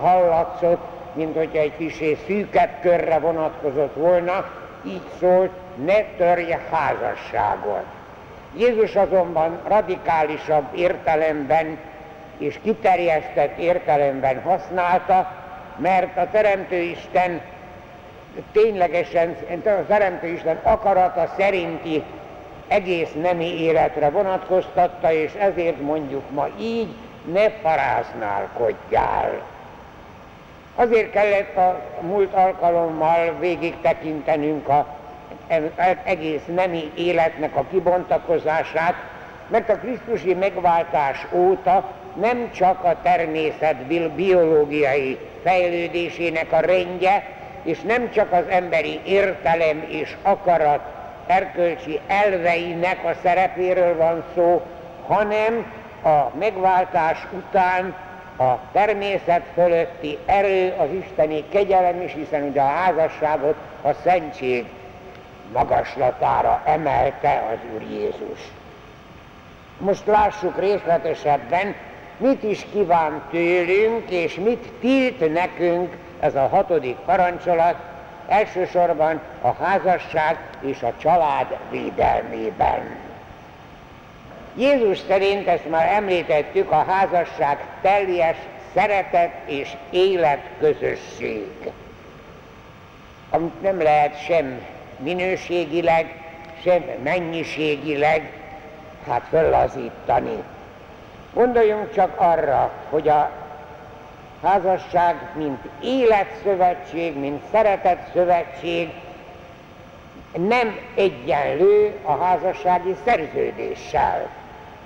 hallatszott, 0.00 0.80
mint 1.12 1.36
hogyha 1.36 1.58
egy 1.58 1.76
kicsi 1.76 2.18
szűkebb 2.26 2.70
körre 2.80 3.18
vonatkozott 3.18 3.94
volna, 3.94 4.50
így 4.86 5.02
szólt, 5.20 5.50
ne 5.84 6.02
törje 6.16 6.60
házasságot. 6.70 7.84
Jézus 8.56 8.96
azonban 8.96 9.58
radikálisabb 9.68 10.64
értelemben 10.74 11.78
és 12.38 12.58
kiterjesztett 12.62 13.58
értelemben 13.58 14.42
használta, 14.42 15.32
mert 15.76 16.16
a 16.16 16.28
Teremtő 16.30 16.76
Isten 16.76 17.40
ténylegesen, 18.52 19.36
a 19.64 19.86
Teremtő 19.86 20.26
Isten 20.26 20.60
akarata 20.62 21.32
szerinti 21.36 22.02
egész 22.68 23.12
nemi 23.20 23.60
életre 23.60 24.10
vonatkoztatta, 24.10 25.12
és 25.12 25.32
ezért 25.34 25.80
mondjuk 25.80 26.30
ma 26.30 26.48
így, 26.58 26.94
ne 27.32 27.48
paráználkodjál. 27.48 29.42
Azért 30.74 31.10
kellett 31.10 31.56
a 31.56 31.80
múlt 32.00 32.34
alkalommal 32.34 33.36
végig 33.38 33.74
tekintenünk 33.80 34.68
a 34.68 34.96
egész 36.04 36.44
nemi 36.54 36.90
életnek 36.94 37.56
a 37.56 37.64
kibontakozását, 37.70 38.94
mert 39.48 39.68
a 39.68 39.76
Krisztusi 39.76 40.34
megváltás 40.34 41.26
óta 41.32 41.90
nem 42.20 42.50
csak 42.52 42.84
a 42.84 42.96
természet 43.02 43.76
biológiai 44.14 45.18
fejlődésének 45.42 46.52
a 46.52 46.60
rendje, 46.60 47.24
és 47.62 47.80
nem 47.80 48.10
csak 48.10 48.32
az 48.32 48.44
emberi 48.48 49.00
értelem 49.04 49.86
és 49.88 50.16
akarat 50.22 50.80
erkölcsi 51.26 52.00
elveinek 52.06 53.04
a 53.04 53.14
szerepéről 53.22 53.96
van 53.96 54.24
szó, 54.34 54.62
hanem 55.06 55.72
a 56.02 56.36
megváltás 56.38 57.26
után 57.32 57.94
a 58.36 58.58
természet 58.72 59.42
fölötti 59.54 60.18
erő, 60.26 60.74
az 60.78 60.88
isteni 60.90 61.44
kegyelem 61.48 62.02
is, 62.02 62.12
hiszen 62.12 62.42
ugye 62.42 62.60
a 62.60 62.66
házasságot 62.66 63.54
a 63.82 63.92
szentség 63.92 64.66
magaslatára 65.52 66.62
emelte 66.64 67.48
az 67.52 67.58
Úr 67.74 67.82
Jézus. 67.90 68.40
Most 69.78 70.06
lássuk 70.06 70.58
részletesebben, 70.58 71.74
mit 72.18 72.42
is 72.42 72.66
kíván 72.72 73.22
tőlünk, 73.30 74.10
és 74.10 74.34
mit 74.34 74.72
tilt 74.80 75.32
nekünk 75.32 75.96
ez 76.20 76.34
a 76.34 76.48
hatodik 76.48 76.96
parancsolat, 76.96 77.74
elsősorban 78.28 79.20
a 79.40 79.52
házasság 79.52 80.38
és 80.60 80.82
a 80.82 80.92
család 80.96 81.56
védelmében. 81.70 82.96
Jézus 84.56 84.98
szerint, 85.08 85.46
ezt 85.46 85.70
már 85.70 85.92
említettük, 85.92 86.70
a 86.70 86.84
házasság 86.88 87.58
teljes 87.80 88.36
szeretet 88.74 89.32
és 89.44 89.76
életközösség, 89.90 91.70
amit 93.30 93.62
nem 93.62 93.82
lehet 93.82 94.24
sem 94.24 94.60
minőségileg, 94.96 96.22
sem 96.62 96.84
mennyiségileg 97.02 98.32
hát 99.08 99.22
föllazítani. 99.28 100.42
Gondoljunk 101.38 101.92
csak 101.94 102.20
arra, 102.20 102.70
hogy 102.90 103.08
a 103.08 103.30
házasság, 104.42 105.16
mint 105.36 105.58
életszövetség, 105.80 107.18
mint 107.18 107.42
szeretett 107.52 108.10
szövetség 108.12 108.90
nem 110.32 110.78
egyenlő 110.94 111.94
a 112.02 112.12
házassági 112.12 112.96
szerződéssel. 113.04 114.28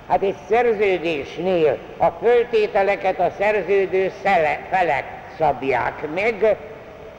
Hát 0.07 0.21
egy 0.21 0.35
szerződésnél 0.49 1.77
a 1.97 2.07
föltételeket 2.07 3.19
a 3.19 3.31
szerződő 3.37 4.11
szele, 4.23 4.59
felek 4.69 5.05
szabják 5.37 6.13
meg, 6.13 6.57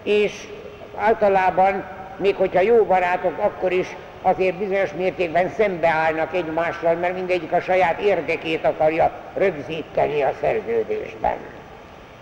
és 0.02 0.48
általában, 0.96 1.84
még 2.16 2.36
hogyha 2.36 2.60
jó 2.60 2.84
barátok, 2.84 3.38
akkor 3.38 3.72
is 3.72 3.96
azért 4.26 4.54
bizonyos 4.54 4.92
mértékben 4.92 5.50
szembeállnak 5.56 6.34
egymással, 6.34 6.94
mert 6.94 7.14
mindegyik 7.14 7.52
a 7.52 7.60
saját 7.60 8.00
érdekét 8.00 8.64
akarja 8.64 9.10
rögzíteni 9.34 10.22
a 10.22 10.32
szerződésben. 10.40 11.36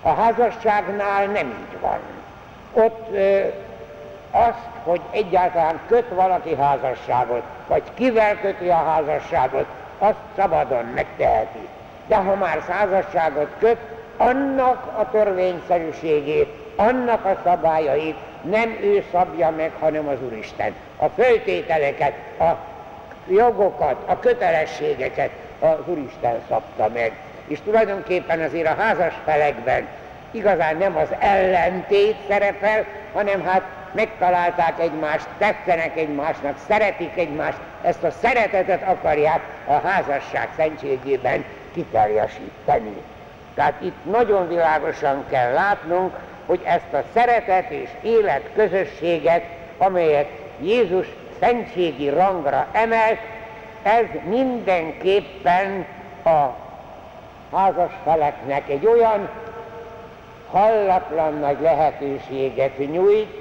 A 0.03 0.09
házasságnál 0.09 1.27
nem 1.27 1.47
így 1.47 1.81
van. 1.81 1.99
Ott 2.73 3.09
ö, 3.13 3.41
azt, 4.31 4.69
hogy 4.85 5.01
egyáltalán 5.11 5.81
köt 5.87 6.09
valaki 6.09 6.55
házasságot, 6.55 7.43
vagy 7.67 7.83
kivel 7.95 8.41
köti 8.41 8.69
a 8.69 8.85
házasságot, 8.85 9.67
azt 9.99 10.19
szabadon 10.37 10.85
megteheti. 10.85 11.69
De 12.07 12.17
ha 12.17 12.35
már 12.35 12.61
házasságot 12.69 13.49
köt, 13.59 13.79
annak 14.17 14.87
a 14.99 15.11
törvényszerűségét, 15.11 16.49
annak 16.77 17.25
a 17.25 17.41
szabályait 17.45 18.17
nem 18.43 18.71
ő 18.83 19.05
szabja 19.13 19.51
meg, 19.51 19.71
hanem 19.81 20.09
az 20.09 20.17
Úristen. 20.27 20.75
A 21.03 21.09
föltételeket, 21.09 22.13
a 22.39 22.57
jogokat, 23.29 23.97
a 24.07 24.19
kötelességeket 24.19 25.31
az 25.59 25.87
Úristen 25.87 26.41
szabta 26.49 26.89
meg. 26.95 27.13
És 27.47 27.59
tulajdonképpen 27.65 28.41
azért 28.41 28.67
a 28.67 28.83
házas 28.83 29.15
felekben 29.25 29.87
igazán 30.31 30.77
nem 30.77 30.97
az 30.97 31.09
ellentét 31.19 32.17
szerepel, 32.29 32.85
hanem 33.13 33.45
hát 33.45 33.63
megtalálták 33.93 34.81
egymást, 34.81 35.27
tetszenek 35.39 35.97
egymásnak, 35.97 36.59
szeretik 36.69 37.17
egymást, 37.17 37.59
ezt 37.83 38.03
a 38.03 38.11
szeretetet 38.11 38.83
akarják 38.83 39.41
a 39.67 39.73
házasság 39.73 40.49
szentségében 40.57 41.45
kiteljesíteni. 41.75 42.97
Tehát 43.55 43.75
itt 43.81 44.05
nagyon 44.11 44.49
világosan 44.49 45.25
kell 45.31 45.53
látnunk, 45.53 46.17
hogy 46.47 46.61
ezt 46.65 46.93
a 46.93 47.03
szeretet 47.15 47.71
és 47.71 47.89
élet 48.03 48.43
közösséget, 48.55 49.43
amelyet 49.79 50.29
Jézus 50.63 51.07
szentségi 51.41 52.09
rangra 52.09 52.67
emelt, 52.73 53.19
ez 53.83 54.05
mindenképpen 54.29 55.87
a 56.25 56.57
házas 57.57 57.93
feleknek 58.05 58.69
egy 58.69 58.87
olyan 58.87 59.29
hallatlan 60.51 61.39
nagy 61.39 61.61
lehetőséget 61.61 62.79
nyújt, 62.79 63.41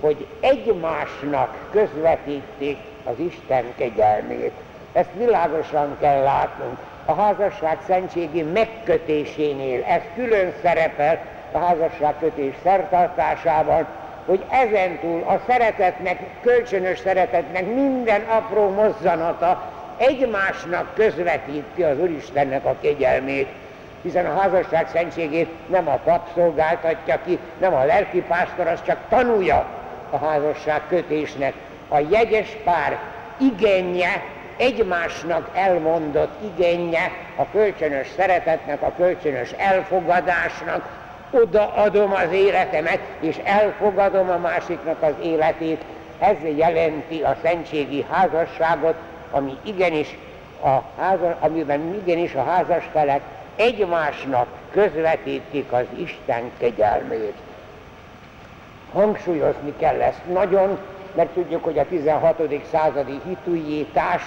hogy 0.00 0.26
egymásnak 0.40 1.68
közvetítik 1.70 2.78
az 3.04 3.18
Isten 3.18 3.64
kegyelmét. 3.76 4.52
Ezt 4.92 5.10
világosan 5.16 5.96
kell 6.00 6.22
látnunk. 6.22 6.78
A 7.04 7.14
házasság 7.14 7.78
szentségi 7.86 8.42
megkötésénél 8.42 9.84
ez 9.84 10.02
külön 10.14 10.52
szerepel 10.62 11.20
a 11.52 11.58
házasságkötés 11.58 12.54
szertartásában, 12.62 13.86
hogy 14.26 14.44
ezentúl 14.50 15.22
a 15.22 15.40
szeretetnek, 15.46 16.18
kölcsönös 16.42 16.98
szeretetnek 16.98 17.66
minden 17.74 18.20
apró 18.22 18.70
mozzanata 18.70 19.72
egymásnak 19.96 20.94
közvetíti 20.94 21.82
az 21.82 21.98
Úristennek 21.98 22.64
a 22.64 22.76
kegyelmét, 22.80 23.48
hiszen 24.02 24.26
a 24.26 24.40
házasság 24.40 24.88
szentségét 24.88 25.68
nem 25.68 25.88
a 25.88 26.00
pap 26.04 26.28
szolgáltatja 26.34 27.20
ki, 27.24 27.38
nem 27.60 27.74
a 27.74 27.84
lelkipásztor, 27.84 28.66
az 28.66 28.82
csak 28.86 28.98
tanulja 29.08 29.66
a 30.10 30.16
házasság 30.16 30.80
kötésnek. 30.88 31.54
A 31.88 31.98
jegyes 32.10 32.56
pár 32.64 32.98
igenje, 33.36 34.22
egymásnak 34.56 35.50
elmondott 35.54 36.42
igenje 36.42 37.12
a 37.36 37.50
kölcsönös 37.50 38.06
szeretetnek, 38.16 38.82
a 38.82 38.92
kölcsönös 38.96 39.50
elfogadásnak, 39.52 40.88
odaadom 41.34 42.12
az 42.12 42.32
életemet, 42.32 42.98
és 43.20 43.40
elfogadom 43.44 44.30
a 44.30 44.36
másiknak 44.36 45.02
az 45.02 45.14
életét. 45.22 45.84
Ez 46.18 46.36
jelenti 46.56 47.22
a 47.22 47.36
szentségi 47.42 48.06
házasságot, 48.10 48.94
ami 49.30 49.56
igenis 49.62 50.18
a 50.62 51.00
házas, 51.00 51.34
amiben 51.40 51.94
igenis 51.94 52.34
a 52.34 52.44
házas 52.44 52.84
felek 52.92 53.20
egymásnak 53.56 54.46
közvetítik 54.72 55.72
az 55.72 55.84
Isten 55.96 56.50
kegyelmét. 56.58 57.34
Hangsúlyozni 58.92 59.74
kell 59.78 60.00
ezt 60.00 60.20
nagyon, 60.32 60.78
mert 61.14 61.28
tudjuk, 61.28 61.64
hogy 61.64 61.78
a 61.78 61.86
16. 61.88 62.42
századi 62.70 63.20
hitújítás 63.26 64.22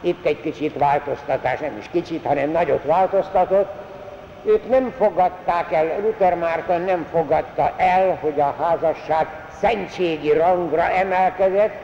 itt 0.00 0.24
egy 0.26 0.40
kicsit 0.40 0.78
változtatás, 0.78 1.58
nem 1.58 1.76
is 1.78 1.88
kicsit, 1.90 2.24
hanem 2.24 2.50
nagyot 2.50 2.84
változtatott, 2.84 3.81
ők 4.44 4.68
nem 4.68 4.94
fogadták 4.98 5.72
el, 5.72 6.00
Luther 6.00 6.34
Márton 6.34 6.80
nem 6.80 7.06
fogadta 7.10 7.72
el, 7.76 8.18
hogy 8.20 8.40
a 8.40 8.54
házasság 8.60 9.26
szentségi 9.60 10.32
rangra 10.32 10.90
emelkedett, 10.90 11.74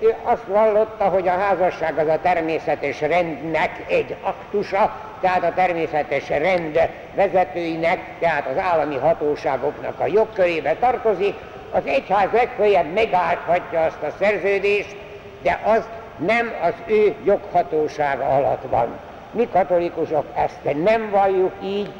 ő 0.00 0.14
azt 0.22 0.44
vallotta, 0.46 1.04
hogy 1.04 1.28
a 1.28 1.38
házasság 1.38 1.98
az 1.98 2.08
a 2.08 2.18
természetes 2.22 3.00
rendnek 3.00 3.84
egy 3.88 4.16
aktusa, 4.22 4.96
tehát 5.20 5.44
a 5.44 5.52
természetes 5.54 6.28
rend 6.28 6.78
vezetőinek, 7.14 7.98
tehát 8.18 8.46
az 8.46 8.58
állami 8.58 8.96
hatóságoknak 8.96 10.00
a 10.00 10.06
jogkörébe 10.06 10.74
tartozik, 10.74 11.34
az 11.70 11.82
egyház 11.84 12.28
legfeljebb 12.32 12.92
megállhatja 12.92 13.80
azt 13.80 14.02
a 14.02 14.14
szerződést, 14.18 14.96
de 15.42 15.60
az 15.64 15.88
nem 16.16 16.52
az 16.62 16.74
ő 16.86 17.14
joghatósága 17.24 18.24
alatt 18.24 18.62
van. 18.70 19.07
Mi 19.30 19.48
katolikusok 19.52 20.24
ezt 20.34 20.82
nem 20.82 21.10
valljuk 21.10 21.52
így, 21.62 21.90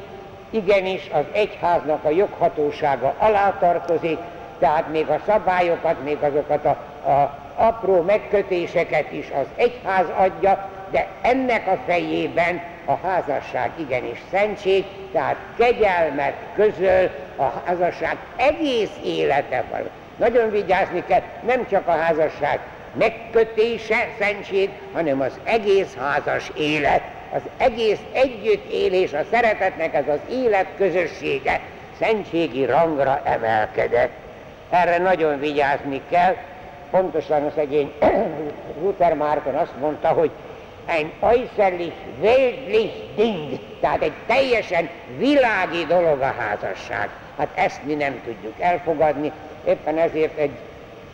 igenis 0.51 1.11
az 1.13 1.25
egyháznak 1.33 2.05
a 2.05 2.11
joghatósága 2.11 3.15
alá 3.19 3.57
tartozik, 3.61 4.19
tehát 4.59 4.89
még 4.93 5.09
a 5.09 5.21
szabályokat, 5.27 6.05
még 6.05 6.19
azokat 6.21 6.65
a, 6.65 6.71
a 7.11 7.39
apró 7.57 8.03
megkötéseket 8.03 9.13
is 9.13 9.31
az 9.31 9.47
egyház 9.57 10.07
adja, 10.17 10.69
de 10.91 11.07
ennek 11.23 11.67
a 11.67 11.79
fejében 11.87 12.61
a 12.85 12.93
házasság 13.07 13.71
igenis 13.77 14.23
szentség, 14.31 14.85
tehát 15.13 15.37
kegyelmet 15.59 16.35
közöl 16.55 17.11
a 17.37 17.43
házasság 17.65 18.17
egész 18.37 18.93
élete 19.05 19.65
van. 19.71 19.81
Nagyon 20.17 20.51
vigyázni 20.51 21.05
kell, 21.07 21.23
nem 21.47 21.67
csak 21.71 21.87
a 21.87 21.97
házasság 21.97 22.61
megkötése 22.93 24.09
szentség, 24.19 24.71
hanem 24.93 25.21
az 25.21 25.41
egész 25.45 25.97
házas 25.97 26.51
élet 26.57 27.03
az 27.33 27.41
egész 27.57 28.01
együttélés, 28.13 29.13
a 29.13 29.25
szeretetnek 29.31 29.95
ez 29.95 30.09
az 30.09 30.19
élet 30.31 30.67
közössége 30.77 31.61
szentségi 31.99 32.65
rangra 32.65 33.21
emelkedett. 33.25 34.13
Erre 34.71 34.99
nagyon 34.99 35.39
vigyázni 35.39 36.01
kell. 36.11 36.37
Pontosan 36.91 37.45
a 37.45 37.51
szegény 37.55 37.93
Luther 38.83 39.15
Márton 39.15 39.55
azt 39.55 39.79
mondta, 39.81 40.09
hogy 40.09 40.31
ein 40.87 41.13
äußerlich 41.21 41.95
weltlich 42.21 42.93
Ding, 43.17 43.59
tehát 43.81 44.03
egy 44.03 44.13
teljesen 44.27 44.89
világi 45.19 45.85
dolog 45.89 46.21
a 46.21 46.35
házasság. 46.39 47.09
Hát 47.39 47.49
ezt 47.55 47.85
mi 47.85 47.95
nem 47.95 48.21
tudjuk 48.25 48.55
elfogadni, 48.59 49.33
éppen 49.67 49.99
ezért 49.99 50.39
egy, 50.39 50.57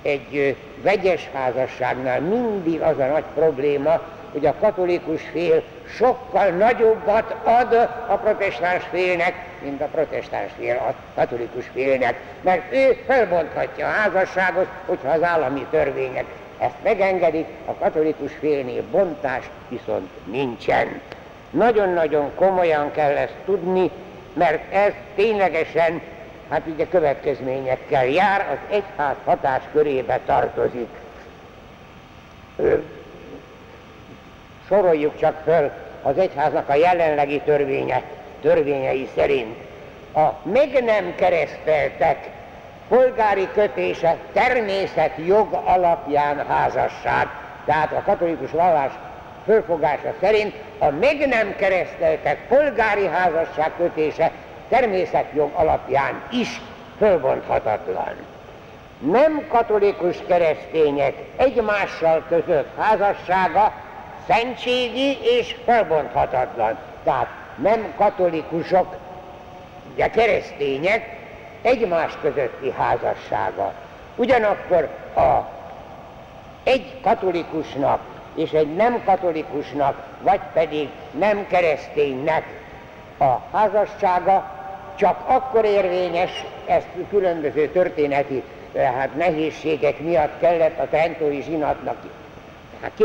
egy 0.03 0.57
vegyes 0.83 1.29
házasságnál 1.33 2.21
mindig 2.21 2.81
az 2.81 2.99
a 2.99 3.07
nagy 3.07 3.25
probléma, 3.35 4.01
hogy 4.35 4.47
a 4.47 4.55
katolikus 4.61 5.23
fél 5.33 5.63
sokkal 5.97 6.49
nagyobbat 6.49 7.35
ad 7.45 7.73
a 8.09 8.15
protestáns 8.15 8.83
félnek, 8.91 9.35
mint 9.63 9.81
a 9.81 9.89
protestáns 9.93 10.51
fél 10.59 10.77
a 10.77 10.95
katolikus 11.15 11.65
félnek, 11.73 12.21
mert 12.41 12.73
ő 12.73 13.03
felbonthatja 13.07 13.87
a 13.87 13.91
házasságot, 13.91 14.67
hogyha 14.87 15.11
az 15.11 15.23
állami 15.23 15.67
törvények 15.71 16.25
ezt 16.59 16.83
megengedik, 16.83 17.47
a 17.65 17.75
katolikus 17.75 18.33
félnél 18.41 18.83
bontás 18.91 19.51
viszont 19.69 20.09
nincsen. 20.25 21.01
Nagyon-nagyon 21.51 22.31
komolyan 22.35 22.91
kell 22.93 23.17
ezt 23.17 23.37
tudni, 23.45 23.91
mert 24.33 24.73
ez 24.73 24.93
ténylegesen, 25.15 26.01
hát 26.49 26.63
ugye 26.67 26.87
következményekkel 26.89 28.07
jár, 28.07 28.47
az 28.53 28.77
egyház 28.77 29.17
hatás 29.25 29.63
körébe 29.73 30.21
tartozik 30.27 30.89
soroljuk 34.75 35.19
csak 35.19 35.41
föl 35.45 35.71
az 36.03 36.19
egyháznak 36.19 36.69
a 36.69 36.75
jelenlegi 36.75 37.41
törvénye, 37.41 38.03
törvényei 38.43 39.09
szerint. 39.15 39.57
A 40.15 40.29
meg 40.43 40.85
nem 40.85 41.15
kereszteltek 41.15 42.31
polgári 42.89 43.49
kötése 43.55 44.17
természet 44.33 45.13
jog 45.27 45.61
alapján 45.65 46.47
házasság. 46.47 47.29
Tehát 47.65 47.93
a 47.93 48.03
katolikus 48.05 48.51
vallás 48.51 48.93
fölfogása 49.45 50.15
szerint 50.21 50.55
a 50.79 50.91
meg 50.91 51.29
nem 51.29 51.57
kereszteltek 51.57 52.47
polgári 52.49 53.07
házasság 53.07 53.73
kötése 53.77 54.31
természetjog 54.69 55.51
alapján 55.55 56.23
is 56.31 56.61
fölbonthatatlan. 56.99 58.15
Nem 58.99 59.47
katolikus 59.49 60.17
keresztények 60.27 61.15
egymással 61.37 62.25
között 62.29 62.69
házassága 62.79 63.73
szentségi 64.27 65.19
és 65.23 65.57
felbonthatatlan. 65.65 66.79
Tehát 67.05 67.29
nem 67.57 67.95
katolikusok, 67.97 68.97
ugye 69.95 70.11
keresztények 70.11 71.17
egymás 71.63 72.13
közötti 72.21 72.71
házassága. 72.71 73.73
Ugyanakkor 74.17 74.89
a 75.17 75.53
egy 76.63 77.01
katolikusnak 77.01 78.01
és 78.35 78.51
egy 78.51 78.75
nem 78.75 79.03
katolikusnak, 79.05 80.07
vagy 80.23 80.41
pedig 80.53 80.89
nem 81.19 81.47
kereszténynek 81.47 82.45
a 83.19 83.57
házassága 83.57 84.53
csak 84.95 85.19
akkor 85.27 85.65
érvényes, 85.65 86.45
ezt 86.67 86.87
különböző 87.11 87.69
történeti 87.69 88.43
hát 88.75 89.17
nehézségek 89.17 90.01
miatt 90.01 90.39
kellett 90.41 90.79
a 90.79 90.87
Trentói 90.87 91.43
zsinatnak 91.43 91.97
hát 92.83 92.93
ki, 92.97 93.05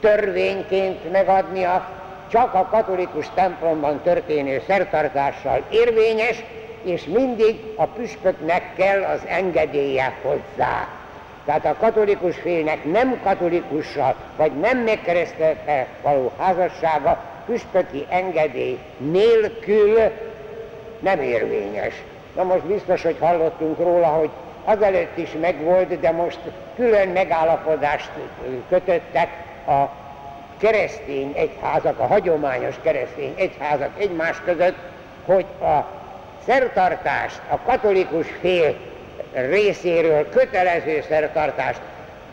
törvényként 0.00 1.12
megadnia, 1.12 1.88
csak 2.30 2.54
a 2.54 2.68
katolikus 2.70 3.30
templomban 3.34 4.00
történő 4.02 4.62
szertartással 4.66 5.62
érvényes, 5.70 6.44
és 6.82 7.04
mindig 7.04 7.60
a 7.76 7.86
püspöknek 7.86 8.62
kell 8.76 9.02
az 9.02 9.20
engedélye 9.28 10.14
hozzá. 10.22 10.88
Tehát 11.44 11.64
a 11.64 11.76
katolikus 11.80 12.36
félnek 12.36 12.84
nem 12.84 13.20
katolikussal, 13.22 14.14
vagy 14.36 14.52
nem 14.52 14.78
megkeresztelte 14.78 15.86
való 16.02 16.32
házassága 16.38 17.22
püspöki 17.46 18.06
engedély 18.10 18.78
nélkül 18.98 19.98
nem 20.98 21.20
érvényes. 21.20 21.94
Na 22.34 22.42
most 22.42 22.64
biztos, 22.64 23.02
hogy 23.02 23.16
hallottunk 23.20 23.78
róla, 23.78 24.06
hogy 24.06 24.30
azelőtt 24.64 25.16
is 25.16 25.30
megvolt, 25.40 26.00
de 26.00 26.10
most 26.10 26.38
külön 26.76 27.08
megállapodást 27.08 28.10
kötöttek 28.68 29.28
a 29.66 29.90
keresztény 30.58 31.32
egyházak, 31.36 31.98
a 31.98 32.06
hagyományos 32.06 32.74
keresztény 32.82 33.34
egyházak 33.36 33.90
egymás 33.98 34.40
között, 34.44 34.76
hogy 35.26 35.46
a 35.60 35.84
szertartást 36.46 37.40
a 37.50 37.58
katolikus 37.58 38.26
fél 38.40 38.76
részéről 39.32 40.28
kötelező 40.28 41.04
szertartást 41.08 41.80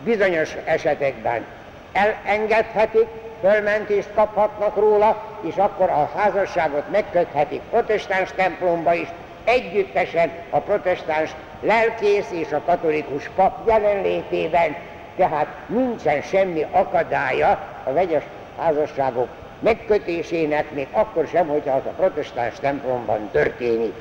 bizonyos 0.04 0.56
esetekben 0.66 1.46
elengedhetik, 1.92 3.08
fölmentést 3.42 4.10
kaphatnak 4.16 4.76
róla, 4.76 5.38
és 5.42 5.56
akkor 5.58 5.90
a 5.90 6.12
házasságot 6.16 6.92
megköthetik 6.92 7.62
protestáns 7.62 8.32
templomba 8.36 8.94
is, 8.94 9.08
együttesen 9.44 10.32
a 10.50 10.60
protestáns 10.60 11.36
lelkész 11.60 12.32
és 12.32 12.52
a 12.52 12.62
katolikus 12.66 13.30
pap 13.36 13.68
jelenlétében, 13.68 14.76
tehát 15.16 15.48
nincsen 15.68 16.22
semmi 16.22 16.66
akadálya 16.72 17.60
a 17.84 17.92
vegyes 17.92 18.24
házasságok 18.58 19.28
megkötésének, 19.60 20.72
még 20.72 20.88
akkor 20.92 21.28
sem, 21.28 21.48
hogyha 21.48 21.76
az 21.76 21.86
a 21.86 21.90
protestáns 21.90 22.60
templomban 22.60 23.30
történik. 23.32 23.94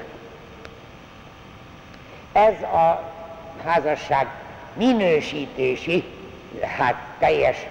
Ez 2.32 2.62
a 2.62 3.12
házasság 3.64 4.26
minősítési, 4.74 6.04
hát 6.78 6.94
teljes, 7.18 7.66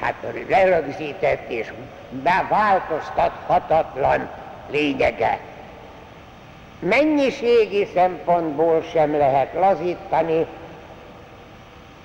hát 0.00 0.14
lerögzített 0.48 1.50
és 1.50 1.72
beváltoztathatatlan 2.10 4.28
lényege. 4.70 5.38
Mennyiségi 6.78 7.88
szempontból 7.94 8.82
sem 8.92 9.16
lehet 9.16 9.54
lazítani. 9.54 10.46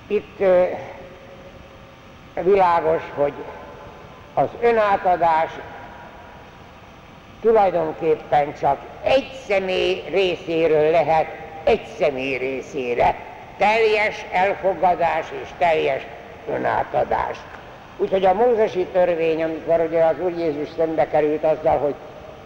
Itt 0.06 0.44
világos, 2.42 3.02
hogy 3.14 3.32
az 4.34 4.48
önátadás 4.60 5.50
tulajdonképpen 7.40 8.54
csak 8.60 8.78
egy 9.02 9.30
személy 9.46 10.02
részéről 10.10 10.90
lehet 10.90 11.26
egy 11.64 11.86
személy 11.98 12.36
részére. 12.36 13.14
Teljes 13.56 14.24
elfogadás 14.32 15.26
és 15.42 15.48
teljes 15.58 16.02
önátadás. 16.48 17.36
Úgyhogy 17.96 18.24
a 18.24 18.34
mózesi 18.34 18.86
törvény, 18.92 19.42
amikor 19.42 19.86
ugye 19.88 20.04
az 20.04 20.14
Úr 20.20 20.32
Jézus 20.38 20.68
szembe 20.76 21.08
került 21.08 21.44
azzal, 21.44 21.78
hogy 21.78 21.94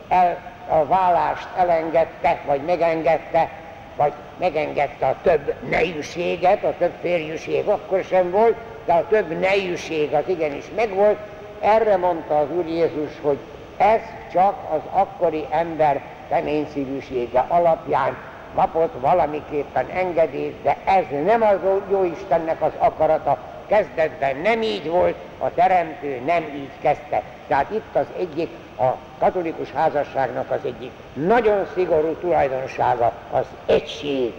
el, 0.09 0.39
a 0.69 0.85
vállást 0.85 1.49
elengedte, 1.57 2.41
vagy 2.47 2.61
megengedte, 2.61 3.49
vagy 3.97 4.13
megengedte 4.39 5.07
a 5.07 5.17
több 5.23 5.55
nejűséget, 5.69 6.65
a 6.65 6.75
több 6.79 6.93
férjűség 7.01 7.69
akkor 7.69 8.05
sem 8.09 8.31
volt, 8.31 8.57
de 8.85 8.93
a 8.93 9.07
több 9.09 9.39
nejűség 9.41 10.15
az 10.15 10.25
igenis 10.27 10.65
megvolt, 10.77 11.19
erre 11.61 11.97
mondta 11.97 12.39
az 12.39 12.47
Úr 12.57 12.67
Jézus, 12.67 13.11
hogy 13.23 13.39
ez 13.77 14.01
csak 14.33 14.55
az 14.73 14.81
akkori 14.91 15.47
ember 15.51 16.03
keményszívűsége 16.29 17.45
alapján 17.49 18.17
kapott 18.55 18.93
valamiképpen 19.01 19.87
engedélyt, 19.87 20.63
de 20.63 20.77
ez 20.85 21.05
nem 21.25 21.43
az 21.43 21.57
jó 21.91 22.05
Istennek 22.05 22.63
az 22.63 22.73
akarata, 22.79 23.39
kezdetben 23.67 24.37
nem 24.37 24.63
így 24.63 24.89
volt, 24.89 25.15
a 25.39 25.55
teremtő 25.55 26.21
nem 26.27 26.43
így 26.43 26.71
kezdte. 26.81 27.23
Tehát 27.47 27.71
itt 27.71 27.95
az 27.95 28.07
egyik, 28.19 28.51
a 28.79 28.97
katolikus 29.19 29.73
házasságnak 29.73 30.51
az 30.51 30.61
egyik 30.65 30.91
nagyon 31.13 31.67
szigorú 31.75 32.15
tulajdonsága 32.15 33.13
az 33.31 33.47
egység. 33.67 34.33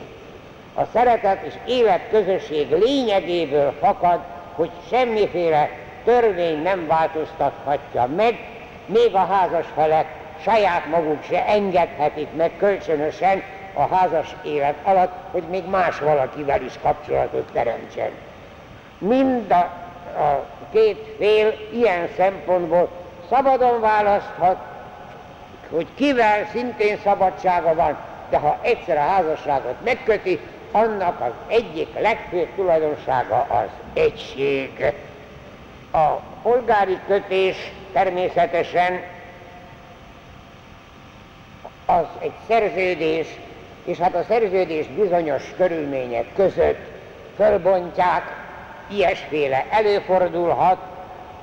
A 0.73 0.81
szeretet 0.93 1.41
és 1.43 1.53
életközösség 1.65 2.71
lényegéből 2.71 3.73
fakad, 3.81 4.19
hogy 4.55 4.69
semmiféle 4.89 5.69
törvény 6.03 6.61
nem 6.61 6.87
változtathatja 6.87 8.07
meg, 8.15 8.39
még 8.85 9.15
a 9.15 9.25
házas 9.25 9.65
felek 9.75 10.05
saját 10.41 10.85
maguk 10.85 11.23
se 11.23 11.45
engedhetik 11.45 12.27
meg 12.35 12.51
kölcsönösen 12.57 13.43
a 13.73 13.95
házas 13.95 14.35
élet 14.43 14.75
alatt, 14.83 15.13
hogy 15.31 15.43
még 15.49 15.65
más 15.69 15.99
valakivel 15.99 16.61
is 16.61 16.73
kapcsolatot 16.81 17.51
teremtsen. 17.53 18.09
Mind 18.97 19.51
a, 19.51 19.71
a 20.21 20.45
két 20.71 21.15
fél 21.17 21.53
ilyen 21.73 22.07
szempontból 22.17 22.89
szabadon 23.29 23.79
választhat, 23.79 24.57
hogy 25.69 25.87
kivel 25.95 26.47
szintén 26.51 26.99
szabadsága 27.03 27.75
van, 27.75 27.97
de 28.29 28.37
ha 28.37 28.59
egyszer 28.61 28.97
a 28.97 29.07
házasságot 29.07 29.83
megköti, 29.83 30.39
annak 30.71 31.21
az 31.21 31.31
egyik 31.47 31.99
legfőbb 31.99 32.47
tulajdonsága 32.55 33.47
az 33.49 33.69
egység. 33.93 34.93
A 35.91 36.07
polgári 36.41 36.97
kötés 37.07 37.71
természetesen 37.93 39.01
az 41.85 42.05
egy 42.19 42.33
szerződés, 42.47 43.27
és 43.83 43.97
hát 43.97 44.15
a 44.15 44.23
szerződés 44.27 44.87
bizonyos 44.87 45.43
körülmények 45.57 46.25
között 46.35 46.87
fölbontják, 47.35 48.23
ilyesféle 48.87 49.65
előfordulhat, 49.69 50.77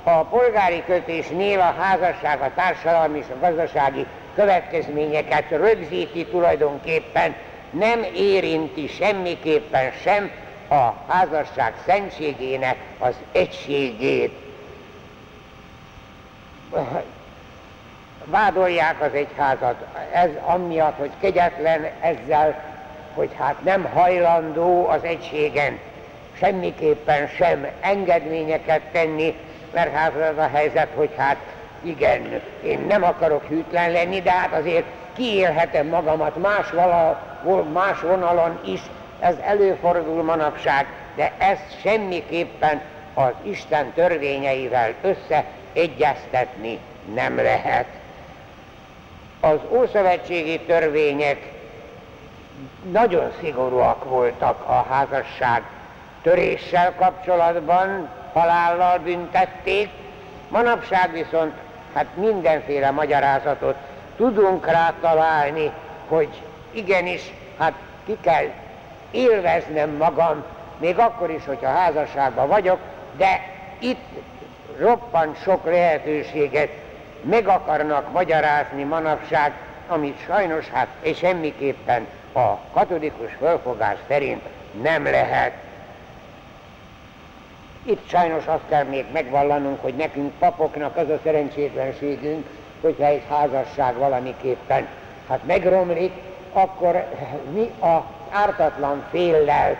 a 0.07 0.23
polgári 0.23 0.83
kötésnél 0.85 1.59
a 1.59 1.75
házasság, 1.79 2.41
a 2.41 2.51
társadalmi 2.55 3.17
és 3.17 3.25
a 3.29 3.39
gazdasági 3.39 4.05
következményeket 4.35 5.49
rögzíti 5.49 6.25
tulajdonképpen, 6.25 7.35
nem 7.69 8.05
érinti 8.15 8.87
semmiképpen 8.87 9.91
sem 10.03 10.31
a 10.69 10.93
házasság 11.07 11.73
szentségének 11.85 12.75
az 12.99 13.15
egységét. 13.31 14.37
Vádolják 18.25 19.01
az 19.01 19.13
egyházat, 19.13 19.85
ez 20.13 20.29
amiatt, 20.45 20.97
hogy 20.97 21.11
kegyetlen 21.19 21.89
ezzel, 22.01 22.63
hogy 23.13 23.29
hát 23.37 23.63
nem 23.63 23.83
hajlandó 23.83 24.87
az 24.87 25.03
egységen 25.03 25.79
semmiképpen 26.39 27.27
sem 27.27 27.67
engedményeket 27.81 28.81
tenni, 28.91 29.35
mert 29.73 29.93
hát 29.93 30.13
az 30.15 30.37
a 30.37 30.49
helyzet, 30.53 30.87
hogy 30.95 31.09
hát 31.17 31.37
igen, 31.81 32.41
én 32.63 32.79
nem 32.87 33.03
akarok 33.03 33.43
hűtlen 33.47 33.91
lenni, 33.91 34.21
de 34.21 34.31
hát 34.31 34.53
azért 34.53 34.85
kiélhetem 35.15 35.87
magamat 35.87 36.37
más, 36.41 36.69
vala, 36.71 37.21
más 37.73 38.01
vonalon 38.01 38.59
is, 38.65 38.81
ez 39.19 39.35
előfordul 39.41 40.23
manapság, 40.23 40.85
de 41.15 41.31
ezt 41.37 41.81
semmiképpen 41.81 42.81
az 43.13 43.31
Isten 43.41 43.93
törvényeivel 43.93 44.93
összeegyeztetni 45.01 46.79
nem 47.13 47.35
lehet. 47.35 47.85
Az 49.39 49.59
ószövetségi 49.69 50.59
törvények 50.59 51.51
nagyon 52.91 53.31
szigorúak 53.39 54.03
voltak 54.03 54.63
a 54.67 54.85
házasság 54.89 55.63
töréssel 56.21 56.93
kapcsolatban, 56.95 58.09
halállal 58.37 58.99
büntették, 58.99 59.89
manapság 60.49 61.11
viszont 61.11 61.53
hát 61.93 62.05
mindenféle 62.13 62.91
magyarázatot 62.91 63.75
tudunk 64.17 64.65
rá 64.65 64.93
találni, 65.01 65.71
hogy 66.07 66.41
igenis, 66.71 67.33
hát 67.59 67.73
ki 68.05 68.17
kell 68.21 68.45
élveznem 69.11 69.89
magam, 69.89 70.43
még 70.77 70.97
akkor 70.97 71.29
is, 71.29 71.45
hogyha 71.45 71.69
házasságban 71.69 72.47
vagyok, 72.47 72.79
de 73.17 73.41
itt 73.79 74.05
roppant 74.79 75.41
sok 75.41 75.65
lehetőséget 75.65 76.69
meg 77.21 77.47
akarnak 77.47 78.11
magyarázni 78.11 78.83
manapság, 78.83 79.51
amit 79.87 80.23
sajnos 80.25 80.69
hát 80.69 80.87
és 81.01 81.17
semmiképpen 81.17 82.07
a 82.33 82.57
katolikus 82.73 83.31
fölfogás 83.39 83.97
szerint 84.07 84.41
nem 84.81 85.03
lehet. 85.03 85.66
Itt 87.89 88.07
sajnos 88.07 88.45
azt 88.45 88.67
kell 88.69 88.83
még 88.83 89.05
megvallanunk, 89.13 89.81
hogy 89.81 89.93
nekünk 89.93 90.31
papoknak 90.39 90.97
az 90.97 91.09
a 91.09 91.19
szerencsétlenségünk, 91.23 92.47
hogyha 92.81 93.05
egy 93.05 93.21
házasság 93.29 93.97
valamiképpen 93.97 94.87
hát 95.29 95.39
megromlik, 95.45 96.11
akkor 96.53 97.05
mi 97.53 97.85
a 97.87 98.03
ártatlan 98.29 99.03
féllel 99.09 99.77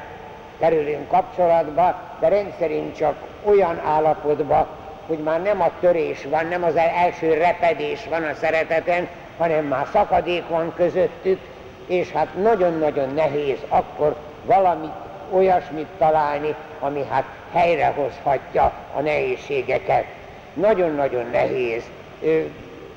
kerülünk 0.59 1.07
kapcsolatba, 1.07 1.95
de 2.19 2.27
rendszerint 2.27 2.95
csak 2.95 3.15
olyan 3.43 3.81
állapotba, 3.85 4.67
hogy 5.07 5.19
már 5.19 5.41
nem 5.41 5.61
a 5.61 5.71
törés 5.79 6.25
van, 6.29 6.45
nem 6.45 6.63
az 6.63 6.75
első 6.75 7.33
repedés 7.33 8.07
van 8.09 8.23
a 8.23 8.33
szereteten, 8.33 9.07
hanem 9.37 9.65
már 9.65 9.87
szakadék 9.91 10.47
van 10.47 10.73
közöttük, 10.75 11.39
és 11.85 12.11
hát 12.11 12.27
nagyon-nagyon 12.41 13.13
nehéz 13.13 13.59
akkor 13.67 14.15
valamit, 14.45 15.06
olyasmit 15.31 15.87
találni, 15.97 16.55
ami 16.79 17.05
hát 17.09 17.23
helyrehozhatja 17.53 18.71
a 18.95 19.01
nehézségeket. 19.01 20.05
Nagyon-nagyon 20.53 21.25
nehéz. 21.31 21.83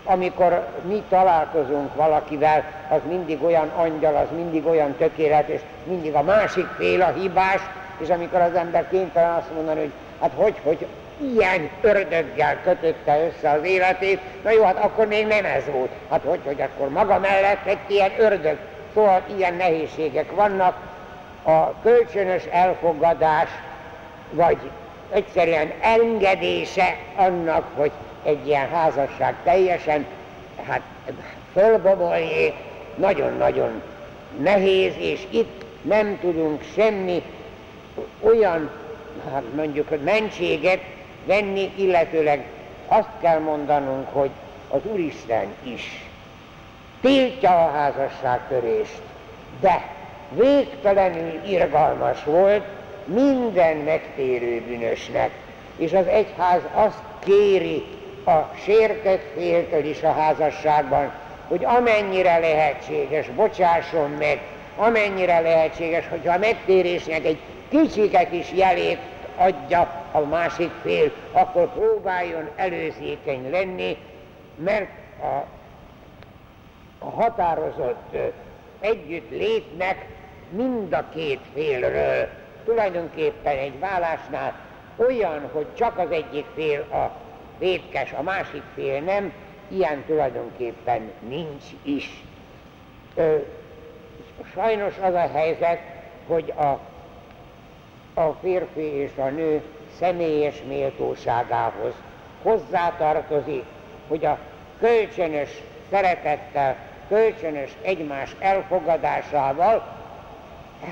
Amikor 0.05 0.67
mi 0.89 1.03
találkozunk 1.09 1.95
valakivel, 1.95 2.65
az 2.89 3.01
mindig 3.09 3.43
olyan 3.43 3.69
angyal, 3.69 4.17
az 4.17 4.37
mindig 4.37 4.67
olyan 4.67 4.95
tökéletes, 4.99 5.61
mindig 5.85 6.15
a 6.15 6.23
másik 6.23 6.67
fél 6.77 7.03
a 7.03 7.13
hibás, 7.13 7.61
és 7.99 8.09
amikor 8.09 8.41
az 8.41 8.55
ember 8.55 8.89
kénytelen 8.91 9.35
azt 9.35 9.55
mondani, 9.55 9.81
hogy 9.81 9.93
hát 10.21 10.31
hogy, 10.37 10.55
hogy 10.63 10.87
ilyen 11.35 11.69
ördöggel 11.81 12.61
kötötte 12.63 13.25
össze 13.27 13.51
az 13.51 13.65
életét, 13.65 14.21
na 14.43 14.51
jó, 14.51 14.65
hát 14.65 14.79
akkor 14.79 15.07
még 15.07 15.27
nem 15.27 15.45
ez 15.45 15.63
volt. 15.73 15.91
Hát 16.11 16.21
hogy, 16.25 16.41
hogy 16.45 16.61
akkor 16.61 16.89
maga 16.89 17.19
mellett 17.19 17.67
egy 17.67 17.79
ilyen 17.87 18.11
ördög. 18.19 18.57
Szóval 18.95 19.23
ilyen 19.37 19.55
nehézségek 19.55 20.35
vannak. 20.35 20.77
A 21.43 21.81
kölcsönös 21.83 22.45
elfogadás, 22.45 23.49
vagy 24.31 24.59
egyszerűen 25.11 25.73
engedése 25.81 26.97
annak, 27.17 27.65
hogy 27.77 27.91
egy 28.23 28.47
ilyen 28.47 28.69
házasság 28.69 29.35
teljesen 29.45 30.07
hát 30.69 30.83
fölboboljék, 31.53 32.55
nagyon-nagyon 32.95 33.83
nehéz, 34.43 34.93
és 34.99 35.27
itt 35.31 35.65
nem 35.83 36.19
tudunk 36.21 36.63
semmi 36.75 37.23
olyan, 38.21 38.71
hát 39.33 39.43
mondjuk 39.55 40.03
mentséget 40.05 40.81
venni, 41.25 41.73
illetőleg 41.77 42.47
azt 42.87 43.09
kell 43.21 43.39
mondanunk, 43.39 44.09
hogy 44.13 44.31
az 44.69 44.81
Úristen 44.93 45.55
is 45.63 46.05
tiltja 47.01 47.51
a 47.51 47.71
házasságtörést, 47.71 49.03
de 49.61 50.00
végtelenül 50.31 51.41
irgalmas 51.47 52.25
volt 52.25 52.65
minden 53.05 53.77
megtérő 53.77 54.63
bűnösnek, 54.67 55.31
és 55.77 55.93
az 55.93 56.07
egyház 56.07 56.63
azt 56.75 57.03
kéri 57.19 57.85
a 58.25 58.55
sértett 58.63 59.23
féltől 59.35 59.85
is 59.85 60.03
a 60.03 60.13
házasságban, 60.13 61.13
hogy 61.49 61.65
amennyire 61.65 62.39
lehetséges, 62.39 63.29
bocsásson 63.29 64.11
meg, 64.11 64.41
amennyire 64.77 65.41
lehetséges, 65.41 66.09
hogyha 66.09 66.35
a 66.35 66.39
megtérésnek 66.39 67.25
egy 67.25 67.39
kicsiket 67.69 68.33
is 68.33 68.53
jelét 68.53 68.99
adja 69.37 70.05
a 70.13 70.19
másik 70.19 70.71
fél, 70.83 71.13
akkor 71.33 71.73
próbáljon 71.73 72.49
előzékeny 72.57 73.51
lenni, 73.51 73.97
mert 74.65 74.89
a, 75.23 75.45
a 76.99 77.11
határozott 77.11 78.17
együtt 78.81 79.31
létnek 79.31 80.07
mind 80.51 80.93
a 80.93 81.05
két 81.15 81.41
félről 81.55 82.29
tulajdonképpen 82.65 83.57
egy 83.57 83.79
vállásnál 83.79 84.55
olyan, 84.97 85.49
hogy 85.53 85.67
csak 85.75 85.99
az 85.99 86.11
egyik 86.11 86.47
fél 86.55 86.81
a 86.81 87.11
vétkes, 87.59 88.13
a 88.13 88.23
másik 88.23 88.63
fél 88.75 89.01
nem, 89.01 89.33
ilyen 89.69 90.05
tulajdonképpen 90.07 91.11
nincs 91.29 91.65
is. 91.83 92.23
Ö, 93.15 93.37
sajnos 94.55 94.95
az 95.03 95.15
a 95.15 95.31
helyzet, 95.33 95.81
hogy 96.27 96.53
a 96.57 96.79
a 98.15 98.37
férfi 98.41 98.81
és 98.81 99.11
a 99.17 99.29
nő 99.29 99.63
személyes 99.99 100.63
méltóságához 100.69 101.93
hozzátartozik, 102.43 103.65
hogy 104.09 104.25
a 104.25 104.39
kölcsönös 104.81 105.63
szeretettel, 105.91 106.77
kölcsönös 107.09 107.71
egymás 107.83 108.37
elfogadásával 108.39 110.00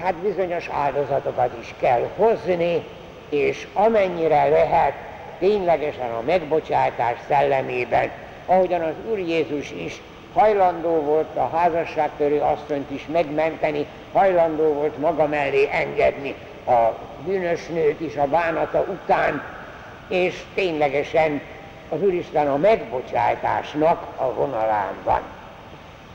hát 0.02 0.14
bizonyos 0.14 0.68
áldozatokat 0.68 1.50
is 1.60 1.74
kell 1.80 2.08
hozni, 2.16 2.84
és 3.28 3.66
amennyire 3.72 4.48
lehet 4.48 4.94
ténylegesen 5.38 6.10
a 6.10 6.22
megbocsátás 6.26 7.18
szellemében, 7.28 8.10
ahogyan 8.46 8.80
az 8.80 8.94
Úr 9.10 9.18
Jézus 9.18 9.70
is 9.70 10.00
hajlandó 10.32 11.00
volt 11.00 11.36
a 11.36 11.48
házasságtörő 11.56 12.40
asszonyt 12.40 12.90
is 12.90 13.06
megmenteni, 13.12 13.86
hajlandó 14.12 14.72
volt 14.72 14.98
maga 14.98 15.26
mellé 15.26 15.68
engedni 15.72 16.34
a 16.66 16.98
bűnös 17.24 17.66
nőt 17.66 18.00
is 18.00 18.16
a 18.16 18.26
bánata 18.26 18.80
után, 18.80 19.42
és 20.08 20.42
ténylegesen 20.54 21.40
az 21.88 22.02
Úristen 22.02 22.48
a 22.48 22.56
megbocsátásnak 22.56 24.06
a 24.16 24.32
vonalán 24.32 24.92
van. 25.04 25.37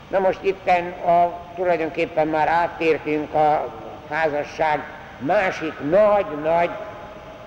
Na 0.08 0.18
most 0.18 0.38
itten 0.42 0.86
a, 0.90 1.40
tulajdonképpen 1.54 2.28
már 2.28 2.48
áttértünk 2.48 3.34
a 3.34 3.72
házasság 4.10 4.84
másik 5.18 5.72
nagy-nagy 5.90 6.70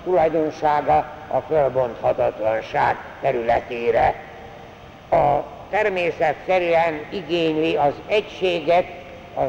tulajdonsága 0.04 0.96
a 1.28 1.40
fölbonthatatlanság 1.48 2.98
területére. 3.22 4.16
A 5.10 5.40
természet 5.70 6.36
szerűen 6.48 7.06
igényli 7.10 7.76
az 7.76 7.94
egységet, 8.08 8.86
a 9.36 9.42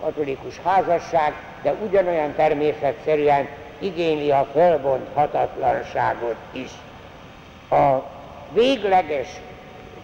katolikus 0.00 0.60
házasság, 0.64 1.32
de 1.62 1.72
ugyanolyan 1.72 2.34
természetszerűen 2.34 3.48
igényli 3.78 4.30
a 4.30 4.48
fölbonthatatlanságot 4.52 6.36
is. 6.52 6.70
A 7.70 8.02
végleges 8.52 9.28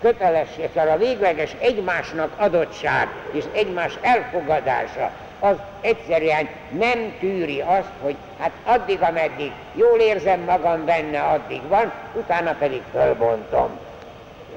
kötelesség, 0.07 0.69
szóval 0.75 0.91
a 0.91 0.97
végleges 0.97 1.57
egymásnak 1.61 2.33
adottság 2.37 3.09
és 3.33 3.45
egymás 3.53 3.99
elfogadása 4.01 5.11
az 5.41 5.57
egyszerűen 5.81 6.49
nem 6.71 7.15
tűri 7.21 7.61
azt, 7.61 7.91
hogy 8.03 8.17
hát 8.39 8.51
addig, 8.65 9.03
ameddig 9.03 9.53
jól 9.75 9.99
érzem 9.99 10.41
magam 10.41 10.85
benne, 10.85 11.21
addig 11.21 11.61
van, 11.69 11.93
utána 12.15 12.55
pedig 12.59 12.83
fölbontom. 12.93 13.69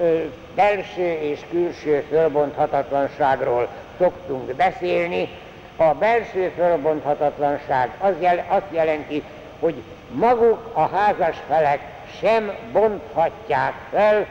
Ö, 0.00 0.18
belső 0.54 1.12
és 1.20 1.40
külső 1.50 2.04
fölbonthatatlanságról 2.08 3.68
szoktunk 3.98 4.54
beszélni, 4.54 5.28
a 5.76 5.84
belső 5.84 6.52
fölbonthatatlanság 6.56 7.90
az 7.98 8.12
jel, 8.20 8.44
azt 8.48 8.70
jelenti, 8.70 9.22
hogy 9.60 9.74
maguk 10.10 10.70
a 10.72 10.88
házas 10.88 11.36
felek 11.48 11.80
sem 12.20 12.52
bonthatják 12.72 13.72
fel 13.92 14.26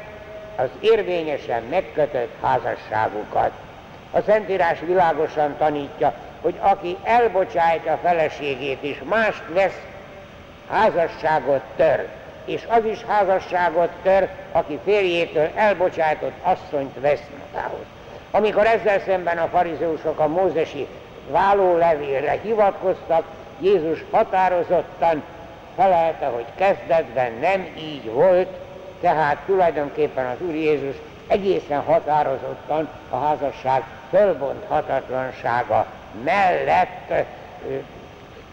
az 0.59 0.69
érvényesen 0.79 1.63
megkötött 1.63 2.33
házasságukat. 2.41 3.51
A 4.11 4.21
Szentírás 4.21 4.79
világosan 4.79 5.55
tanítja, 5.57 6.13
hogy 6.41 6.55
aki 6.59 6.97
elbocsájtja 7.03 7.93
a 7.93 7.99
feleségét 8.01 8.81
és 8.81 9.01
mást 9.09 9.43
vesz, 9.53 9.81
házasságot 10.69 11.61
tör. 11.75 12.07
És 12.45 12.65
az 12.67 12.85
is 12.85 13.03
házasságot 13.07 13.89
tör, 14.03 14.27
aki 14.51 14.79
férjétől 14.83 15.49
elbocsájtott 15.55 16.33
asszonyt 16.41 16.99
vesz 16.99 17.23
magához. 17.45 17.85
Amikor 18.31 18.65
ezzel 18.65 18.99
szemben 18.99 19.37
a 19.37 19.47
farizeusok 19.47 20.19
a 20.19 20.27
mózesi 20.27 20.87
vállólevélre 21.29 22.39
hivatkoztak, 22.41 23.23
Jézus 23.59 24.03
határozottan 24.11 25.23
felelte, 25.75 26.25
hogy 26.25 26.45
kezdetben 26.55 27.31
nem 27.41 27.67
így 27.77 28.11
volt, 28.11 28.47
tehát 29.01 29.37
tulajdonképpen 29.45 30.25
az 30.25 30.47
Úr 30.47 30.53
Jézus 30.53 30.95
egészen 31.27 31.81
határozottan 31.81 32.89
a 33.09 33.17
házasság 33.17 33.83
fölbonthatatlansága 34.09 35.85
mellett 36.23 37.13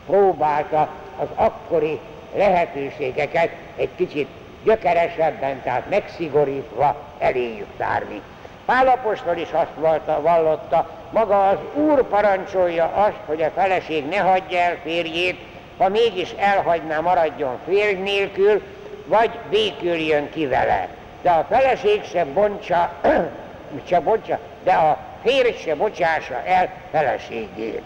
próbálta 0.06 0.88
az 1.18 1.28
akkori 1.34 2.00
lehetőségeket 2.34 3.50
egy 3.76 3.90
kicsit 3.96 4.28
gyökeresebben, 4.64 5.62
tehát 5.62 5.90
megszigorítva 5.90 6.96
eléjük 7.18 7.68
tárni. 7.76 8.20
Pálapostól 8.64 9.36
is 9.36 9.48
azt 9.52 9.96
vallotta, 10.22 10.90
maga 11.10 11.48
az 11.48 11.58
Úr 11.74 12.02
parancsolja 12.02 12.84
azt, 12.84 13.20
hogy 13.26 13.42
a 13.42 13.50
feleség 13.50 14.08
ne 14.08 14.18
hagyja 14.18 14.58
el 14.58 14.76
férjét, 14.82 15.38
ha 15.78 15.88
mégis 15.88 16.34
elhagyná, 16.38 17.00
maradjon 17.00 17.58
férj 17.66 18.00
nélkül, 18.00 18.62
vagy 19.06 19.30
béküljön 19.50 20.30
ki 20.30 20.46
vele. 20.46 20.88
De 21.22 21.30
a 21.30 21.46
feleség 21.50 22.04
se 22.04 22.24
bontsa, 22.24 22.92
se 23.88 24.00
bontsa, 24.00 24.38
de 24.64 24.72
a 24.72 24.98
férj 25.22 25.56
se 25.56 25.74
bocsássa 25.74 26.42
el 26.44 26.68
feleségét. 26.90 27.82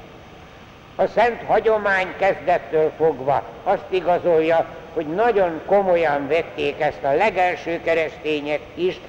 A 0.96 1.06
szent 1.06 1.42
hagyomány 1.46 2.14
kezdettől 2.18 2.92
fogva 2.96 3.42
azt 3.64 3.84
igazolja, 3.88 4.66
hogy 4.94 5.06
nagyon 5.06 5.60
komolyan 5.66 6.28
vették 6.28 6.80
ezt 6.80 7.02
a 7.02 7.12
legelső 7.12 7.80
keresztények 7.80 8.60
is, 8.74 9.00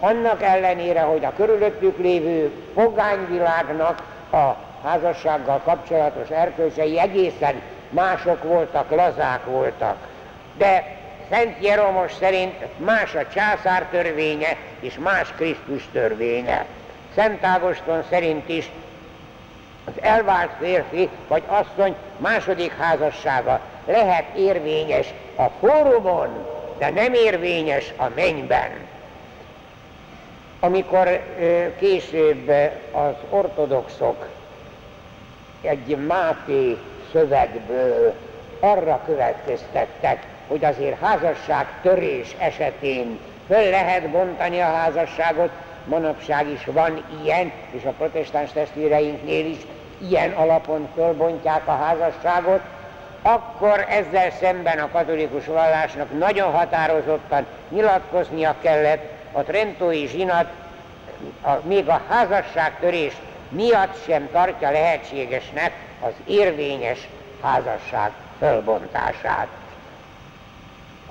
annak 0.00 0.42
ellenére, 0.42 1.00
hogy 1.00 1.24
a 1.24 1.32
körülöttük 1.36 1.98
lévő 1.98 2.50
pogányvilágnak 2.74 4.02
a 4.32 4.56
házassággal 4.84 5.60
kapcsolatos 5.64 6.28
erkölcsei 6.28 6.98
egészen 6.98 7.62
mások 7.90 8.42
voltak, 8.42 8.90
lazák 8.90 9.44
voltak. 9.44 9.96
De 10.56 10.93
Szent 11.34 11.56
Jeromos 11.60 12.12
szerint 12.12 12.54
más 12.76 13.14
a 13.14 13.28
császár 13.28 13.86
törvénye 13.90 14.56
és 14.80 14.98
más 14.98 15.32
Krisztus 15.36 15.88
törvénye. 15.92 16.66
Szent 17.14 17.44
Ágoston 17.44 18.04
szerint 18.10 18.48
is 18.48 18.70
az 19.84 19.92
elvált 20.00 20.50
férfi 20.60 21.08
vagy 21.28 21.42
asszony 21.46 21.94
második 22.16 22.76
házassága 22.78 23.60
lehet 23.86 24.24
érvényes 24.36 25.06
a 25.36 25.44
fórumon, 25.60 26.46
de 26.78 26.90
nem 26.90 27.14
érvényes 27.14 27.92
a 27.96 28.08
mennyben. 28.14 28.70
Amikor 30.60 31.20
később 31.78 32.48
az 32.92 33.14
ortodoxok 33.30 34.28
egy 35.60 35.96
Máté 36.06 36.78
szövegből 37.12 38.14
arra 38.60 39.02
következtettek, 39.06 40.32
hogy 40.48 40.64
azért 40.64 41.00
házasság 41.00 41.66
törés 41.82 42.34
esetén 42.38 43.18
föl 43.46 43.70
lehet 43.70 44.10
bontani 44.10 44.60
a 44.60 44.72
házasságot, 44.74 45.50
manapság 45.84 46.48
is 46.48 46.64
van 46.64 47.04
ilyen, 47.22 47.52
és 47.70 47.84
a 47.84 47.90
protestáns 47.90 48.52
testvéreinknél 48.52 49.46
is 49.46 49.58
ilyen 49.98 50.32
alapon 50.32 50.88
fölbontják 50.94 51.68
a 51.68 51.76
házasságot, 51.76 52.60
akkor 53.22 53.86
ezzel 53.88 54.30
szemben 54.30 54.78
a 54.78 54.90
katolikus 54.90 55.46
vallásnak 55.46 56.18
nagyon 56.18 56.52
határozottan 56.52 57.46
nyilatkoznia 57.68 58.54
kellett, 58.60 59.12
a 59.32 59.42
Trentói 59.42 60.06
zsinat 60.06 60.46
a, 61.42 61.50
még 61.62 61.88
a 61.88 62.00
házasságtörés 62.08 63.16
miatt 63.48 64.04
sem 64.06 64.28
tartja 64.32 64.70
lehetségesnek 64.70 65.72
az 66.00 66.12
érvényes 66.26 67.08
házasság 67.42 68.10
fölbontását. 68.38 69.46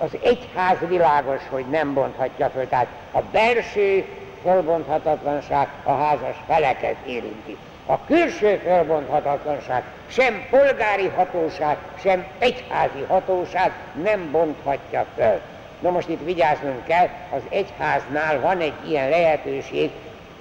Az 0.04 0.18
egyház 0.24 0.78
világos, 0.88 1.42
hogy 1.50 1.66
nem 1.66 1.94
bonthatja 1.94 2.50
föl, 2.50 2.68
tehát 2.68 2.88
a 3.12 3.22
belső 3.32 4.06
fölbonthatatlanság 4.42 5.68
a 5.84 5.92
házas 5.92 6.36
feleket 6.48 6.96
érinti. 7.06 7.58
A 7.86 8.06
külső 8.06 8.62
fölbonthatatlanság 8.64 9.84
sem 10.08 10.46
polgári 10.50 11.08
hatóság, 11.08 11.78
sem 12.02 12.26
egyházi 12.40 13.06
hatóság 13.08 13.72
nem 14.04 14.32
bonthatja 14.32 15.06
föl. 15.16 15.40
Na 15.80 15.90
most 15.90 16.10
itt 16.10 16.24
vigyáznunk 16.24 16.84
kell, 16.84 17.10
az 17.32 17.42
egyháznál 17.50 18.40
van 18.40 18.60
egy 18.60 18.90
ilyen 18.90 19.10
lehetőség, 19.10 19.92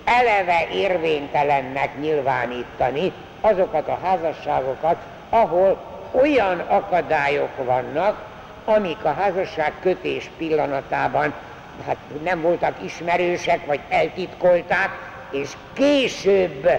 eleve 0.05 0.67
érvénytelennek 0.73 2.01
nyilvánítani 2.01 3.13
azokat 3.41 3.89
a 3.89 3.99
házasságokat, 4.03 4.97
ahol 5.29 5.79
olyan 6.11 6.59
akadályok 6.59 7.65
vannak, 7.65 8.31
amik 8.65 9.05
a 9.05 9.13
házasság 9.13 9.73
kötés 9.81 10.31
pillanatában 10.37 11.35
hát 11.87 11.97
nem 12.25 12.41
voltak 12.41 12.77
ismerősek, 12.85 13.67
vagy 13.67 13.81
eltitkolták, 13.89 14.91
és 15.31 15.51
később 15.73 16.71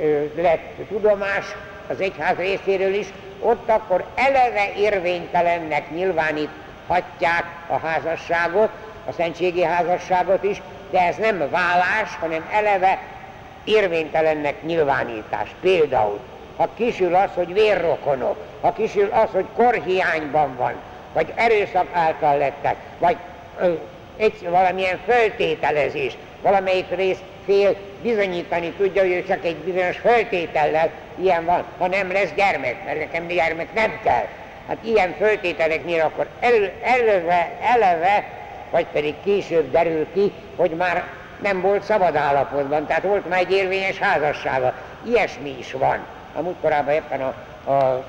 ö, 0.00 0.24
lett 0.36 0.88
tudomás 0.88 1.44
az 1.88 2.00
egyház 2.00 2.36
részéről 2.36 2.94
is, 2.94 3.06
ott 3.40 3.68
akkor 3.68 4.04
eleve 4.14 4.72
érvénytelennek 4.76 5.90
nyilváníthatják 5.90 7.44
a 7.66 7.76
házasságot, 7.76 8.68
a 9.08 9.12
szentségi 9.12 9.62
házasságot 9.62 10.42
is, 10.42 10.62
de 10.90 11.00
ez 11.00 11.16
nem 11.16 11.38
vállás, 11.38 12.16
hanem 12.20 12.48
eleve 12.52 12.98
érvénytelennek 13.64 14.62
nyilvánítás. 14.62 15.48
Például, 15.60 16.20
ha 16.56 16.68
kisül 16.74 17.14
az, 17.14 17.30
hogy 17.34 17.52
vérrokonok, 17.52 18.36
ha 18.60 18.72
kisül 18.72 19.08
az, 19.12 19.28
hogy 19.32 19.46
korhiányban 19.56 20.56
van, 20.56 20.74
vagy 21.16 21.32
erőszak 21.34 21.86
által 21.92 22.38
lettek, 22.38 22.76
vagy 22.98 23.16
ö, 23.60 23.72
egy, 24.16 24.48
valamilyen 24.48 24.98
föltételezés, 25.06 26.16
valamelyik 26.42 26.94
rész 26.94 27.18
fél 27.44 27.76
bizonyítani 28.02 28.70
tudja, 28.70 29.02
hogy 29.02 29.10
ő 29.10 29.24
csak 29.24 29.44
egy 29.44 29.56
bizonyos 29.56 29.96
föltétellel 29.96 30.90
ilyen 31.18 31.44
van, 31.44 31.64
ha 31.78 31.86
nem 31.86 32.12
lesz 32.12 32.32
gyermek, 32.36 32.84
mert 32.84 32.98
nekem 32.98 33.26
gyermek 33.26 33.74
nem 33.74 34.00
kell. 34.02 34.26
Hát 34.68 34.76
ilyen 34.80 35.14
föltételeknél 35.18 36.00
akkor 36.00 36.26
el, 36.40 36.70
eleve, 36.82 37.50
eleve, 37.74 38.24
vagy 38.70 38.86
pedig 38.92 39.14
később 39.24 39.70
derül 39.70 40.06
ki, 40.12 40.32
hogy 40.56 40.70
már 40.70 41.04
nem 41.42 41.60
volt 41.60 41.82
szabad 41.82 42.16
állapotban, 42.16 42.86
tehát 42.86 43.02
volt 43.02 43.28
már 43.28 43.38
egy 43.38 43.52
érvényes 43.52 43.98
házassága. 43.98 44.72
Ilyesmi 45.06 45.56
is 45.58 45.72
van. 45.72 45.98
A 46.34 46.40
múltkorában 46.40 46.94
éppen 46.94 47.20
a, 47.20 47.34
a 47.72 48.04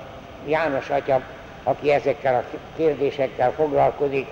János 0.45 0.89
atya, 0.89 1.22
aki 1.68 1.91
ezekkel 1.91 2.36
a 2.36 2.57
kérdésekkel 2.78 3.51
foglalkozik, 3.51 4.28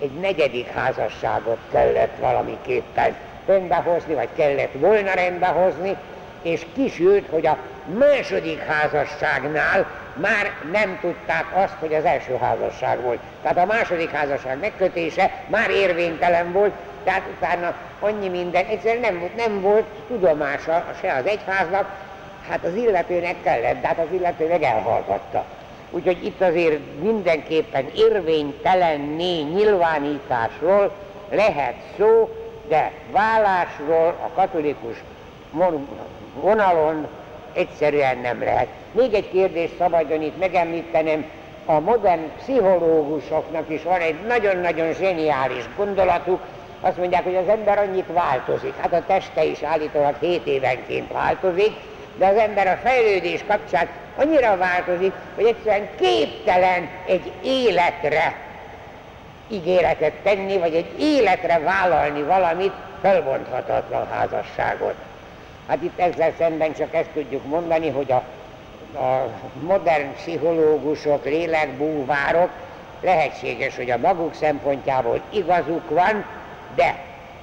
egy 0.00 0.10
negyedik 0.10 0.66
házasságot 0.66 1.58
kellett 1.72 2.16
valamiképpen 2.20 3.14
rendbehozni, 3.46 4.14
vagy 4.14 4.28
kellett 4.36 4.72
volna 4.72 5.14
rendbehozni, 5.14 5.96
és 6.42 6.66
kisült, 6.74 7.26
hogy 7.30 7.46
a 7.46 7.58
második 7.98 8.58
házasságnál 8.58 9.86
már 10.20 10.52
nem 10.72 10.98
tudták 11.00 11.44
azt, 11.54 11.74
hogy 11.78 11.94
az 11.94 12.04
első 12.04 12.36
házasság 12.36 13.00
volt. 13.00 13.18
Tehát 13.42 13.58
a 13.58 13.64
második 13.64 14.10
házasság 14.10 14.58
megkötése 14.58 15.30
már 15.46 15.70
érvénytelen 15.70 16.52
volt, 16.52 16.72
tehát 17.04 17.22
utána 17.36 17.74
annyi 18.00 18.28
minden, 18.28 18.64
egyszerűen 18.64 19.00
nem, 19.00 19.30
nem 19.36 19.60
volt 19.60 19.86
tudomása 20.06 20.84
se 21.00 21.14
az 21.14 21.26
egyháznak, 21.26 21.88
hát 22.48 22.64
az 22.64 22.74
illetőnek 22.74 23.42
kellett, 23.42 23.80
de 23.80 23.86
hát 23.86 23.98
az 23.98 24.12
illető 24.12 24.48
meg 24.48 24.62
elhallgatta. 24.62 25.44
Úgyhogy 25.94 26.24
itt 26.24 26.40
azért 26.40 26.78
mindenképpen 27.02 27.90
érvénytelenné 27.96 29.40
nyilvánításról 29.40 30.92
lehet 31.30 31.74
szó, 31.98 32.36
de 32.68 32.92
vállásról 33.10 34.06
a 34.06 34.28
katolikus 34.34 35.02
vonalon 36.40 37.06
egyszerűen 37.52 38.18
nem 38.18 38.42
lehet. 38.42 38.66
Még 38.92 39.14
egy 39.14 39.30
kérdést 39.30 39.76
szabadjon 39.78 40.22
itt 40.22 40.38
megemlítenem, 40.38 41.24
a 41.64 41.80
modern 41.80 42.30
pszichológusoknak 42.38 43.70
is 43.70 43.82
van 43.82 44.00
egy 44.00 44.16
nagyon-nagyon 44.26 44.92
zseniális 44.92 45.64
gondolatuk, 45.76 46.40
azt 46.80 46.96
mondják, 46.96 47.24
hogy 47.24 47.36
az 47.36 47.48
ember 47.48 47.78
annyit 47.78 48.12
változik. 48.12 48.74
Hát 48.76 48.92
a 48.92 49.04
teste 49.06 49.44
is 49.44 49.62
állítólag 49.62 50.14
7 50.20 50.46
évenként 50.46 51.12
változik, 51.12 51.72
de 52.18 52.26
az 52.26 52.36
ember 52.36 52.66
a 52.66 52.80
fejlődés 52.88 53.44
kapcsán 53.48 53.88
annyira 54.16 54.56
változik, 54.56 55.12
hogy 55.34 55.44
egyszerűen 55.44 55.88
képtelen 55.96 56.88
egy 57.06 57.32
életre 57.42 58.34
ígéretet 59.48 60.12
tenni, 60.22 60.58
vagy 60.58 60.74
egy 60.74 61.00
életre 61.00 61.58
vállalni 61.58 62.22
valamit, 62.22 62.72
felbonthatatlan 63.00 64.08
házasságot. 64.08 64.94
Hát 65.68 65.82
itt 65.82 65.98
ezzel 65.98 66.32
szemben 66.38 66.74
csak 66.74 66.94
ezt 66.94 67.08
tudjuk 67.08 67.46
mondani, 67.46 67.90
hogy 67.90 68.12
a, 68.12 68.22
a 68.98 69.30
modern 69.60 70.14
pszichológusok, 70.14 71.24
lélekbúvárok 71.24 72.50
lehetséges, 73.00 73.76
hogy 73.76 73.90
a 73.90 73.98
maguk 73.98 74.34
szempontjából 74.34 75.20
igazuk 75.30 75.90
van, 75.90 76.24
de 76.74 76.96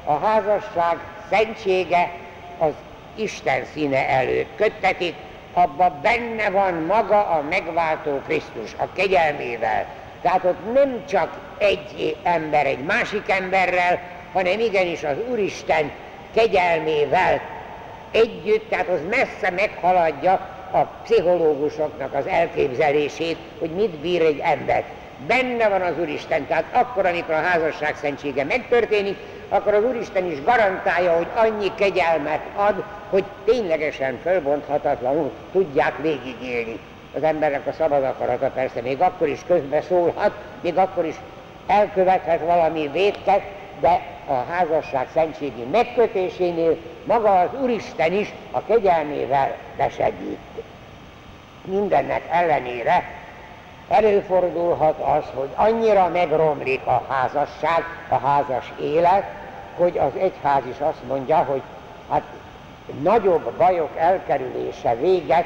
a 0.06 0.14
házasság 0.14 0.98
szentsége 1.30 2.12
az 2.58 2.72
Isten 3.16 3.66
színe 3.74 4.10
előtt 4.10 4.56
köttetik, 4.56 5.16
abban 5.54 6.00
benne 6.02 6.50
van 6.50 6.74
maga 6.74 7.28
a 7.28 7.44
megváltó 7.50 8.22
Krisztus, 8.26 8.74
a 8.78 8.88
kegyelmével. 8.96 9.86
Tehát 10.22 10.44
ott 10.44 10.74
nem 10.74 11.06
csak 11.06 11.38
egy 11.58 12.18
ember 12.24 12.66
egy 12.66 12.84
másik 12.84 13.30
emberrel, 13.30 14.00
hanem 14.34 14.60
igenis 14.60 15.04
az 15.04 15.16
Úristen 15.30 15.92
kegyelmével 16.36 17.42
együtt, 18.12 18.70
tehát 18.70 18.88
az 18.88 19.00
messze 19.10 19.50
meghaladja 19.50 20.32
a 20.72 20.80
pszichológusoknak 21.04 22.14
az 22.14 22.28
elképzelését, 22.28 23.38
hogy 23.60 23.70
mit 23.70 24.00
bír 24.00 24.22
egy 24.22 24.40
ember. 24.44 24.84
Benne 25.28 25.70
van 25.70 25.82
az 25.82 25.94
Úristen, 26.00 26.48
tehát 26.48 26.66
akkor, 26.72 27.06
amikor 27.06 27.34
a 27.34 27.42
házasság 27.42 27.96
szentsége 27.96 28.44
megtörténik, 28.44 29.18
akkor 29.52 29.74
az 29.74 29.84
Úristen 29.84 30.32
is 30.32 30.44
garantálja, 30.44 31.16
hogy 31.16 31.28
annyi 31.36 31.72
kegyelmet 31.76 32.42
ad, 32.56 32.84
hogy 33.10 33.24
ténylegesen 33.46 34.20
fölbonthatatlanul 34.24 35.32
tudják 35.52 35.98
végigélni. 35.98 36.80
Az 37.16 37.24
embernek 37.24 37.68
a 37.68 37.72
szabad 37.72 38.04
akarata 38.04 38.50
persze 38.50 38.82
még 38.82 39.02
akkor 39.02 39.28
is 39.28 39.40
közbe 39.48 39.82
szólhat, 39.82 40.32
még 40.62 40.78
akkor 40.78 41.06
is 41.06 41.16
elkövethet 41.68 42.40
valami 42.40 42.90
vétket, 42.94 43.42
de 43.80 44.02
a 44.28 44.34
házasság 44.34 45.08
szentségi 45.14 45.64
megkötésénél 45.72 46.78
maga 47.04 47.40
az 47.40 47.50
Úristen 47.62 48.14
is 48.14 48.34
a 48.52 48.64
kegyelmével 48.66 49.56
besegít. 49.78 50.40
Mindennek 51.66 52.22
ellenére 52.30 53.04
előfordulhat 53.90 55.00
az, 55.00 55.24
hogy 55.34 55.50
annyira 55.56 56.08
megromlik 56.08 56.86
a 56.86 57.06
házasság, 57.10 57.84
a 58.10 58.16
házas 58.16 58.72
élet, 58.82 59.24
hogy 59.82 59.98
az 59.98 60.12
egyház 60.20 60.62
is 60.70 60.80
azt 60.80 61.04
mondja, 61.08 61.38
hogy 61.38 61.62
hát 62.10 62.24
nagyobb 63.02 63.52
bajok 63.58 63.98
elkerülése 63.98 64.96
véget, 64.96 65.46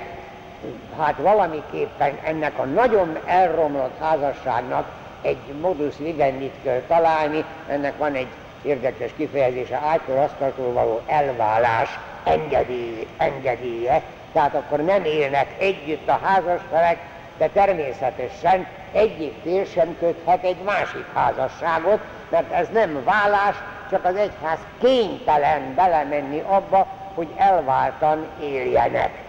hát 0.98 1.16
valamiképpen 1.18 2.18
ennek 2.24 2.60
a 2.60 2.64
nagyon 2.64 3.18
elromlott 3.26 4.00
házasságnak 4.00 4.88
egy 5.22 5.54
modus 5.62 5.98
vivendit 5.98 6.54
kell 6.64 6.82
találni, 6.88 7.46
ennek 7.68 7.98
van 7.98 8.14
egy 8.14 8.28
érdekes 8.62 9.12
kifejezése, 9.18 9.80
ágytól 9.86 10.18
asztaltól 10.18 10.74
való 10.74 11.02
elválás 11.08 12.00
engedély, 12.24 13.08
engedélye, 13.18 14.02
tehát 14.34 14.56
akkor 14.56 14.84
nem 14.84 15.04
élnek 15.04 15.48
együtt 15.60 16.08
a 16.08 16.20
házasfelek, 16.24 16.98
de 17.38 17.48
természetesen 17.48 18.68
egyik 18.92 19.34
fél 19.44 19.66
sem 19.66 19.96
köthet 20.00 20.44
egy 20.44 20.62
másik 20.66 21.06
házasságot, 21.14 22.00
mert 22.30 22.52
ez 22.52 22.68
nem 22.74 23.04
vállás, 23.04 23.56
csak 23.90 24.06
az 24.06 24.16
egyház 24.16 24.60
kénytelen 24.80 25.74
belemenni 25.76 26.40
abba, 26.40 26.88
hogy 27.14 27.28
elváltan 27.36 28.28
éljenek. 28.42 29.24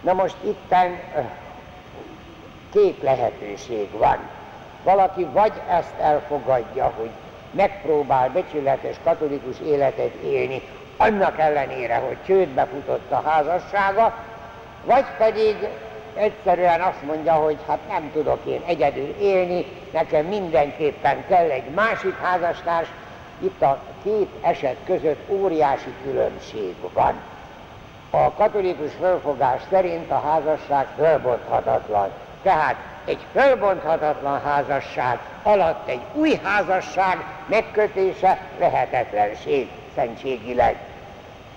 Na 0.00 0.12
most 0.12 0.36
itten 0.44 0.98
két 2.72 3.02
lehetőség 3.02 3.90
van. 3.90 4.18
Valaki 4.82 5.24
vagy 5.24 5.52
ezt 5.68 5.98
elfogadja, 6.00 6.92
hogy 6.96 7.10
megpróbál 7.50 8.28
becsületes 8.28 8.96
katolikus 9.04 9.56
életet 9.66 10.14
élni, 10.14 10.62
annak 10.96 11.38
ellenére, 11.38 11.94
hogy 11.94 12.16
csődbe 12.26 12.64
futott 12.64 13.10
a 13.10 13.22
házassága, 13.24 14.14
vagy 14.84 15.04
pedig 15.18 15.68
egyszerűen 16.14 16.80
azt 16.80 17.02
mondja, 17.02 17.32
hogy 17.32 17.56
hát 17.68 17.78
nem 17.88 18.10
tudok 18.12 18.44
én 18.46 18.62
egyedül 18.66 19.14
élni, 19.20 19.66
nekem 19.92 20.26
mindenképpen 20.26 21.24
kell 21.28 21.50
egy 21.50 21.70
másik 21.74 22.16
házastárs. 22.22 22.88
Itt 23.44 23.62
a 23.62 23.82
két 24.02 24.30
eset 24.40 24.76
között 24.84 25.30
óriási 25.30 25.94
különbség 26.02 26.74
van. 26.92 27.14
A 28.10 28.32
katolikus 28.32 28.92
fölfogás 29.00 29.62
szerint 29.70 30.10
a 30.10 30.20
házasság 30.20 30.86
fölbonthatatlan. 30.96 32.08
Tehát 32.42 32.76
egy 33.04 33.26
fölbonthatatlan 33.32 34.40
házasság 34.40 35.18
alatt 35.42 35.88
egy 35.88 36.00
új 36.14 36.40
házasság 36.42 37.24
megkötése 37.46 38.38
lehetetlenség 38.58 39.70
szentségileg. 39.94 40.76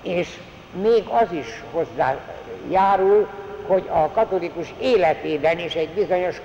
És 0.01 0.39
még 0.81 1.07
az 1.07 1.31
is 1.31 1.63
hozzájárul, 1.71 3.27
hogy 3.67 3.89
a 3.91 4.09
katolikus 4.09 4.73
életében 4.79 5.59
is 5.59 5.73
egy 5.73 5.89
bizonyos 5.89 6.41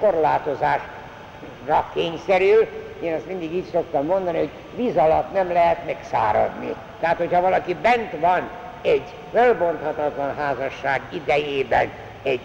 korlátozásra 1.67 1.91
kényszerül. 1.95 2.67
Én 3.03 3.15
azt 3.15 3.27
mindig 3.27 3.55
így 3.55 3.71
szoktam 3.73 4.07
mondani, 4.07 4.39
hogy 4.39 4.51
víz 4.77 4.97
alatt 4.97 5.33
nem 5.33 5.53
lehet 5.53 5.87
megszáradni. 5.87 6.75
Tehát, 7.01 7.17
hogyha 7.17 7.41
valaki 7.41 7.75
bent 7.75 8.21
van 8.21 8.49
egy 8.83 9.03
felbonthatatlan 9.33 10.37
házasság 10.37 11.01
idejében, 11.11 11.91
egy 12.23 12.41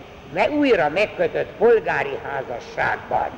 újra 0.57 0.89
megkötött 0.89 1.51
polgári 1.57 2.17
házasságban, 2.23 3.29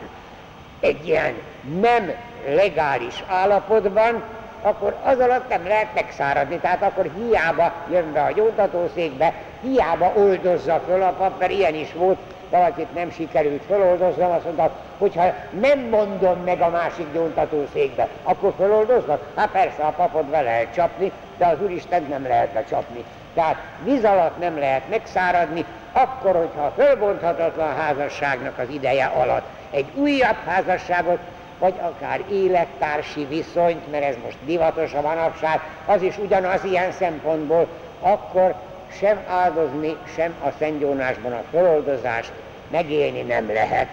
egy 0.80 1.07
ilyen 1.07 1.34
nem 1.80 2.11
legális 2.47 3.23
állapotban, 3.27 4.23
akkor 4.61 4.95
az 5.03 5.19
alatt 5.19 5.49
nem 5.49 5.67
lehet 5.67 5.93
megszáradni. 5.93 6.57
Tehát 6.57 6.82
akkor 6.82 7.11
hiába 7.17 7.73
jön 7.91 8.11
be 8.13 8.21
a 8.21 8.32
gyóntatószékbe, 8.32 9.34
hiába 9.61 10.11
oldozza 10.15 10.82
föl 10.88 11.01
a 11.01 11.13
pap, 11.17 11.39
mert 11.39 11.51
ilyen 11.51 11.75
is 11.75 11.93
volt, 11.93 12.17
valakit 12.50 12.93
nem 12.93 13.12
sikerült 13.12 13.64
feloldoznom, 13.68 14.32
azt 14.32 14.43
mondta, 14.43 14.72
hogyha 14.97 15.34
nem 15.60 15.80
mondom 15.80 16.43
meg 16.43 16.62
a 16.62 16.70
másik 16.70 17.14
gyóntatószékbe, 17.14 18.08
akkor 18.24 18.54
feloldoznak? 18.58 19.32
Hát 19.36 19.50
persze, 19.50 19.84
a 19.84 19.93
papot 19.97 20.26
be 20.26 20.41
lehet 20.41 20.74
csapni, 20.74 21.12
de 21.38 21.45
az 21.45 21.62
Úristen 21.62 22.06
nem 22.10 22.24
lehet 22.28 22.50
becsapni. 22.50 23.04
Tehát 23.34 23.56
víz 23.84 24.04
alatt 24.04 24.39
nem 24.39 24.60
lehet 24.60 24.89
megszáradni, 24.89 25.66
akkor, 25.91 26.36
hogyha 26.36 26.74
fölbonthatatlan 26.76 27.76
házasságnak 27.76 28.58
az 28.58 28.70
ideje 28.70 29.06
alatt 29.06 29.45
egy 29.72 29.91
újabb 29.95 30.38
házasságot, 30.45 31.20
vagy 31.60 31.74
akár 31.82 32.22
élettársi 32.32 33.26
viszonyt, 33.26 33.91
mert 33.91 34.04
ez 34.04 34.16
most 34.24 34.38
divatos 34.45 34.93
a 34.93 35.02
manapság, 35.02 35.60
az 35.86 36.02
is 36.02 36.18
ugyanaz 36.18 36.64
ilyen 36.64 36.91
szempontból, 36.91 37.68
akkor 38.00 38.56
sem 38.98 39.20
áldozni, 39.28 39.96
sem 40.16 40.34
a 40.44 40.50
szentgyónásban 40.60 41.32
a 41.32 41.44
föloldozást 41.50 42.32
megélni 42.72 43.22
nem 43.22 43.48
lehet. 43.54 43.88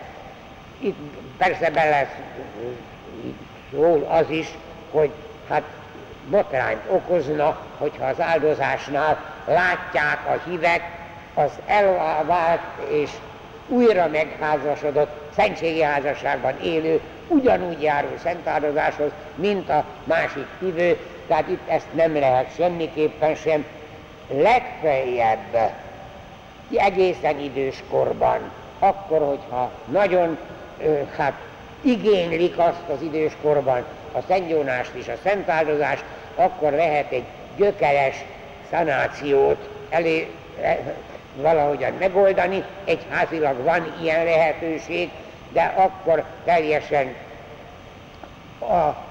Itt 0.78 0.96
persze 1.36 1.70
bele 1.70 2.10
szól 3.72 4.06
az 4.08 4.30
is, 4.30 4.48
hogy 4.90 5.10
hát 5.48 5.62
botrányt 6.30 6.82
okozna, 6.88 7.58
hogyha 7.78 8.06
az 8.06 8.20
áldozásnál 8.20 9.18
látják 9.46 10.18
a 10.26 10.48
hívek 10.48 10.82
az 11.34 11.50
elvált 11.66 12.60
és 12.88 13.10
újra 13.68 14.08
megházasodott 14.08 15.32
szentségi 15.36 15.82
házasságban 15.82 16.60
élő 16.62 17.00
ugyanúgy 17.28 17.82
járó 17.82 18.08
szentáldozáshoz, 18.22 19.10
mint 19.34 19.68
a 19.68 19.84
másik 20.04 20.46
hívő, 20.60 20.98
tehát 21.26 21.48
itt 21.48 21.68
ezt 21.68 21.86
nem 21.92 22.14
lehet 22.14 22.54
semmiképpen 22.56 23.34
sem 23.34 23.64
legfeljebb 24.28 25.72
egészen 26.76 27.38
idős 27.40 27.82
korban, 27.90 28.50
akkor, 28.78 29.18
hogyha 29.18 29.70
nagyon 29.84 30.38
hát 31.16 31.32
igénylik 31.80 32.58
azt 32.58 32.88
az 32.94 33.02
idős 33.02 33.32
korban 33.42 33.84
a 34.12 34.18
szentgyónást 34.28 34.94
és 34.94 35.08
a 35.08 35.16
szentáldozást, 35.22 36.04
akkor 36.34 36.72
lehet 36.72 37.12
egy 37.12 37.24
gyökeres 37.56 38.24
szanációt 38.70 39.68
elé, 39.88 40.30
e, 40.62 40.94
valahogyan 41.34 41.92
megoldani, 41.98 42.64
egyházilag 42.84 43.62
van 43.62 43.94
ilyen 44.02 44.24
lehetőség, 44.24 45.10
de 45.52 45.62
akkor 45.76 46.24
teljesen 46.44 47.14
a 48.60 49.05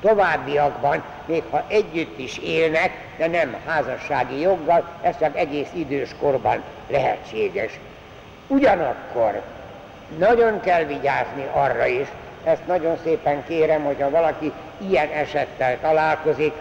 továbbiakban, 0.00 1.02
még 1.24 1.42
ha 1.50 1.64
együtt 1.68 2.18
is 2.18 2.38
élnek, 2.38 2.90
de 3.16 3.26
nem 3.26 3.56
házassági 3.66 4.40
joggal, 4.40 4.88
ez 5.02 5.18
csak 5.18 5.36
egész 5.38 5.68
idős 5.72 6.10
korban 6.20 6.62
lehetséges. 6.88 7.78
Ugyanakkor 8.46 9.42
nagyon 10.18 10.60
kell 10.60 10.84
vigyázni 10.84 11.46
arra 11.52 11.86
is, 11.86 12.06
ezt 12.44 12.66
nagyon 12.66 12.98
szépen 13.04 13.44
kérem, 13.46 13.84
hogyha 13.84 14.10
valaki 14.10 14.52
ilyen 14.78 15.08
esettel 15.10 15.78
találkozik, 15.80 16.52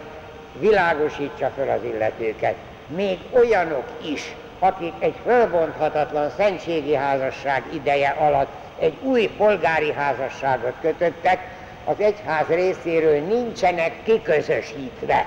világosítsa 0.59 1.51
fel 1.55 1.69
az 1.69 1.83
illetőket. 1.93 2.55
Még 2.87 3.19
olyanok 3.31 3.85
is, 4.01 4.35
akik 4.59 4.93
egy 4.99 5.15
fölbonthatatlan 5.25 6.31
szentségi 6.37 6.95
házasság 6.95 7.63
ideje 7.73 8.09
alatt 8.09 8.51
egy 8.79 8.97
új 9.01 9.27
polgári 9.37 9.93
házasságot 9.93 10.73
kötöttek, 10.81 11.39
az 11.83 11.99
egyház 11.99 12.47
részéről 12.47 13.19
nincsenek 13.19 14.03
kiközösítve. 14.03 15.25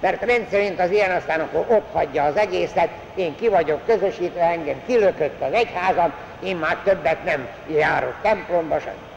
Mert 0.00 0.24
rendszerint 0.24 0.80
az 0.80 0.90
ilyen 0.90 1.10
aztán 1.10 1.40
akkor 1.40 1.66
ott 1.68 1.92
hagyja 1.92 2.24
az 2.24 2.36
egészet, 2.36 2.88
én 3.14 3.34
ki 3.36 3.48
vagyok 3.48 3.84
közösítve, 3.86 4.42
engem 4.42 4.82
kilökött 4.86 5.40
az 5.40 5.52
egyházam, 5.52 6.12
én 6.42 6.56
már 6.56 6.76
többet 6.84 7.24
nem 7.24 7.48
járok 7.66 8.14
templomba, 8.22 8.76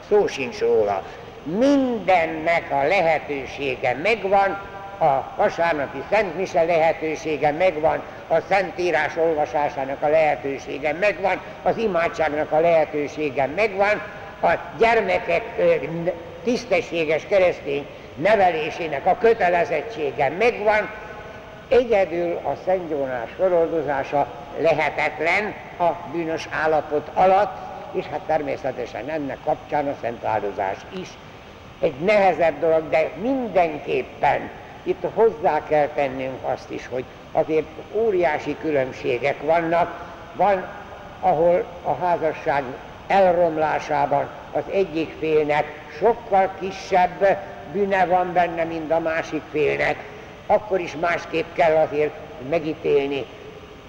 szó 0.10 0.28
sincs 0.28 0.60
róla. 0.60 1.04
Mindennek 1.44 2.72
a 2.72 2.88
lehetősége 2.88 3.94
megvan, 4.04 4.58
a 5.00 5.34
vasárnapi 5.36 6.04
Szentmise 6.10 6.64
lehetősége 6.64 7.52
megvan, 7.52 8.04
a 8.28 8.40
Szentírás 8.50 9.18
olvasásának 9.18 10.02
a 10.02 10.08
lehetősége 10.08 10.94
megvan, 10.94 11.42
az 11.62 11.78
imádságnak 11.78 12.52
a 12.52 12.60
lehetősége 12.60 13.46
megvan, 13.56 14.02
a 14.42 14.52
gyermekek 14.78 15.44
tisztességes 16.44 17.26
keresztény 17.26 17.86
nevelésének 18.16 19.06
a 19.06 19.18
kötelezettsége 19.20 20.30
megvan, 20.30 20.90
egyedül 21.68 22.40
a 22.44 22.54
szentgyónás 22.66 23.30
feloldozása 23.38 24.28
lehetetlen 24.60 25.54
a 25.78 25.90
bűnös 26.12 26.48
állapot 26.64 27.10
alatt, 27.14 27.58
és 27.92 28.06
hát 28.06 28.20
természetesen 28.20 29.10
ennek 29.10 29.38
kapcsán 29.46 29.88
a 29.88 29.96
szent 30.02 30.24
áldozás 30.24 30.78
is. 31.00 31.10
Egy 31.80 31.94
nehezebb 32.00 32.60
dolog, 32.60 32.90
de 32.90 33.12
mindenképpen 33.22 34.50
itt 34.84 35.04
hozzá 35.14 35.64
kell 35.64 35.88
tennünk 35.88 36.38
azt 36.42 36.72
is, 36.72 36.88
hogy 36.88 37.06
azért 37.32 37.68
óriási 37.92 38.58
különbségek 38.62 39.42
vannak. 39.42 40.12
Van, 40.34 40.66
ahol 41.20 41.66
a 41.84 41.96
házasság 41.96 42.64
elromlásában 43.08 44.30
az 44.54 44.64
egyik 44.72 45.16
félnek 45.20 45.66
sokkal 46.00 46.52
kisebb 46.60 47.38
bűne 47.72 48.06
van 48.06 48.34
benne, 48.34 48.64
mint 48.64 48.92
a 48.92 49.00
másik 49.00 49.42
félnek, 49.52 49.96
akkor 50.46 50.80
is 50.80 50.96
másképp 50.96 51.54
kell 51.54 51.76
azért 51.76 52.14
megítélni. 52.50 53.26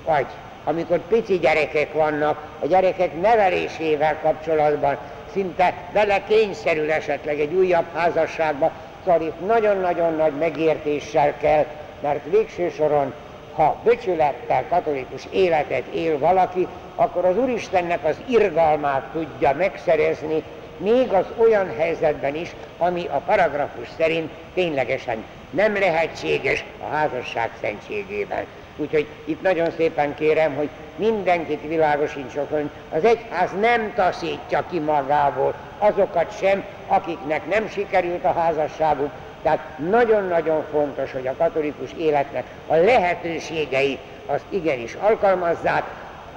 Vagy 0.04 0.26
amikor 0.64 0.98
pici 0.98 1.38
gyerekek 1.38 1.92
vannak, 1.92 2.42
a 2.60 2.66
gyerekek 2.66 3.20
nevelésével 3.20 4.18
kapcsolatban 4.22 4.98
szinte 5.32 5.74
vele 5.92 6.24
kényszerül 6.28 6.92
esetleg 6.92 7.40
egy 7.40 7.54
újabb 7.54 7.86
házasságba, 7.94 8.72
szóval 9.04 9.20
itt 9.22 9.46
nagyon-nagyon 9.46 10.14
nagy 10.14 10.32
megértéssel 10.38 11.36
kell, 11.36 11.64
mert 12.00 12.24
végső 12.30 12.68
soron, 12.68 13.14
ha 13.54 13.80
becsülettel 13.84 14.64
katolikus 14.68 15.26
életet 15.30 15.86
él 15.94 16.18
valaki, 16.18 16.66
akkor 16.94 17.24
az 17.24 17.36
Úristennek 17.36 18.04
az 18.04 18.16
irgalmát 18.26 19.02
tudja 19.12 19.54
megszerezni, 19.56 20.42
még 20.76 21.12
az 21.12 21.26
olyan 21.36 21.76
helyzetben 21.76 22.34
is, 22.34 22.54
ami 22.78 23.06
a 23.06 23.22
paragrafus 23.26 23.88
szerint 23.96 24.30
ténylegesen 24.54 25.24
nem 25.50 25.74
lehetséges 25.74 26.64
a 26.80 26.94
házasság 26.94 27.50
szentségében. 27.60 28.44
Úgyhogy 28.76 29.06
itt 29.24 29.42
nagyon 29.42 29.70
szépen 29.76 30.14
kérem, 30.14 30.54
hogy 30.54 30.68
mindenkit 30.96 31.68
világosítsak, 31.68 32.50
hogy 32.50 32.70
az 32.90 33.04
egyház 33.04 33.50
nem 33.60 33.92
taszítja 33.94 34.64
ki 34.70 34.78
magából 34.78 35.54
azokat 35.78 36.38
sem, 36.38 36.64
akiknek 36.86 37.46
nem 37.48 37.68
sikerült 37.68 38.24
a 38.24 38.32
házasságuk. 38.32 39.10
Tehát 39.44 39.78
nagyon-nagyon 39.90 40.64
fontos, 40.70 41.12
hogy 41.12 41.26
a 41.26 41.34
katolikus 41.38 41.90
életnek 41.96 42.44
a 42.66 42.74
lehetőségei 42.74 43.98
azt 44.26 44.44
igenis 44.48 44.94
alkalmazzák. 44.94 45.84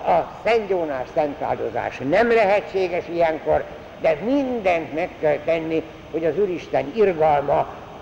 A 0.07 0.31
Szent 0.43 0.69
Jónás 0.69 1.07
szentáldozás 1.13 1.97
nem 2.09 2.31
lehetséges 2.31 3.03
ilyenkor, 3.09 3.63
de 4.01 4.17
mindent 4.23 4.93
meg 4.93 5.09
kell 5.19 5.37
tenni, 5.45 5.83
hogy 6.11 6.25
az 6.25 6.39
Úristen 6.39 6.91
irgalma 6.95 7.57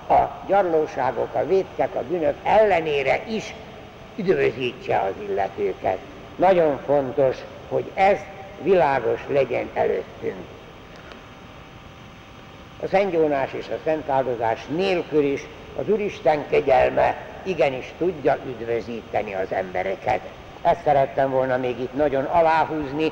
a 0.10 0.44
gyarlóságok, 0.48 1.34
a 1.34 1.46
vétkek, 1.46 1.96
a 1.96 2.04
bűnök 2.10 2.36
ellenére 2.44 3.22
is 3.28 3.54
üdvözítse 4.16 5.00
az 5.00 5.30
illetőket. 5.30 5.98
Nagyon 6.36 6.80
fontos, 6.86 7.38
hogy 7.70 7.92
ez 7.94 8.18
világos 8.62 9.20
legyen 9.28 9.70
előttünk. 9.74 10.55
A 12.84 12.88
Szent 12.88 13.14
Jónás 13.14 13.54
és 13.54 13.68
a 13.68 13.80
Szent 13.84 14.10
Áldozás 14.10 14.66
nélkül 14.76 15.24
is 15.24 15.48
az 15.76 15.90
Úristen 15.90 16.48
kegyelme 16.50 17.18
igenis 17.44 17.94
tudja 17.98 18.38
üdvözíteni 18.48 19.34
az 19.34 19.52
embereket. 19.52 20.20
Ezt 20.62 20.84
szerettem 20.84 21.30
volna 21.30 21.58
még 21.58 21.80
itt 21.80 21.94
nagyon 21.94 22.24
aláhúzni. 22.24 23.12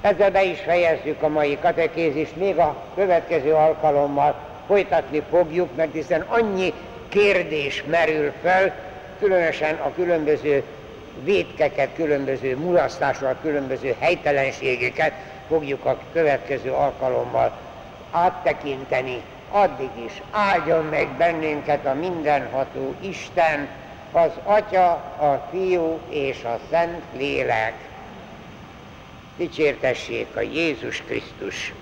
Ezzel 0.00 0.30
be 0.30 0.44
is 0.44 0.60
fejezzük 0.60 1.22
a 1.22 1.28
mai 1.28 1.58
katekézist, 1.58 2.36
még 2.36 2.58
a 2.58 2.82
következő 2.94 3.52
alkalommal 3.54 4.34
folytatni 4.66 5.22
fogjuk, 5.30 5.76
mert 5.76 5.92
hiszen 5.92 6.20
annyi 6.20 6.72
kérdés 7.08 7.84
merül 7.90 8.32
fel, 8.42 8.74
különösen 9.18 9.74
a 9.74 9.92
különböző 9.94 10.64
védkeket, 11.24 11.88
különböző 11.94 12.56
mulasztásokat, 12.56 13.36
különböző 13.42 13.94
helytelenségeket 13.98 15.12
fogjuk 15.48 15.84
a 15.84 15.98
következő 16.12 16.70
alkalommal 16.70 17.52
áttekinteni. 18.14 19.22
Addig 19.48 19.90
is 20.04 20.22
áldjon 20.30 20.84
meg 20.84 21.08
bennünket 21.08 21.86
a 21.86 21.94
mindenható 21.94 22.94
Isten, 23.00 23.68
az 24.12 24.30
Atya, 24.44 24.90
a 25.18 25.48
Fiú 25.50 26.00
és 26.08 26.44
a 26.44 26.58
Szent 26.70 27.02
Lélek. 27.16 27.74
Dicsértessék 29.36 30.36
a 30.36 30.40
Jézus 30.40 31.02
Krisztus! 31.02 31.72